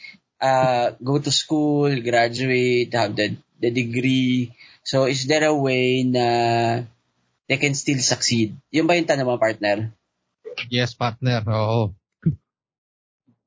[0.41, 4.57] Uh, go to school, graduate, have the, the degree.
[4.83, 6.27] So, is there a way na
[7.49, 8.57] they can still succeed?
[8.73, 9.93] Yun ba yung tanong mo, partner?
[10.73, 11.45] Yes, partner.
[11.47, 11.95] Oo.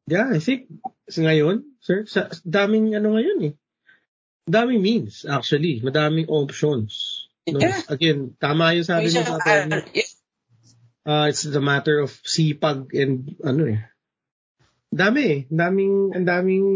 [0.07, 0.69] Yeah, I think
[1.09, 3.53] ngayon, sir, sa daming ano ngayon eh.
[4.43, 5.79] Daming means, actually.
[5.79, 7.25] Madaming options.
[7.47, 7.59] No?
[7.59, 7.79] Yeah.
[7.87, 10.11] Again, tama yung sabi niya sa ah, yeah,
[11.03, 13.83] Uh, it's the matter of sipag and ano eh.
[14.93, 15.39] Dami eh.
[15.49, 16.67] Daming, ang daming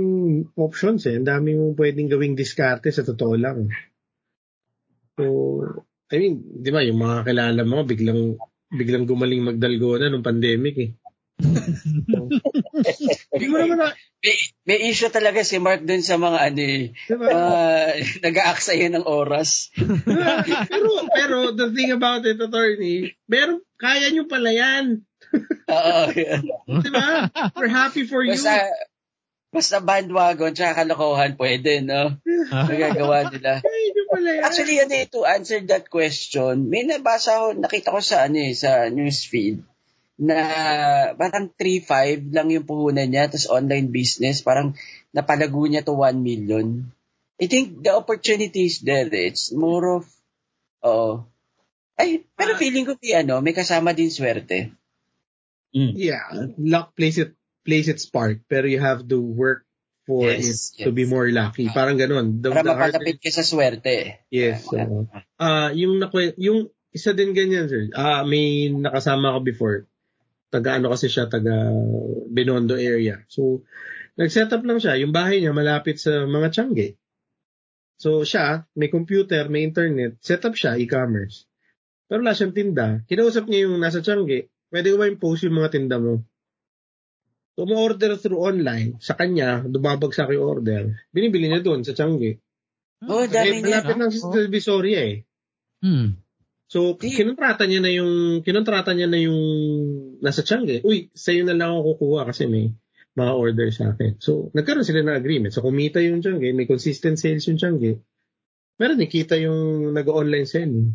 [0.58, 1.22] options eh.
[1.22, 3.70] Ang daming mong pwedeng gawing diskarte sa totoo lang.
[5.14, 5.24] So,
[6.10, 8.42] I mean, di ba, yung mga kilala mo, biglang,
[8.74, 10.92] biglang gumaling magdalgona nung pandemic eh.
[13.38, 14.36] Hindi mo naman na, may,
[14.66, 17.26] may issue talaga si Mark dun sa mga ano eh, di ba?
[17.30, 17.90] uh,
[18.26, 19.70] nag-aaksaya ng oras.
[20.66, 25.06] pero, pero the thing about it, attorney, meron, kaya nyo pala yan.
[25.68, 26.02] Oo.
[26.82, 27.28] Di ba?
[27.56, 28.36] We're happy for you.
[28.36, 28.72] basta,
[29.52, 32.16] basta bandwagon tsaka kalokohan pwede, no?
[32.50, 33.60] Nagagawa nila.
[34.18, 34.42] Yan.
[34.42, 38.56] Actually, ano eh, to answer that question, may nabasa ko, nakita ko sa ano eh,
[38.56, 39.62] sa newsfeed,
[40.18, 40.38] na
[41.14, 44.74] parang 3.5 lang yung puhunan niya, tapos online business, parang
[45.14, 46.88] napalago niya to 1 million.
[47.38, 49.06] I think the opportunity is there.
[49.06, 49.30] eh.
[49.30, 50.10] It's more of,
[50.82, 51.22] oo.
[51.94, 52.60] Ay, pero Ah.
[52.60, 54.74] feeling ko, may, ano, may kasama din swerte.
[55.76, 55.94] Mm.
[55.96, 56.24] Yeah,
[56.58, 57.36] luck plays it
[57.68, 59.68] plays its part, pero you have to work
[60.08, 61.12] for Yes, it to be yes.
[61.12, 61.68] more lucky.
[61.68, 61.76] Ah.
[61.76, 62.40] Parang ganun.
[62.40, 64.24] The, Para the harder- mapalapit ka sa swerte.
[64.32, 64.64] Yes.
[64.72, 65.04] oo.
[65.36, 67.92] Ah, yung nakwe- yung isa din ganyan, sir.
[67.92, 69.78] Ah, may nakasama ko before.
[70.48, 71.52] Taga ano kasi siya, taga
[72.32, 73.20] Binondo area.
[73.28, 73.68] So,
[74.16, 74.96] nag-set up lang siya.
[75.04, 76.96] Yung bahay niya malapit sa mga Tiangge.
[78.00, 81.44] So, siya, may computer, may internet, set up siya, e-commerce.
[82.08, 83.04] Pero wala siyang tinda.
[83.12, 86.24] Kinausap niya yung nasa Tiangge, pwede ko ba yung post yung mga tinda mo?
[87.58, 90.94] So, order through online, sa kanya, dumabagsak yung order.
[91.10, 92.38] Binibili niya doon sa Tiangge.
[93.10, 93.82] Oh, Eh, dami niya.
[93.82, 95.18] malapit sa Divisoria eh.
[95.82, 96.22] Hmm.
[96.70, 99.42] So, kinontrata niya na yung, kinontrata niya na yung
[100.22, 100.86] nasa Tiangge.
[100.86, 102.78] Uy, sa'yo na lang ako kukuha kasi may
[103.18, 104.22] mga order sa akin.
[104.22, 105.50] So, nagkaroon sila ng agreement.
[105.50, 108.06] So, kumita yung Tiangge, may consistent sales yung Tiangge.
[108.78, 110.94] Meron nakita yung nag-online selling.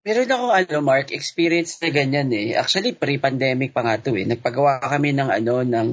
[0.00, 2.56] Meron ako, ano, Mark, experience na ganyan eh.
[2.56, 4.24] Actually, pre-pandemic pa nga to eh.
[4.24, 5.88] Nagpagawa kami ng, ano, ng,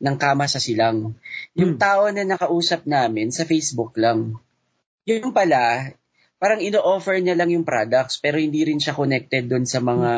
[0.00, 1.12] ng kama sa silang.
[1.52, 1.80] Yung Hmm.
[1.80, 4.40] tao na nakausap namin sa Facebook lang.
[5.04, 5.92] Yung pala,
[6.40, 10.12] parang ino-offer niya lang yung products pero hindi rin siya connected doon sa mga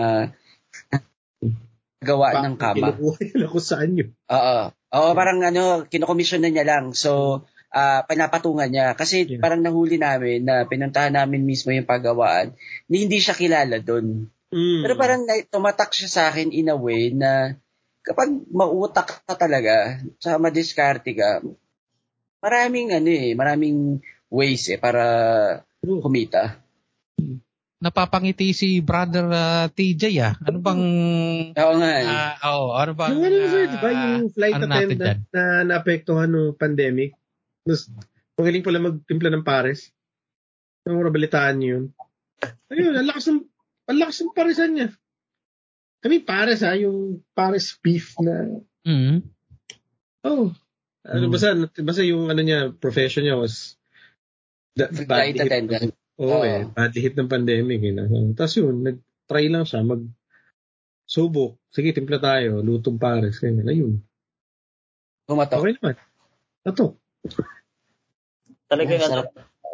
[1.99, 2.95] gawa ng kama.
[2.95, 4.11] Kinukuha nila kung saan yun.
[4.31, 4.59] Oo.
[4.71, 6.95] Oo, parang ano, kinokomisyon na niya lang.
[6.95, 7.43] So,
[7.73, 8.93] ah pinapatungan niya.
[8.93, 9.41] Kasi Yeah.
[9.41, 12.53] parang nahuli namin na pinuntahan namin mismo yung paggawaan
[12.87, 14.29] na hindi siya kilala doon.
[14.53, 14.81] Mm.
[14.85, 17.57] Pero parang na, tumatak siya sa akin in a way na
[18.05, 21.41] kapag mautak ka talaga, sa madiskarte ka,
[22.45, 25.05] maraming ano eh, maraming ways eh para
[25.81, 26.61] kumita.
[27.83, 30.35] Napapangiti si brother ah, TJ ah.
[30.47, 30.83] Ano bang
[31.51, 32.07] Oo nga eh.
[32.07, 33.89] ah, oh, ano bang Yung ano, sir, di ba?
[33.91, 37.19] Yung flight ano attendant na naapektuhan ng pandemic.
[37.63, 37.83] Tapos,
[38.35, 39.91] magaling pala magtimpla ng pares.
[40.83, 41.85] Yung balitaan niyo yun.
[42.69, 43.41] Ayun, ang lakas ng,
[43.87, 44.89] ang lakas ng paresan niya.
[46.03, 49.23] I mean, pares ha, yung pares beef na, Mm.
[50.27, 50.51] oh.
[51.07, 51.31] Ano, Mm.
[51.31, 53.79] basta, basta yung ano niya, profession niya was,
[54.75, 55.95] the, Flight hit- attendant.
[56.19, 56.43] Oo Oo.
[56.43, 57.79] eh, bad hit ng pandemic.
[57.79, 57.95] Eh?
[58.35, 60.03] Tapos yun, nag-try lang siya, mag,
[61.07, 61.63] subok.
[61.71, 63.39] Sige, timpla tayo, lutong pares.
[63.39, 63.95] Ganyan, ayun.
[65.31, 65.63] Kumatok.
[65.63, 65.95] Okay naman.
[66.67, 66.99] Ato.
[68.69, 69.23] Talagang Ang ano,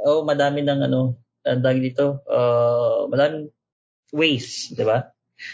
[0.06, 1.00] oh, madami ng ano,
[1.46, 3.52] ang dahil dito, uh, madaming
[4.10, 5.12] ways, di ba?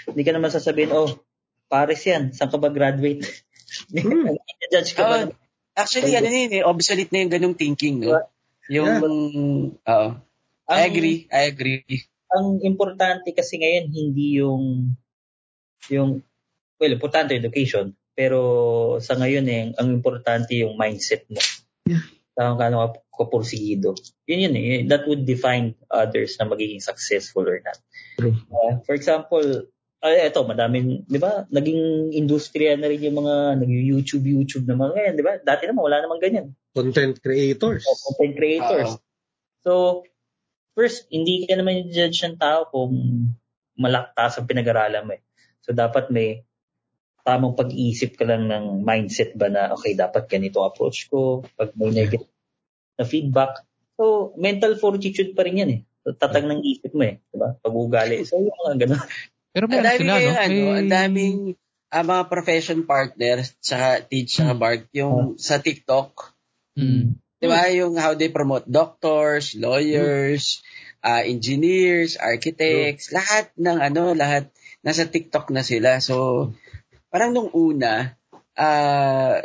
[0.09, 1.11] Hindi ka naman sasabihin, oh,
[1.69, 3.25] Paris yan, saan ka ba graduate?
[3.91, 4.39] Hmm.
[4.71, 5.17] judge ka ba?
[5.27, 5.35] Oo.
[5.75, 8.23] Actually, ano yun eh, obsolete na yung ganung thinking, no?
[8.71, 9.03] Yung,
[9.83, 10.09] oo.
[10.65, 11.85] I Ang- agree, I agree.
[12.35, 14.91] ang importante kasi ngayon hindi yung
[15.87, 16.19] yung
[16.83, 18.39] well importante education pero
[18.99, 21.39] sa ngayon eh ang importante yung mindset mo
[21.85, 22.05] Yeah.
[22.35, 23.95] kung kano ka kapursigido
[24.27, 27.79] yun yun eh that would define others na magiging successful or not.
[28.19, 29.71] Uh, for example
[30.03, 34.75] ay eto madaming di ba naging industriya na rin yung mga nag YouTube YouTube na
[34.75, 37.87] mga ngayon di ba dati naman wala namang ganyan Content creators.
[37.87, 38.99] o content creators.
[38.99, 39.03] Oo.
[39.63, 39.73] So,
[40.75, 42.93] first, hindi ka naman judge ng tao kung
[43.79, 45.23] malaktas ang pinag-aralan mo eh.
[45.63, 46.43] So, dapat may
[47.25, 51.41] tamang pag-iisip ka lang ng mindset ba na, okay, dapat ganito approach ko.
[51.57, 52.29] Pag may negative
[53.01, 53.65] na feedback.
[53.97, 55.81] So, mental fortitude pa rin yan eh.
[56.05, 57.25] So, tatag ng isip mo eh.
[57.33, 57.57] Diba?
[57.59, 58.23] Pag-ugali.
[58.29, 59.03] So, yung mga ganun.
[59.55, 60.37] Pero Ang meron dami sila, kayo, no?
[60.37, 61.39] ano, May- ang daming
[61.95, 64.61] ah, mga profession partners, tsaka teach, tsaka Hmm.
[64.61, 66.35] Bart, yung sa TikTok,
[66.75, 67.23] Mm.
[67.39, 70.59] di ba, yung how they promote doctors, lawyers,
[71.07, 74.51] ah, engineers, architects, lahat ng ano, lahat,
[74.83, 76.03] nasa TikTok na sila.
[76.03, 76.51] So,
[77.15, 78.19] parang nung una,
[78.59, 79.39] ah,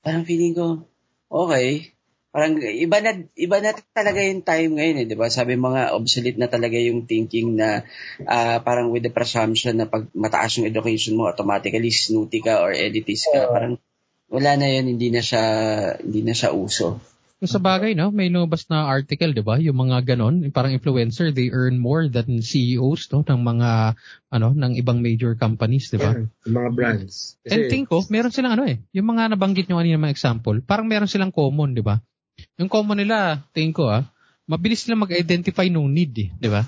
[0.00, 0.88] parang feeling ko,
[1.28, 1.92] okay,
[2.32, 5.28] parang iba na iba na talaga yung time ngayon eh, 'di ba?
[5.28, 7.84] Sabi mga obsolete na talaga yung thinking na
[8.24, 12.72] ah, parang with the presumption na pag mataas yung education mo automatically snooty ka or
[12.72, 13.52] elitist ka.
[13.52, 13.76] Parang
[14.32, 15.44] wala na yun, hindi na siya
[16.00, 16.98] hindi na siya uso.
[17.42, 18.14] Yung sa bagay, no?
[18.14, 19.58] May lumabas na article, di ba?
[19.58, 23.26] Yung mga ganon, parang influencer, they earn more than CEOs, no?
[23.26, 23.98] Ng mga,
[24.30, 26.14] ano, ng ibang major companies, di ba?
[26.14, 27.34] Yeah, mga brands.
[27.42, 30.56] Kasi, And think ko, meron silang ano eh, yung mga nabanggit nyo kanina mga example,
[30.62, 31.98] parang meron silang common, di ba?
[32.56, 34.06] Yung common nila, tingin ko ah,
[34.46, 36.62] mabilis sila mag-identify ng need eh, di ba?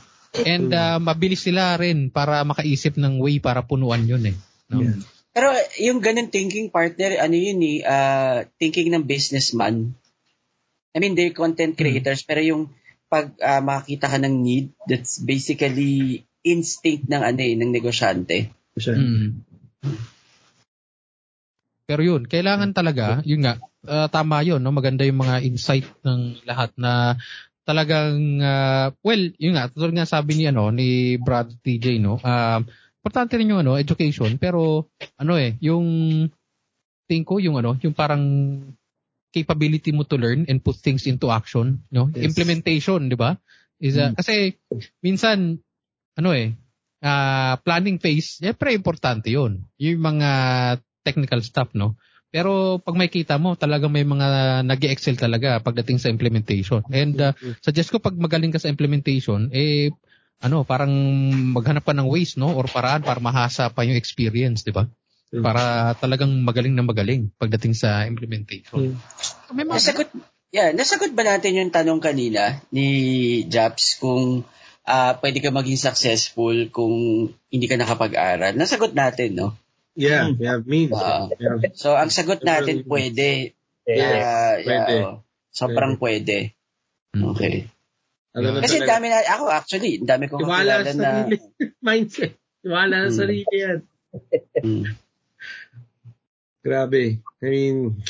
[0.44, 4.36] And ah, mabilis sila rin para makaisip ng way para punuan yun eh.
[4.68, 4.82] No?
[4.82, 4.98] Yeah.
[5.36, 9.97] Pero yung ganun thinking partner, ano yun eh, ah, thinking ng businessman.
[10.97, 12.73] I mean, they're content creators, pero yung
[13.12, 18.48] pag ah, makakita ka ng need, that's basically instinct ng ano eh, ng negosyante.
[18.81, 18.97] siya.
[18.97, 19.44] Mm.
[21.86, 24.73] Pero yun, kailangan talaga, yun nga, ah, tama yun, no?
[24.74, 27.14] maganda yung mga insight ng lahat na
[27.62, 32.59] talagang, ah, well, yun nga, tulad nga sabi ni, ano, ni Brad TJ, no, ah,
[32.98, 35.86] importante rin yung ano, education, pero ano eh, yung
[37.06, 38.24] tingin ko yung ano, yung parang
[39.36, 42.08] capability mo to learn and put things into action, no?
[42.16, 42.32] Yes.
[42.32, 43.36] Implementation, 'di ba?
[43.76, 44.14] Is a, Mm.
[44.16, 44.56] kasi
[45.04, 45.60] minsan
[46.16, 46.56] ano eh,
[47.04, 49.68] ah, planning phase, syempre importante 'yun.
[49.76, 50.30] Yung mga
[51.04, 52.00] technical stuff, no?
[52.32, 56.82] Pero pag may kita mo, talagang may mga nag excel talaga pagdating sa implementation.
[56.90, 57.32] And uh,
[57.62, 59.94] suggest ko pag magaling ka sa implementation, eh
[60.44, 60.92] ano, parang
[61.56, 62.52] maghanap ka ng ways, no?
[62.52, 64.84] Or paraan para mahasa pa yung experience, di ba?
[65.36, 65.44] Mm.
[65.44, 68.96] Para talagang magaling na magaling pagdating sa implementation.
[68.96, 69.52] Mm.
[69.52, 70.08] May mga, Nasagot,
[70.48, 72.88] yeah, nasagot ba natin yung tanong kanina ni
[73.44, 74.48] Japs kung
[74.86, 76.94] ah pwede ka maging successful kung
[77.52, 78.56] hindi ka nakapag-aral?
[78.56, 79.52] Nasagot natin, no?
[79.92, 80.92] Yeah, yeah, means.
[80.96, 81.28] Ah.
[81.36, 81.72] yeah.
[81.76, 83.56] So, ang sagot natin, pwede.
[83.84, 84.12] Yeah.
[84.20, 84.92] Ah, pwede.
[84.92, 85.16] yeah, oh.
[85.52, 86.52] Sobrang pwede.
[87.12, 87.32] Mm.
[87.32, 87.68] Okay.
[88.36, 91.36] Alam Kasi talaga, dami na, ako actually, dami kong Tiwala kakilala sa na, sarili.
[91.88, 92.32] mindset.
[92.60, 93.16] Tiwala sa Mm.
[93.16, 93.78] sarili yan.
[94.60, 94.84] Mm.
[96.66, 97.22] Grabe.
[97.38, 98.02] I mean,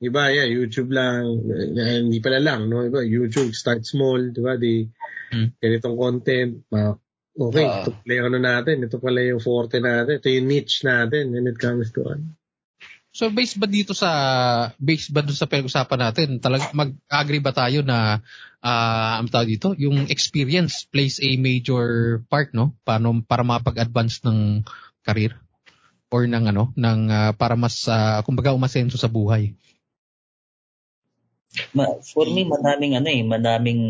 [0.00, 1.44] iba, yeah, YouTube lang.
[1.52, 2.80] eh, Hindi pala lang, no?
[2.80, 4.56] Iba, YouTube, start small, di ba?
[4.56, 4.88] Di,
[5.28, 5.52] Hmm.
[5.60, 6.96] ganitong content, ma-
[7.34, 7.82] okay, Ah.
[7.82, 11.44] ito pala yung ano natin, ito pala yung forte natin, ito yung niche natin when
[11.44, 12.32] it comes to ano.
[13.14, 14.10] so based ba dito sa,
[14.74, 18.18] based ba dun sa pinag-usapan natin, talaga mag-agree ba tayo na,
[18.58, 22.74] ah, ang tawag dito, yung experience plays a major part, no?
[22.82, 24.66] Paano, para mapag-advance ng
[25.06, 25.43] career?
[26.14, 29.50] Or ng ano, ng, ah, para mas, ah, kumbaga umasenso sa buhay.
[31.74, 33.82] Ma- for me, madaming ano eh, madaming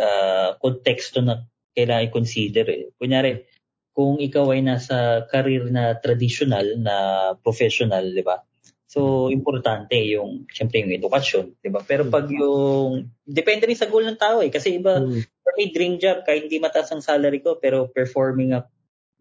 [0.00, 1.44] ah, konteksto na
[1.76, 2.82] kailangan i-consider eh.
[2.96, 3.44] Kunyari,
[3.92, 6.96] kung ikaw ay nasa career na traditional, na
[7.40, 8.40] professional, di ba?
[8.88, 11.84] So, importante yung, syempre yung edukasyon, di ba?
[11.84, 14.48] Pero pag yung, depende rin sa goal ng tao eh.
[14.48, 15.00] Kasi iba,
[15.44, 18.72] for me, dream job, kahit hindi mataas ang salary ko, pero performing up,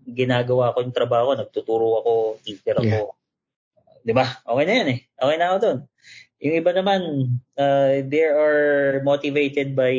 [0.06, 2.14] ginagawa ko yung trabaho, nagtuturo ako,
[2.46, 3.18] teacher ako.
[4.06, 4.26] Di ba?
[4.46, 5.00] Okay na yan eh.
[5.18, 5.80] Okay na ako doon.
[6.46, 7.02] Yung iba naman,
[7.58, 9.96] uh, they are motivated by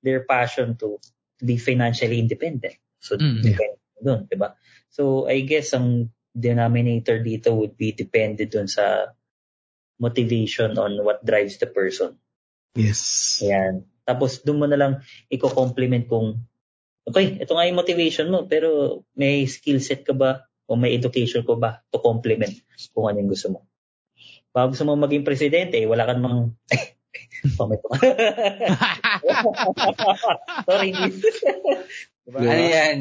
[0.00, 0.96] their passion to
[1.40, 2.80] be financially independent.
[3.04, 3.52] So, Mm, yeah.
[3.52, 4.56] depende doon, di ba?
[4.88, 9.12] So, I guess ang denominator dito would be dependent doon sa
[10.00, 12.18] motivation on what drives the person.
[12.74, 13.38] Yes.
[13.44, 13.86] Ayan.
[14.02, 14.92] Tapos doon mo na lang
[15.30, 16.42] i-complement kung
[17.08, 21.44] okay, ito nga yung motivation mo, pero may skill set ka ba o may education
[21.44, 22.52] ko ba to complement
[22.96, 23.68] kung ano yung gusto mo.
[24.54, 26.56] Baka gusto mo maging presidente, eh, wala ka namang
[27.58, 27.94] Pamit ko.
[30.66, 30.90] Sorry,
[32.24, 32.38] diba?
[32.40, 32.98] Ano yan?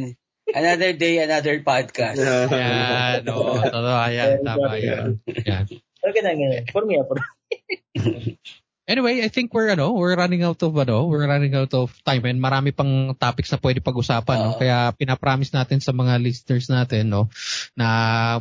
[0.53, 2.19] Another day, another podcast.
[2.19, 5.17] Yan, oo, totoo, yan, tama yan.
[5.47, 5.65] yan.
[6.03, 6.63] Okay na, ganun.
[6.69, 7.17] For me, ah, for
[8.83, 12.19] Anyway, I think we're ano, we're running out of ano, we're running out of time
[12.27, 14.51] and marami pang topics na pwede pag-usapan, no?
[14.51, 14.59] Oo.
[14.59, 17.31] Kaya pinapromise natin sa mga listeners natin, no,
[17.79, 17.87] na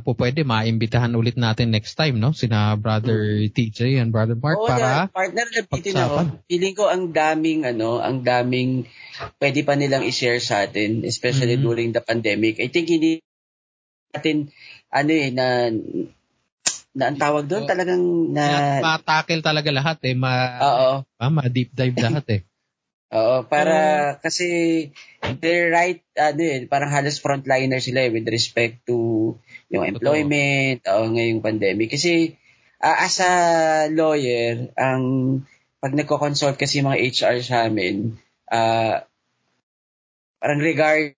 [0.02, 4.66] po pwede maimbitahan ulit natin next time, no, sina brother TJ and brother Mark Oo,
[4.66, 6.26] para na, partner, nabitin pag-usapan.
[6.26, 6.42] ako.
[6.50, 8.90] Feeling ko ang daming, ano, ang daming
[9.38, 11.62] pwede pa nilang i-share sa atin, especially Mhm.
[11.62, 12.58] during the pandemic.
[12.58, 13.22] I think hindi
[14.10, 14.50] natin,
[14.90, 15.70] ano eh, na,
[16.92, 17.70] na ang tawag doon Oo.
[17.72, 18.44] talagang na,
[18.84, 22.40] ma-tackle talaga lahat eh, ma, oo, ah, ma-deep dive lahat eh.
[23.16, 23.76] oo, para,
[24.20, 24.46] kasi,
[25.40, 29.32] they're right, ano eh, parang halos frontliner sila eh, with respect to
[29.72, 31.92] yung employment, o ngayong pandemic.
[31.96, 32.36] Kasi,
[32.84, 33.32] ah, as a
[33.88, 35.02] lawyer, ang,
[35.82, 38.20] pag nagko-consult kasi mga HR sa amin,
[38.52, 39.08] ah,
[40.42, 41.14] parang regard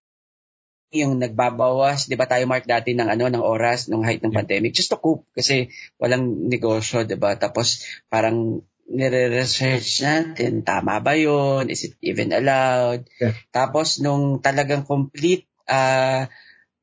[0.95, 4.39] yung nagbabawas, 'di ba tayo mark dati ng ano ng oras nung height ng Yeah.
[4.47, 5.69] pandemic just to cope kasi
[5.99, 7.35] walang negosyo, 'di ba?
[7.35, 11.67] Tapos parang nire-research natin, tama ba 'yon?
[11.73, 13.09] Is it even allowed?
[13.19, 13.35] Yeah.
[13.51, 16.29] Tapos nung talagang complete ah,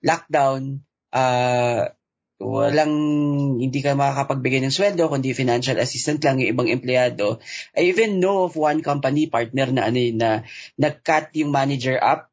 [0.01, 0.81] lockdown,
[1.13, 1.93] ah,
[2.41, 2.93] walang
[3.61, 7.37] hindi ka makakapagbigay ng sweldo kundi financial assistant lang yung ibang empleyado.
[7.77, 10.29] I even know of one company partner na ano na
[10.81, 12.30] nag-cut yung manager up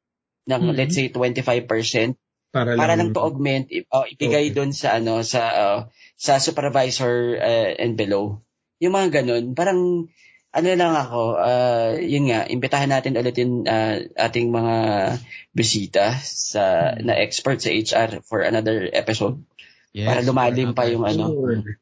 [0.49, 0.75] ng Mhm.
[0.75, 2.17] let's say 25%
[2.49, 4.57] Para, para lang, lang to augment oh, ibigay Okay.
[4.57, 5.79] doon sa ano sa uh,
[6.17, 8.41] sa supervisor uh, and below.
[8.81, 10.09] Yung mga ganun, parang
[10.49, 14.77] ano lang ako, uh, yun nga, imbitahan natin ulit yung uh, ating mga
[15.53, 17.05] bisita sa Hmm.
[17.05, 19.45] na expert sa HR for another episode
[19.93, 21.33] Yes, para lumalim pa yung ano.
[21.37, 21.77] Sure.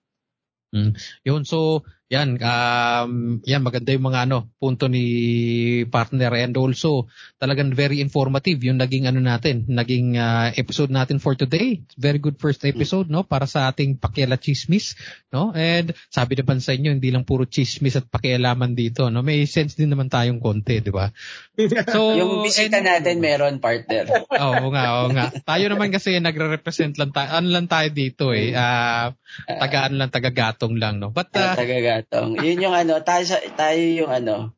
[1.24, 7.10] Yun, so yan, um, yan maganda yung mga ano, punto ni partner and also
[7.42, 11.82] talagang very informative yung naging ano natin, naging uh, episode natin for today.
[11.98, 14.94] Very good first episode, no, para sa ating pakiala chismis,
[15.34, 15.50] no?
[15.50, 19.26] And sabi naman sa inyo, hindi lang puro chismis at pakialaman dito, no?
[19.26, 21.10] May sense din naman tayong konti, di ba?
[21.90, 24.06] So, yung bisita and, natin meron partner.
[24.46, 25.34] Oo nga, oo nga.
[25.42, 29.10] Tayo naman kasi nagre-represent lang tayo, ano lang tayo dito eh, uh,
[29.50, 31.10] tagaan lang, taga-gatong lang, no?
[31.10, 31.58] But, uh,
[32.02, 32.36] gatong.
[32.40, 33.24] Yun yung ano, tayo,
[33.56, 34.56] tayo yung ano,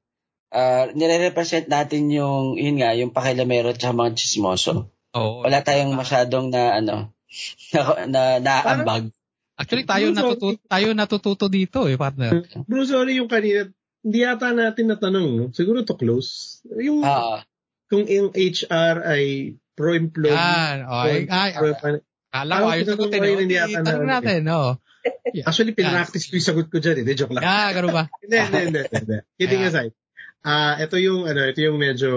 [0.50, 4.90] uh, nire-represent natin yung, yun nga, yung pakilamero at mga chismoso.
[5.14, 5.44] Oo.
[5.44, 7.14] Wala tayong masyadong na, ano,
[7.74, 9.12] na, na naambag.
[9.58, 12.46] Actually, tayo Bruce, natututo, tayo natututo dito eh, partner.
[12.62, 13.66] Bro, sorry yung kanina,
[14.06, 15.44] hindi yata natin natanong, no?
[15.50, 16.62] Siguro to close.
[16.78, 17.42] Yung, uh,
[17.90, 20.30] kung yung HR ay pro-employee.
[20.30, 21.26] Yan, okay.
[21.26, 21.98] Ay, pro, ay,
[22.28, 23.20] Kala ko ayos sagutin.
[23.24, 24.20] Hindi yata na.
[24.20, 24.76] natin, no?
[25.28, 25.44] Yeah.
[25.44, 27.04] Actually, pinractice ko yung sagot ko dyan.
[27.04, 27.44] Hindi, joke lang.
[27.44, 28.04] Ah, ganun ba?
[28.24, 29.18] hindi, hindi, hindi.
[29.36, 29.70] Kidding yeah.
[29.70, 29.92] aside.
[30.40, 32.12] Ah, uh, ito yung ano, ito yung medyo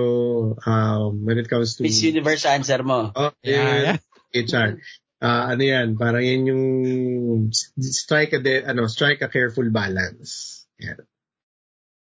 [0.63, 3.09] um when it comes to Miss Universe answer mo.
[3.11, 3.97] Oh, yeah, yeah.
[4.31, 4.77] HR.
[5.19, 5.88] Ah, uh, ano 'yan?
[5.97, 6.63] Parang 'yan yung
[7.81, 10.63] strike a de, ano, strike a careful balance.
[10.80, 11.01] Yan.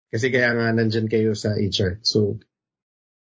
[0.09, 1.99] Kasi kaya nga nandiyan kayo sa HR.
[2.07, 2.39] So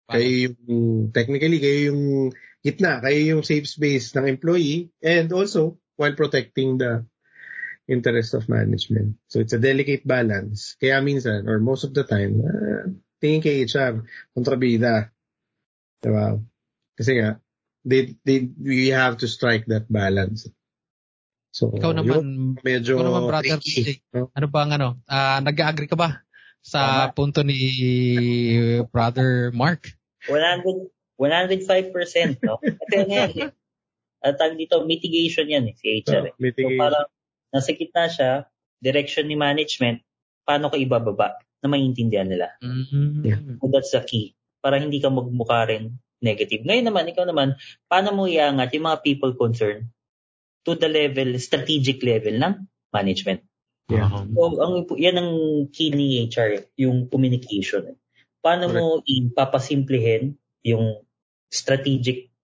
[0.07, 2.31] kayo yung technically kayo yung
[2.63, 7.03] gitna, kayo yung safe space ng employee and also while protecting the
[7.89, 9.17] interest of management.
[9.31, 10.75] So it's a delicate balance.
[10.83, 12.91] Kaya minsan, or most of the time, uh,
[13.23, 14.03] tingin kay HR,
[14.35, 15.11] kontrabida.
[16.03, 16.43] Diba?
[16.99, 17.39] Kasi nga,
[17.87, 20.51] they, they, we have to strike that balance.
[21.55, 24.29] So, ikaw naman, medyo ikaw naman brother, tricky, no?
[24.37, 26.21] ano ba ang ano, uh, nag-agree ka ba
[26.61, 27.57] sa uh, punto ni
[28.93, 29.89] brother Mark?
[30.29, 32.61] 100, 105%, no?
[32.61, 33.51] Kasi ano yan, eh.
[34.21, 36.35] At dito, mitigation yan eh, si HR.
[36.35, 36.77] Oh, mitigation.
[36.77, 37.07] So parang
[37.57, 38.45] nasa gitna siya,
[38.77, 40.05] direction ni management,
[40.45, 42.53] paano ka ibababa na maintindihan nila.
[42.61, 43.25] Mm-hmm.
[43.25, 43.41] Yeah.
[43.59, 44.37] So that's the key.
[44.61, 46.65] Para hindi ka magmukha rin negative.
[46.65, 47.57] Ngayon naman, ikaw naman,
[47.89, 49.89] paano mo iangat yung mga people concerned
[50.67, 52.55] to the level, strategic level ng
[52.93, 53.47] management.
[53.87, 54.11] Yeah.
[54.11, 55.33] So, ang, yan ang
[55.71, 57.95] key ni HR, yung communication.
[58.43, 58.79] Paano Correct.
[58.83, 60.35] mo ipapasimplihin
[60.67, 61.07] yung
[61.47, 62.35] strategic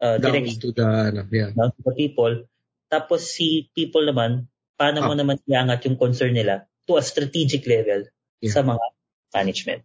[0.00, 1.52] uh, direction to the, ano, yeah.
[1.52, 2.48] to the people
[2.92, 5.08] tapos si people naman, paano ah.
[5.08, 8.04] mo naman iangat yung concern nila to a strategic level
[8.44, 8.52] yeah.
[8.52, 8.84] sa mga
[9.32, 9.80] management.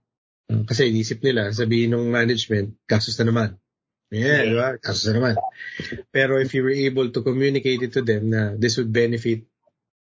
[0.51, 3.49] Ah, kasi inisip nila, sabihin ng management, kasus na naman.
[4.11, 4.51] Yeah, okay.
[4.51, 4.69] di ba?
[4.83, 5.35] Kasus na naman.
[6.11, 9.47] Pero if you were able to communicate it to them na this would benefit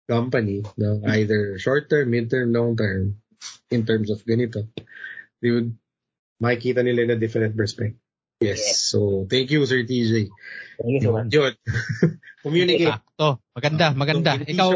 [0.04, 3.16] company, no, either short term, mid term, long term,
[3.72, 4.68] in terms of ganito,
[5.40, 5.72] they would
[6.40, 8.00] makikita nila in a different perspective.
[8.40, 8.56] Yes.
[8.56, 8.72] Yeah.
[8.72, 8.98] So,
[9.28, 10.32] thank you, Sir TJ.
[10.80, 11.28] Thank you so much.
[11.28, 11.52] Yun.
[12.44, 13.04] Communicate.
[13.20, 13.36] to.
[13.52, 14.32] Maganda, maganda.
[14.40, 14.72] Ikaw,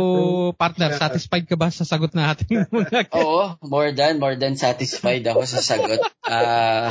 [0.52, 2.68] partner, satisfied ka ba sa sagot natin?
[3.16, 6.04] Oo, more than, more than satisfied ako sa sagot.
[6.20, 6.88] Ah, uh,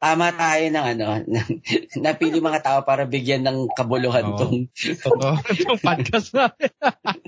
[0.00, 1.06] tama tayo ng ano,
[2.04, 5.36] napili mga tao para bigyan ng kabuluhan oh, tong totoo,
[5.68, 6.72] tong podcast natin.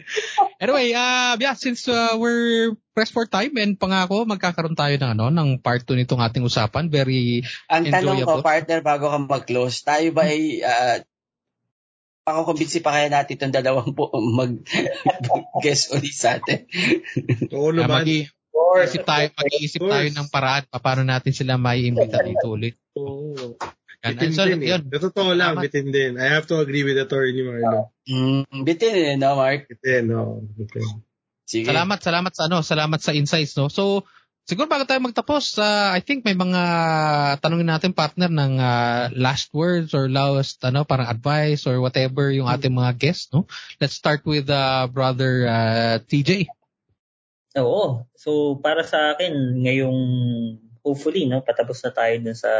[0.65, 5.29] anyway, uh, yeah, since uh, we're pressed for time and pangako magkakaroon tayo ng ano
[5.29, 6.89] ng part 2 nitong ating usapan.
[6.89, 11.05] Very Ang tanong ko, partner, bago ka mag-close, tayo ba ay uh,
[12.25, 16.65] pakukumbinsi pa kaya natin itong dalawang po mag-guest ulit sa atin.
[17.53, 18.09] Oo naman.
[18.73, 22.77] Mag-iisip tayo, mag-iisip tayo ng paraan paano natin sila may imbita dito ulit.
[22.97, 23.57] Oo.
[24.03, 24.75] Bitin so, din eh.
[24.75, 24.83] yun.
[24.91, 25.63] Totoo lang, Tama.
[25.63, 26.19] bitin din.
[26.19, 27.95] I have to agree with attorney Marlo.
[28.03, 29.71] Mm, bitin eh, no, Mark?
[29.71, 30.43] Bitin, no.
[30.59, 31.07] Bitin.
[31.47, 31.71] Sige.
[31.71, 33.71] Salamat, salamat sa ano, salamat sa insights, no.
[33.71, 34.03] So,
[34.43, 36.63] siguro bago tayo magtapos, uh, I think may mga
[37.39, 42.51] tanongin natin partner ng uh, last words or last ano, parang advice or whatever yung
[42.51, 43.47] ating mga guests, no.
[43.79, 46.51] Let's start with uh, brother uh, TJ.
[47.61, 48.09] Oo.
[48.17, 50.01] So, para sa akin, ngayong
[50.81, 52.51] hopefully, no, patapos na tayo dun sa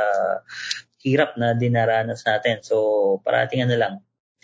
[1.01, 2.61] hirap na dinaranas natin.
[2.61, 3.95] So, parating na lang.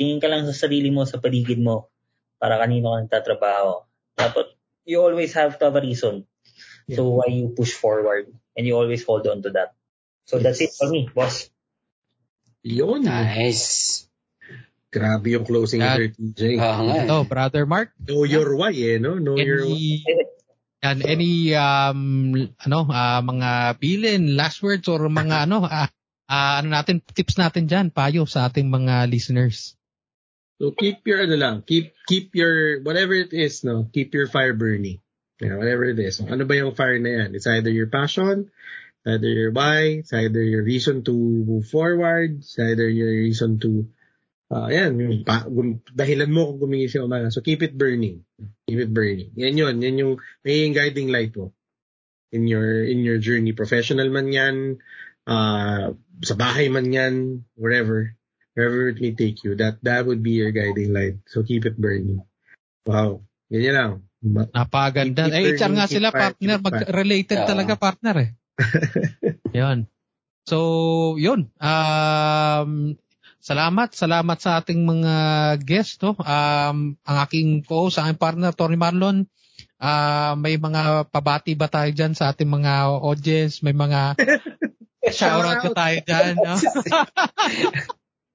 [0.00, 1.92] Tingin ka lang sa sarili mo, sa paligid mo,
[2.40, 3.84] para kanino ka nagtatrabaho.
[4.16, 4.46] Dapat,
[4.88, 6.24] you always have to have a reason.
[6.88, 7.02] Yeah.
[7.02, 8.32] So, why you push forward.
[8.58, 9.76] And you always hold on to that.
[10.26, 10.44] So, yes.
[10.44, 11.46] that's it for me, boss.
[12.64, 13.04] Yun.
[13.06, 14.08] Nice.
[14.88, 16.56] Grabe yung closing At, ni TJ.
[16.56, 17.92] Uh, ito, Brother Mark.
[18.00, 19.20] Know your why, eh, no?
[19.20, 20.37] Know any, your why.
[20.78, 22.32] And any um
[22.62, 25.90] ano uh, mga bilin, last words or mga ano uh,
[26.30, 29.74] uh, ano natin tips natin diyan payo sa ating mga listeners.
[30.58, 34.54] So keep your ano lang, keep keep your whatever it is, no, keep your fire
[34.54, 35.02] burning.
[35.38, 36.18] Yeah, whatever it is.
[36.18, 37.38] Ano ba yung fire na yan?
[37.38, 38.50] It's either your passion,
[39.06, 43.86] either your why, it's either your reason to move forward, it's either your reason to
[44.48, 47.28] Ah, yan, yung pa, gum, dahilan mo kung gumingising umaga.
[47.28, 48.24] So keep it burning.
[48.64, 49.36] Keep it burning.
[49.36, 51.52] Yan yun, yan yung may guiding light mo
[52.32, 53.52] in your in your journey.
[53.52, 54.80] Professional man yan,
[55.28, 55.92] uh,
[56.24, 58.16] sa bahay man yan, wherever,
[58.56, 59.52] wherever it may take you.
[59.52, 61.20] That that would be your guiding light.
[61.28, 62.24] So keep it burning.
[62.88, 63.28] Wow.
[63.52, 63.92] Yan yan lang.
[64.24, 65.30] Napaganda.
[65.30, 66.58] Eh, HR nga sila, partner.
[66.58, 67.48] Mag-related Oo.
[67.48, 68.30] talaga, partner eh.
[69.60, 69.86] yun.
[70.48, 71.52] So, yun.
[71.60, 72.96] Um,
[73.40, 73.88] salamat.
[73.94, 75.14] Salamat sa ating mga
[75.62, 76.02] guest.
[76.02, 76.14] No?
[76.18, 79.26] Um, ang aking co-host, ang aking partner, Tony Marlon.
[79.78, 83.62] Ah, may mga pabati ba tayo dyan sa ating mga audience?
[83.62, 84.18] May mga
[85.16, 86.34] shoutout ba tayo dyan?
[86.34, 86.54] No?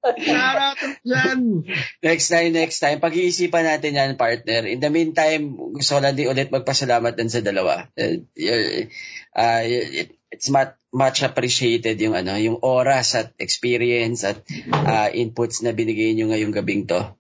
[0.04, 1.64] Shoutout dyan!
[2.04, 3.00] Next time, next time.
[3.00, 4.68] Pag-iisipan natin yan, partner.
[4.68, 7.88] In the meantime, gusto ko lang din ulit magpasalamat din sa dalawa.
[7.96, 8.28] Uh,
[9.32, 14.42] uh, it- it's much, much appreciated yung ano, yung oras at experience at
[14.74, 17.14] uh, inputs na binigay nyo ngayong gabing to.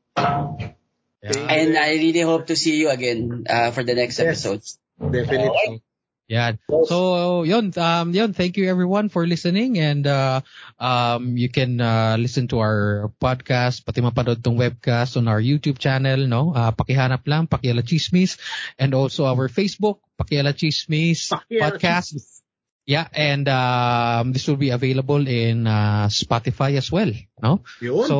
[1.23, 4.27] And I really hope to see you again uh, for the next Yes.
[4.27, 4.81] episodes.
[4.97, 5.85] Definitely.
[6.27, 6.57] Yan.
[6.87, 10.41] So, yun, um, yun, thank you everyone for listening and, uh,
[10.79, 15.77] um, you can, uh, listen to our podcast, pati mapanood tong webcast on our YouTube
[15.77, 16.55] channel, no?
[16.55, 18.39] Uh, pakihanap lang, Pakiala Chismis,
[18.79, 22.42] and also our Facebook, Pakiala Chismis Pakiala podcast.
[22.83, 27.11] Yeah, and, um, this will be available in, uh, Spotify as well,
[27.41, 27.63] no?
[27.79, 28.07] Yun.
[28.07, 28.17] So,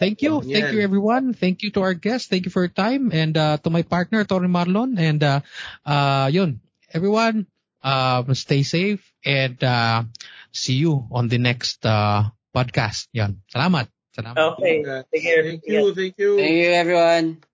[0.00, 0.40] thank you.
[0.40, 0.48] Yan.
[0.48, 1.36] Thank you everyone.
[1.36, 2.28] Thank you to our guests.
[2.28, 4.96] Thank you for your time and uh, to my partner, Tony Marlon.
[4.96, 5.40] And uh,
[5.84, 7.52] uh, yun, everyone,
[7.84, 10.04] um, stay safe and uh,
[10.52, 13.12] see you on the next uh, podcast.
[13.12, 13.44] Yan.
[13.52, 13.92] Salamat.
[14.16, 14.56] Salamat.
[14.56, 14.82] Okay.
[15.12, 15.42] Take care.
[15.44, 16.36] Thank you, thank you.
[16.40, 17.47] Thank you, everyone.